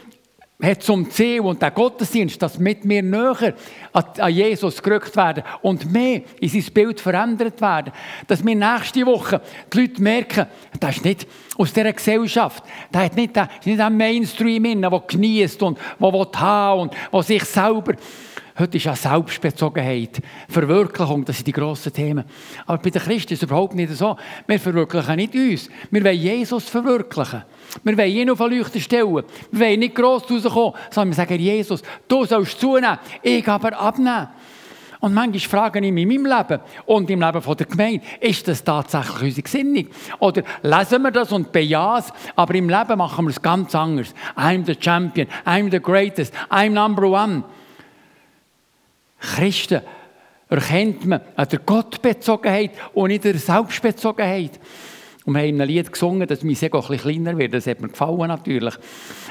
hat 0.61 0.81
zum 0.81 1.09
Ziel 1.11 1.41
und 1.41 1.61
der 1.61 1.69
Gottesdienst, 1.69 2.41
dass 2.41 2.57
mit 2.57 2.83
mir 2.83 3.03
näher 3.03 3.53
an 3.91 4.33
Jesus 4.33 4.81
gerückt 4.81 5.15
werden 5.15 5.43
und 5.61 5.91
mehr 5.91 6.21
in 6.39 6.49
sein 6.49 6.73
Bild 6.73 6.99
verändert 6.99 7.61
werden. 7.61 7.93
Dass 8.25 8.43
wir 8.43 8.55
nächste 8.55 9.05
Woche 9.05 9.39
die 9.71 9.81
Leute 9.81 10.01
merken, 10.01 10.47
das 10.79 10.97
ist 10.97 11.05
nicht 11.05 11.27
aus 11.57 11.73
dieser 11.73 11.93
Gesellschaft, 11.93 12.63
der 12.91 13.01
hat 13.05 13.15
nicht, 13.15 13.35
der, 13.35 13.49
nicht 13.65 13.79
ein 13.79 13.97
Mainstream 13.97 14.65
in, 14.65 14.81
der 14.81 15.03
genießt 15.07 15.61
und 15.61 15.77
der 15.99 16.39
haben 16.39 16.81
und 16.81 16.93
der 17.13 17.23
sich 17.23 17.43
selber 17.43 17.93
Heute 18.59 18.77
ist 18.77 18.85
ja 18.85 18.95
Selbstbezogenheit, 18.95 20.19
Verwirklichung, 20.49 21.23
das 21.23 21.35
sind 21.35 21.45
die 21.45 21.51
grossen 21.51 21.93
Themen. 21.93 22.25
Aber 22.65 22.79
bei 22.79 22.89
den 22.89 22.99
Christen 23.03 23.33
ist 23.33 23.43
es 23.43 23.47
überhaupt 23.47 23.75
nicht 23.75 23.93
so. 23.93 24.17
Wir 24.47 24.59
verwirklichen 24.59 25.15
nicht 25.15 25.35
uns. 25.35 25.69
Wir 25.91 26.03
wollen 26.03 26.17
Jesus 26.17 26.67
verwirklichen. 26.67 27.43
Wir 27.83 27.95
wollen 27.95 28.11
ihn 28.11 28.29
auf 28.31 28.41
eine 28.41 28.55
Leuchte 28.57 28.79
stellen. 28.79 29.23
Wir 29.51 29.59
wollen 29.59 29.79
nicht 29.79 29.93
gross 29.93 30.23
rauskommen, 30.31 30.73
sondern 30.89 31.09
wir 31.09 31.15
sagen, 31.15 31.39
Jesus, 31.39 31.83
du 32.07 32.25
sollst 32.25 32.59
zunehmen, 32.59 32.97
ich 33.21 33.47
aber 33.47 33.79
abnehmen. 33.79 34.29
Und 35.01 35.13
manchmal 35.13 35.39
frage 35.39 35.85
ich 35.85 35.91
mich 35.91 36.03
in 36.03 36.23
meinem 36.23 36.25
Leben 36.25 36.59
und 36.87 37.07
im 37.11 37.21
Leben 37.21 37.55
der 37.55 37.65
Gemeinde, 37.67 38.01
ist 38.19 38.47
das 38.47 38.63
tatsächlich 38.63 39.21
unsere 39.21 39.43
Gesinnung? 39.43 39.87
Oder 40.17 40.41
lesen 40.63 41.03
wir 41.03 41.11
das 41.11 41.31
und 41.31 41.51
bejahen 41.51 41.99
es, 41.99 42.11
aber 42.35 42.55
im 42.55 42.69
Leben 42.69 42.97
machen 42.97 43.25
wir 43.25 43.29
es 43.29 43.39
ganz 43.39 43.75
anders. 43.75 44.15
I'm 44.35 44.65
the 44.65 44.75
champion, 44.79 45.27
I'm 45.45 45.69
the 45.69 45.79
greatest, 45.79 46.33
I'm 46.49 46.71
number 46.71 47.03
one. 47.03 47.43
Christen 49.19 49.81
erkennt 50.49 51.05
man 51.05 51.21
an 51.35 51.47
der 51.49 51.59
Gottbezogenheit 51.59 52.71
und 52.93 53.09
nicht 53.09 53.23
der 53.23 53.37
Selbstbezogenheit. 53.37 54.59
Und 55.25 55.33
wir 55.33 55.41
haben 55.41 55.49
in 55.49 55.61
einem 55.61 55.69
Lied 55.69 55.91
gesungen, 55.91 56.25
dass 56.25 56.43
mein 56.43 56.55
Ego 56.55 56.79
bisschen 56.79 56.99
kleiner 56.99 57.37
wird. 57.37 57.53
Das 57.53 57.67
hat 57.67 57.81
mir 57.81 57.89
gefallen 57.89 58.29
natürlich. 58.29 58.75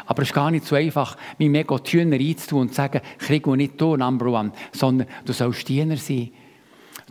Aber 0.04 0.22
es 0.22 0.28
ist 0.28 0.34
gar 0.34 0.50
nicht 0.50 0.66
so 0.66 0.76
einfach, 0.76 1.16
mein 1.38 1.54
Ego 1.54 1.78
Hühner 1.82 2.18
einzutun 2.18 2.60
und 2.60 2.68
zu 2.68 2.74
sagen, 2.74 3.00
krieg 3.18 3.46
nicht 3.46 3.80
du 3.80 3.96
Number 3.96 4.26
One, 4.26 4.52
sondern 4.72 5.08
du 5.24 5.32
sollst 5.32 5.66
Diener 5.66 5.96
sein. 5.96 6.32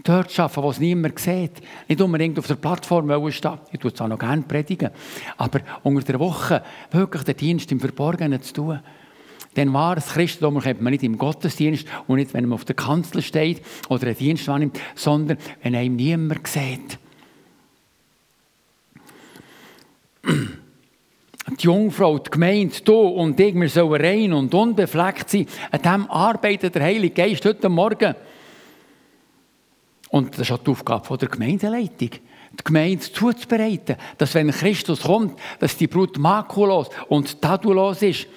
Dort 0.03 0.37
arbeiten, 0.39 0.61
wo 0.61 0.69
es 0.69 0.79
niemand 0.79 1.17
sieht. 1.17 1.61
Nicht 1.87 2.01
unbedingt 2.01 2.37
auf 2.37 2.45
der 2.45 2.55
Plattform 2.55 3.31
stehen. 3.31 3.59
Ich 3.71 3.79
tue 3.79 3.91
es 3.91 4.01
auch 4.01 4.07
noch 4.07 4.19
gerne 4.19 4.43
predigen. 4.43 4.91
Aber 5.37 5.61
unter 5.81 6.03
der 6.03 6.19
Woche 6.19 6.61
wirklich 6.91 7.23
den 7.23 7.37
Dienst 7.37 7.71
im 7.71 7.79
Verborgenen 7.79 8.41
zu 8.41 8.53
tun. 8.53 8.79
Denn 9.55 9.73
wahres 9.73 10.07
Christentum 10.07 10.57
erkennt 10.57 10.81
man 10.81 10.91
nicht 10.91 11.03
im 11.03 11.17
Gottesdienst 11.17 11.87
und 12.07 12.17
nicht, 12.17 12.33
wenn 12.33 12.45
man 12.45 12.53
auf 12.53 12.65
der 12.65 12.75
Kanzel 12.75 13.21
steht 13.21 13.61
oder 13.89 14.07
einen 14.07 14.17
Dienst 14.17 14.47
wahrnimmt, 14.47 14.79
sondern 14.95 15.37
wenn 15.63 15.75
einem 15.75 15.95
niemand 15.95 16.47
sieht. 16.47 16.99
Die 21.47 21.63
Jungfrau, 21.63 22.17
die 22.17 22.31
Gemeinde, 22.31 22.75
du 22.83 22.95
und 22.95 23.39
ich, 23.39 23.53
wir 23.53 23.69
sollen 23.69 24.01
rein 24.01 24.33
und 24.33 24.53
unbefleckt 24.53 25.29
sein. 25.29 25.45
An 25.71 25.81
dem 25.81 26.11
arbeitet 26.11 26.73
der 26.73 26.83
Heilige 26.83 27.13
Geist 27.13 27.45
heute 27.45 27.69
Morgen. 27.69 28.15
Und 30.09 30.33
das 30.33 30.41
ist 30.41 30.51
auch 30.51 30.57
die 30.57 30.71
Aufgabe 30.71 31.17
der 31.17 31.29
Gemeindeleitung. 31.29 32.09
Die 32.09 32.63
Gemeinde 32.63 32.99
zuzubereiten, 32.99 33.97
dass 34.17 34.33
wenn 34.33 34.49
Christus 34.49 35.01
kommt, 35.01 35.37
dass 35.59 35.77
die 35.77 35.87
Brut 35.87 36.17
makulos 36.17 36.89
und 37.09 37.41
tadulos 37.41 38.01
ist. 38.01 38.27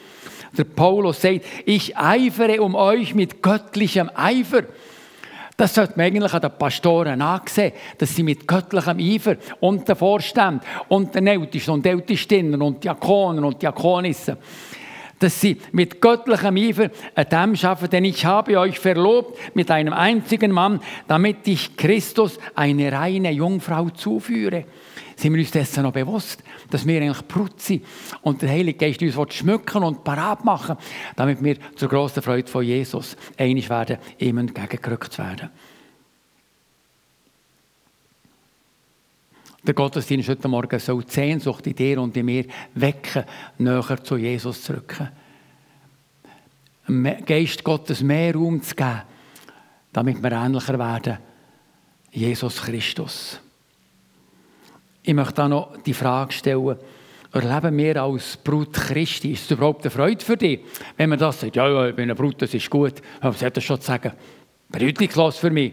Der 0.57 0.65
Paulus 0.65 1.21
sagt, 1.21 1.45
ich 1.67 1.97
eifere 1.97 2.63
um 2.63 2.75
euch 2.75 3.15
mit 3.15 3.43
göttlichem 3.43 4.11
Eifer. 4.15 4.63
Das 5.57 5.75
sollte 5.75 5.95
man 5.97 6.07
eigentlich 6.07 6.33
an 6.33 6.41
den 6.41 6.53
Pastoren 6.53 7.21
ansehen, 7.21 7.73
dass 7.99 8.15
sie 8.15 8.23
mit 8.23 8.47
göttlichem 8.47 8.99
Eifer 8.99 9.37
und 9.61 9.89
den 9.89 9.97
Vorständen 9.97 10.61
und 10.89 11.15
den 11.15 11.27
Ältesten 11.27 11.73
und 11.73 11.87
Ältestinnen 11.87 12.63
und 12.63 12.85
Diakonen 12.85 13.45
und 13.45 13.61
Diakonissen, 13.61 14.37
dass 15.19 15.41
sie 15.41 15.59
mit 15.73 16.01
göttlichem 16.01 16.57
Eifer 16.57 16.91
an 17.17 17.27
dem 17.29 17.57
schaffen, 17.57 17.91
denn 17.91 18.05
ich 18.05 18.25
habe 18.25 18.57
euch 18.57 18.79
verlobt 18.79 19.37
mit 19.57 19.69
einem 19.73 19.93
einzigen 19.93 20.53
Mann, 20.53 20.81
damit 21.09 21.49
ich 21.49 21.77
Christus 21.77 22.39
eine 22.55 22.93
reine 22.93 23.33
Jungfrau 23.33 23.91
zuführe 23.91 24.65
sind 25.19 25.35
wir 25.35 25.41
uns 25.41 25.51
dessen 25.51 25.83
noch 25.83 25.93
bewusst, 25.93 26.45
dass 26.71 26.87
wir 26.87 27.03
eigentlich 27.03 27.27
Brut 27.27 27.61
sind 27.61 27.85
und 28.23 28.41
der 28.41 28.51
Heilige 28.51 28.79
Geist 28.79 29.03
uns 29.03 29.35
schmücken 29.35 29.83
und 29.83 30.05
parat 30.05 30.45
machen, 30.45 30.77
damit 31.17 31.43
wir 31.43 31.57
zur 31.75 31.89
grossen 31.89 32.23
Freude 32.23 32.49
von 32.49 32.65
Jesus 32.65 33.17
einig 33.37 33.69
werden, 33.69 33.99
ihm 34.19 34.39
entgegengerückt 34.39 35.19
werden. 35.19 35.51
Der 39.67 39.75
Gottesdienst 39.75 40.29
heute 40.29 40.47
Morgen 40.47 40.79
soll 40.79 41.03
die 41.03 41.13
Sehnsucht 41.13 41.67
in 41.67 41.75
dir 41.75 42.01
und 42.01 42.17
in 42.17 42.25
mir 42.25 42.45
wecken, 42.75 43.25
näher 43.59 44.05
zu 44.05 44.17
Jesus 44.17 44.63
zu 44.63 44.75
rücken. 44.75 45.09
Dem 46.87 47.25
Geist 47.27 47.65
Gottes 47.65 48.03
mehr 48.03 48.35
Raum 48.35 48.63
zu 48.63 48.75
geben, 48.75 49.03
damit 49.93 50.23
wir 50.23 50.33
ähnlicher 50.33 50.79
werden. 50.79 51.19
Jesus 52.13 52.63
Christus. 52.63 53.41
Ich 55.09 55.15
möchte 55.15 55.37
da 55.37 55.49
noch 55.49 55.79
die 55.87 55.95
Frage 55.95 56.35
stellen, 56.35 56.77
erleben 57.33 57.79
wir 57.79 58.03
als 58.03 58.37
Brut 58.37 58.75
Christi, 58.75 59.33
ist 59.33 59.45
es 59.45 59.51
überhaupt 59.53 59.83
eine 59.85 59.91
Freude 59.91 60.23
für 60.23 60.37
dich? 60.37 60.61
Wenn 60.99 61.09
man 61.09 61.19
das 61.19 61.41
sagt, 61.41 61.57
ja, 61.57 61.67
ja, 61.67 61.89
ich 61.89 61.97
bin 61.97 62.03
eine 62.03 62.15
Brut, 62.15 62.43
das 62.43 62.53
ist 62.53 62.69
gut, 62.69 62.93
was 63.23 63.43
hat 63.43 63.57
das 63.57 63.65
schon 63.65 63.81
zu 63.81 63.87
sagen? 63.87 64.13
Bedeutungslos 64.69 65.39
für 65.39 65.49
mich. 65.49 65.73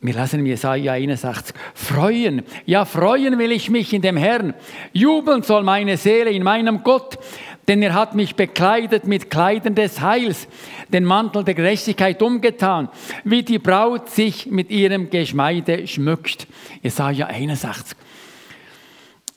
Wir 0.00 0.14
lesen 0.14 0.38
in 0.38 0.46
Jesaja 0.46 0.92
61. 0.92 1.56
Freuen, 1.74 2.44
ja, 2.66 2.84
freuen 2.84 3.36
will 3.36 3.50
ich 3.50 3.68
mich 3.68 3.92
in 3.92 4.00
dem 4.00 4.16
Herrn. 4.16 4.54
Jubeln 4.92 5.42
soll 5.42 5.64
meine 5.64 5.96
Seele 5.96 6.30
in 6.30 6.44
meinem 6.44 6.84
Gott, 6.84 7.18
denn 7.66 7.82
er 7.82 7.94
hat 7.94 8.14
mich 8.14 8.36
bekleidet 8.36 9.08
mit 9.08 9.28
Kleidern 9.28 9.74
des 9.74 10.00
Heils, 10.00 10.46
den 10.88 11.02
Mantel 11.02 11.42
der 11.42 11.54
Gerechtigkeit 11.54 12.22
umgetan, 12.22 12.90
wie 13.24 13.42
die 13.42 13.58
Braut 13.58 14.08
sich 14.08 14.46
mit 14.46 14.70
ihrem 14.70 15.10
Geschmeide 15.10 15.88
schmückt. 15.88 16.46
Jesaja 16.80 17.26
61. 17.26 17.96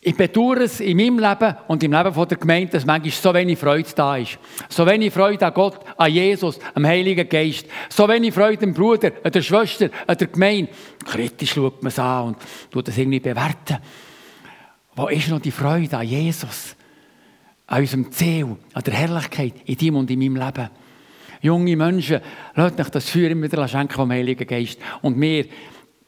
Ich 0.05 0.17
bedauere 0.17 0.63
es 0.63 0.81
in 0.81 0.97
meinem 0.97 1.17
Leben 1.17 1.55
und 1.69 1.81
im 1.81 1.93
Leben 1.93 2.13
der 2.13 2.37
Gemeinde, 2.37 2.71
dass 2.73 2.85
manchmal 2.85 3.11
so 3.11 3.33
wenig 3.33 3.57
Freude 3.57 3.89
da 3.95 4.17
ist. 4.17 4.37
So 4.67 4.85
wenig 4.85 5.13
Freude 5.13 5.45
an 5.45 5.53
Gott, 5.53 5.79
an 5.95 6.11
Jesus, 6.11 6.59
am 6.73 6.85
Heiligen 6.85 7.29
Geist. 7.29 7.67
So 7.87 8.09
wenig 8.09 8.33
Freude 8.33 8.65
am 8.65 8.73
Bruder, 8.73 9.13
an 9.23 9.31
der 9.31 9.41
Schwester, 9.41 9.89
an 10.05 10.17
der 10.17 10.27
Gemeinde. 10.27 10.71
Kritisch 11.05 11.53
schaut 11.53 11.81
man 11.81 11.87
es 11.87 11.99
an 11.99 12.27
und 12.27 12.37
tut 12.69 12.89
das 12.89 12.97
irgendwie 12.97 13.21
bewerten. 13.21 13.77
Wo 14.93 15.07
ist 15.07 15.29
noch 15.29 15.39
die 15.39 15.51
Freude 15.51 15.97
an 15.97 16.05
Jesus? 16.05 16.75
An 17.67 17.79
unserem 17.79 18.11
Ziel, 18.11 18.57
an 18.73 18.83
der 18.83 18.93
Herrlichkeit 18.93 19.53
in 19.63 19.79
ihm 19.79 19.95
und 19.95 20.11
in 20.11 20.19
meinem 20.19 20.35
Leben. 20.35 20.69
Junge 21.41 21.77
Menschen, 21.77 22.19
lasst 22.55 22.79
euch 22.79 22.89
das 22.89 23.09
Feuer 23.09 23.29
immer 23.29 23.43
wieder 23.43 23.67
schenken 23.69 23.93
vom 23.93 24.11
Heiligen 24.11 24.47
Geist. 24.47 24.79
Und 25.01 25.19
wir, 25.19 25.45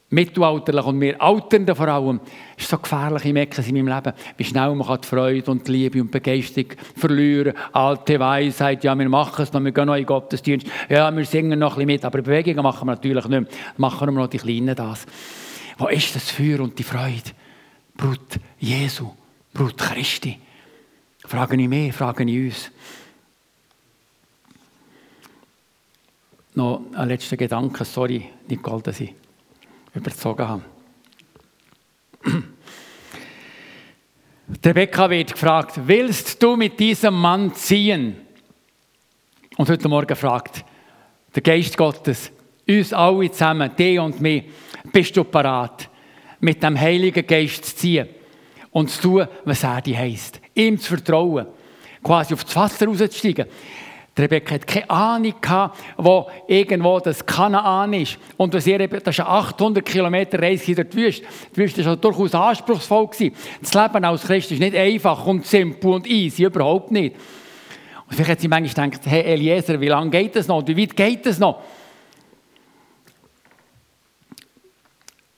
mittelalterlich 0.08 0.84
und 0.84 1.00
wir 1.00 1.20
Alternden 1.20 1.74
vor 1.74 1.88
allem, 1.88 2.20
ist 2.56 2.68
so 2.68 2.78
gefährlich, 2.78 3.24
ich 3.24 3.32
merke 3.32 3.60
es 3.60 3.66
in 3.66 3.74
meinem 3.74 3.94
Leben, 3.94 4.16
wie 4.36 4.44
schnell 4.44 4.74
man 4.74 5.00
die 5.00 5.06
Freude 5.06 5.50
und 5.50 5.66
die 5.66 5.72
Liebe 5.72 6.00
und 6.00 6.10
Begeisterung 6.10 6.70
verlieren 6.96 7.54
Alte 7.72 8.20
Weisheit, 8.20 8.84
ja, 8.84 8.96
wir 8.96 9.08
machen 9.08 9.42
es 9.42 9.52
noch, 9.52 9.62
wir 9.62 9.72
gehen 9.72 9.86
noch 9.86 9.96
in 9.96 10.06
Gottesdienst, 10.06 10.66
ja, 10.88 11.14
wir 11.14 11.24
singen 11.24 11.58
noch 11.58 11.72
ein 11.72 11.86
bisschen 11.86 11.86
mit, 11.86 12.04
aber 12.04 12.22
Bewegungen 12.22 12.62
machen 12.62 12.86
wir 12.86 12.92
natürlich 12.92 13.26
nicht 13.26 13.40
mehr. 13.40 13.50
Machen 13.76 14.06
wir 14.08 14.12
noch 14.12 14.28
die 14.28 14.38
Kleinen 14.38 14.76
das. 14.76 15.06
Wo 15.78 15.88
ist 15.88 16.14
das 16.14 16.30
Feuer 16.30 16.60
und 16.60 16.78
die 16.78 16.84
Freude? 16.84 17.32
Brut 17.96 18.38
Jesu, 18.58 19.10
Brut 19.52 19.76
Christi. 19.76 20.38
Frage 21.26 21.60
ich 21.60 21.68
mehr, 21.68 21.92
frage 21.92 22.24
ich 22.24 22.46
uns. 22.46 22.70
Noch 26.54 26.82
ein 26.94 27.08
letzter 27.08 27.36
Gedanke, 27.36 27.84
sorry, 27.84 28.30
Nicole, 28.48 28.82
dass 28.82 29.00
ich 29.00 29.14
überzogen 29.96 30.48
habe. 30.48 30.62
Rebecca 34.64 35.10
wird 35.10 35.32
gefragt, 35.32 35.80
willst 35.86 36.42
du 36.42 36.56
mit 36.56 36.78
diesem 36.78 37.14
Mann 37.14 37.54
ziehen? 37.54 38.16
Und 39.56 39.68
heute 39.68 39.88
Morgen 39.88 40.16
fragt 40.16 40.64
der 41.34 41.42
Geist 41.42 41.76
Gottes 41.76 42.30
uns 42.68 42.92
alle 42.92 43.30
zusammen, 43.30 43.70
dich 43.76 43.98
und 43.98 44.20
mich, 44.20 44.44
bist 44.92 45.16
du 45.16 45.24
parat, 45.24 45.88
mit 46.40 46.62
dem 46.62 46.78
Heiligen 46.78 47.26
Geist 47.26 47.64
zu 47.64 47.76
ziehen 47.76 48.08
und 48.72 48.90
zu 48.90 49.02
tun, 49.02 49.28
was 49.44 49.62
er 49.62 49.80
dir 49.80 49.98
heisst. 49.98 50.40
Ihm 50.54 50.78
zu 50.78 50.96
vertrauen, 50.96 51.46
quasi 52.02 52.34
auf 52.34 52.44
das 52.44 52.56
Wasser 52.56 52.86
rauszusteigen. 52.86 53.46
Die 54.16 54.22
Rebecca 54.22 54.54
hat 54.54 54.66
keine 54.66 54.88
Ahnung 54.88 55.34
gehabt, 55.40 55.78
wo 55.98 56.30
irgendwo 56.48 56.98
das 57.00 57.24
Kanaan 57.26 57.92
ist. 57.92 58.18
Und 58.38 58.54
das, 58.54 58.66
ist 58.66 58.72
eine 58.72 59.28
800 59.28 59.84
Kilometer 59.84 60.40
Reise 60.40 60.74
durch 60.74 60.88
die 60.88 60.96
Wüste. 60.96 61.26
Die 61.54 61.56
Wüste 61.58 61.84
war 61.84 61.96
durchaus 61.96 62.34
anspruchsvoll. 62.34 63.10
Das 63.60 63.74
Leben 63.74 64.04
als 64.04 64.22
Christ 64.22 64.52
ist 64.52 64.60
nicht 64.60 64.74
einfach 64.74 65.26
und 65.26 65.44
simpel 65.44 65.92
und 65.92 66.06
easy, 66.06 66.44
überhaupt 66.44 66.90
nicht. 66.90 67.14
Und 67.14 68.14
vielleicht 68.14 68.30
hat 68.30 68.40
sie 68.40 68.48
manchmal 68.48 68.88
gedacht, 68.88 69.06
hey 69.06 69.22
Eliezer, 69.34 69.78
wie 69.80 69.88
lange 69.88 70.10
geht 70.10 70.34
das 70.34 70.48
noch? 70.48 70.66
Wie 70.66 70.76
weit 70.78 70.96
geht 70.96 71.26
das 71.26 71.38
noch? 71.38 71.62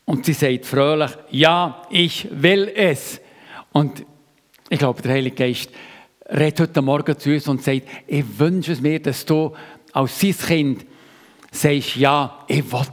Und 0.04 0.24
sie 0.24 0.34
sagt 0.34 0.66
fröhlich, 0.66 1.10
ja, 1.30 1.82
ich 1.90 2.28
will 2.30 2.70
es. 2.74 3.20
Und 3.72 4.04
ich 4.70 4.78
glaube, 4.78 5.02
der 5.02 5.12
Heilige 5.12 5.34
Geist 5.34 5.70
redet 6.28 6.60
heute 6.60 6.82
Morgen 6.82 7.18
zu 7.18 7.30
uns 7.30 7.48
und 7.48 7.62
sagt, 7.62 7.82
ich 8.06 8.38
wünsche 8.38 8.72
es 8.72 8.80
mir, 8.80 9.00
dass 9.00 9.24
du 9.24 9.52
als 9.92 10.20
sein 10.20 10.36
Kind 10.36 10.86
sagst, 11.50 11.96
ja, 11.96 12.44
ich 12.46 12.70
will. 12.70 12.86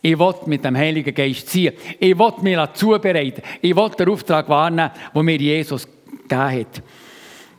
Ich 0.00 0.18
will 0.18 0.34
mit 0.46 0.64
dem 0.64 0.76
Heiligen 0.76 1.14
Geist 1.14 1.48
ziehen. 1.48 1.74
Ich 1.98 2.16
will 2.18 2.32
mich 2.40 2.72
zubereiten. 2.74 3.42
Ich 3.60 3.74
will 3.74 3.90
den 3.90 4.08
Auftrag 4.08 4.48
wahrnehmen, 4.48 4.92
den 5.14 5.24
mir 5.24 5.36
Jesus 5.36 5.86
gegeben 5.86 6.40
hat. 6.40 6.82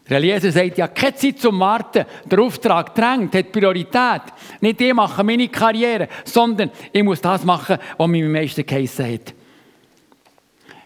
Der 0.09 0.17
Eliezer 0.17 0.51
sagt, 0.51 0.77
ja, 0.77 0.87
keine 0.87 1.15
Zeit 1.15 1.39
zum 1.39 1.59
Warten. 1.59 2.05
Der 2.25 2.39
Auftrag 2.39 2.95
drängt, 2.95 3.35
hat 3.35 3.51
Priorität. 3.51 4.21
Nicht 4.61 4.81
ich 4.81 4.93
mache 4.93 5.23
meine 5.23 5.49
Karriere, 5.49 6.07
sondern 6.23 6.71
ich 6.91 7.03
muss 7.03 7.21
das 7.21 7.43
machen, 7.43 7.77
was 7.95 8.07
mir 8.07 8.25
am 8.25 8.31
meisten 8.31 8.65
geheissen 8.65 9.13
hat. 9.13 9.33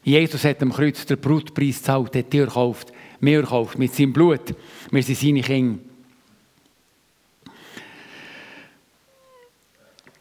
Jesus 0.04 0.44
hat 0.44 0.62
am 0.62 0.74
Kreuz 0.74 1.06
den 1.06 1.22
Brutpreis 1.22 1.78
gezahlt, 1.78 2.16
hat 2.16 2.34
dir 2.34 2.48
gekauft 2.48 2.93
mehr 3.24 3.40
erkauft 3.40 3.80
mit 3.80 3.94
seinem 3.94 4.14
Blut. 4.14 4.54
Wir 4.92 5.04
sind 5.04 5.18
seine 5.18 5.42
Kinder. 5.42 5.80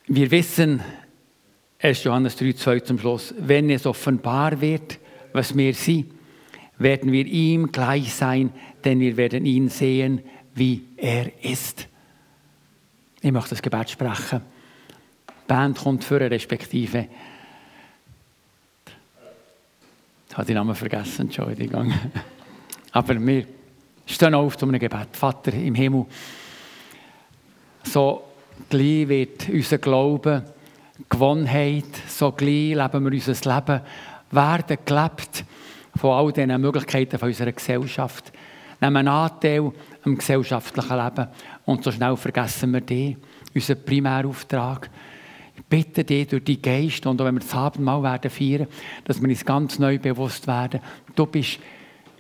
Wir 0.06 0.30
wissen, 0.30 0.80
1. 1.80 2.04
Johannes 2.04 2.36
3, 2.36 2.52
2 2.52 2.80
zum 2.80 2.98
Schluss, 2.98 3.34
wenn 3.38 3.70
es 3.70 3.86
offenbar 3.86 4.60
wird, 4.60 4.98
was 5.32 5.56
wir 5.56 5.74
sind, 5.74 6.12
werden 6.78 7.10
wir 7.12 7.26
ihm 7.26 7.72
gleich 7.72 8.12
sein, 8.14 8.52
denn 8.84 9.00
wir 9.00 9.16
werden 9.16 9.46
ihn 9.46 9.68
sehen, 9.68 10.22
wie 10.54 10.82
er 10.96 11.44
ist. 11.44 11.88
Ich 13.20 13.32
möchte 13.32 13.50
das 13.50 13.62
Gebet 13.62 13.90
sprechen. 13.90 14.42
Die 15.28 15.46
Band 15.46 15.78
kommt 15.78 16.04
für 16.04 16.20
respektive. 16.20 17.08
Ich 20.28 20.36
habe 20.36 20.46
den 20.46 20.56
Namen 20.56 20.74
vergessen, 20.74 21.22
Entschuldigung. 21.22 21.92
Aber 22.92 23.18
wir 23.18 23.46
stehen 24.06 24.34
auf 24.34 24.56
zu 24.56 24.66
einem 24.66 24.78
Gebet. 24.78 25.08
Vater 25.12 25.54
im 25.54 25.74
Himmel, 25.74 26.06
so 27.82 28.22
gleich 28.68 29.08
wird 29.08 29.48
unser 29.48 29.78
Glaube 29.78 30.44
Gewohnheit, 31.08 31.84
so 32.06 32.32
gleich 32.32 32.74
leben 32.74 33.04
wir 33.04 33.12
unser 33.12 33.54
Leben, 33.54 33.80
werden 34.30 34.78
gelebt 34.84 35.44
von 35.96 36.10
all 36.10 36.32
diesen 36.32 36.60
Möglichkeiten 36.60 37.18
von 37.18 37.28
unserer 37.28 37.52
Gesellschaft, 37.52 38.32
nehmen 38.80 39.08
Anteil 39.08 39.72
am 40.04 40.16
gesellschaftlichen 40.16 40.96
Leben 40.96 41.28
und 41.64 41.84
so 41.84 41.92
schnell 41.92 42.16
vergessen 42.16 42.72
wir 42.72 42.80
den, 42.80 43.16
unseren 43.54 43.84
Primärauftrag. 43.84 44.90
Ich 45.56 45.64
bitte 45.64 46.04
dich 46.04 46.28
durch 46.28 46.44
die 46.44 46.60
Geist 46.60 47.06
und 47.06 47.20
auch 47.20 47.24
wenn 47.26 47.34
wir 47.34 47.40
das 47.40 47.54
Abendmahl 47.54 48.02
werden 48.02 48.30
feiern, 48.30 48.66
dass 49.04 49.20
wir 49.20 49.28
uns 49.28 49.44
ganz 49.44 49.78
neu 49.78 49.98
bewusst 49.98 50.46
werden, 50.46 50.80
du 51.14 51.26
bist 51.26 51.58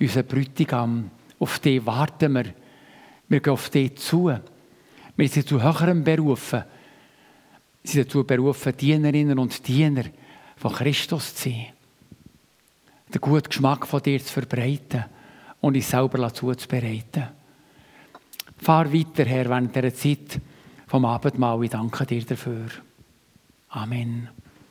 unser 0.02 0.22
Bräutigam. 0.24 1.10
Auf 1.38 1.58
den 1.58 1.86
warten 1.86 2.32
wir. 2.34 2.54
Wir 3.28 3.40
gehen 3.40 3.52
auf 3.52 3.70
den 3.70 3.96
zu. 3.96 4.32
Wir 5.16 5.28
sind 5.28 5.48
zu 5.48 5.62
höherem 5.62 6.04
berufen. 6.04 6.64
Wir 7.82 7.90
sind 7.90 8.06
dazu 8.06 8.24
berufen, 8.24 8.76
Dienerinnen 8.76 9.38
und 9.38 9.66
Diener 9.66 10.04
von 10.56 10.72
Christus 10.72 11.34
zu 11.34 11.50
sein. 11.50 11.66
Den 13.12 13.20
guten 13.20 13.48
Geschmack 13.48 13.86
von 13.86 14.02
dir 14.02 14.22
zu 14.22 14.32
verbreiten 14.32 15.04
und 15.60 15.76
uns 15.76 15.90
selber 15.90 16.32
zuzubereiten. 16.32 17.28
Fahr 18.58 18.92
weiter, 18.92 19.24
Herr, 19.24 19.48
während 19.48 19.74
dieser 19.74 19.94
Zeit 19.94 20.40
vom 20.86 21.04
Abendmahl. 21.04 21.64
Ich 21.64 21.70
danke 21.70 22.06
dir 22.06 22.24
dafür. 22.24 22.68
Amen. 23.68 24.28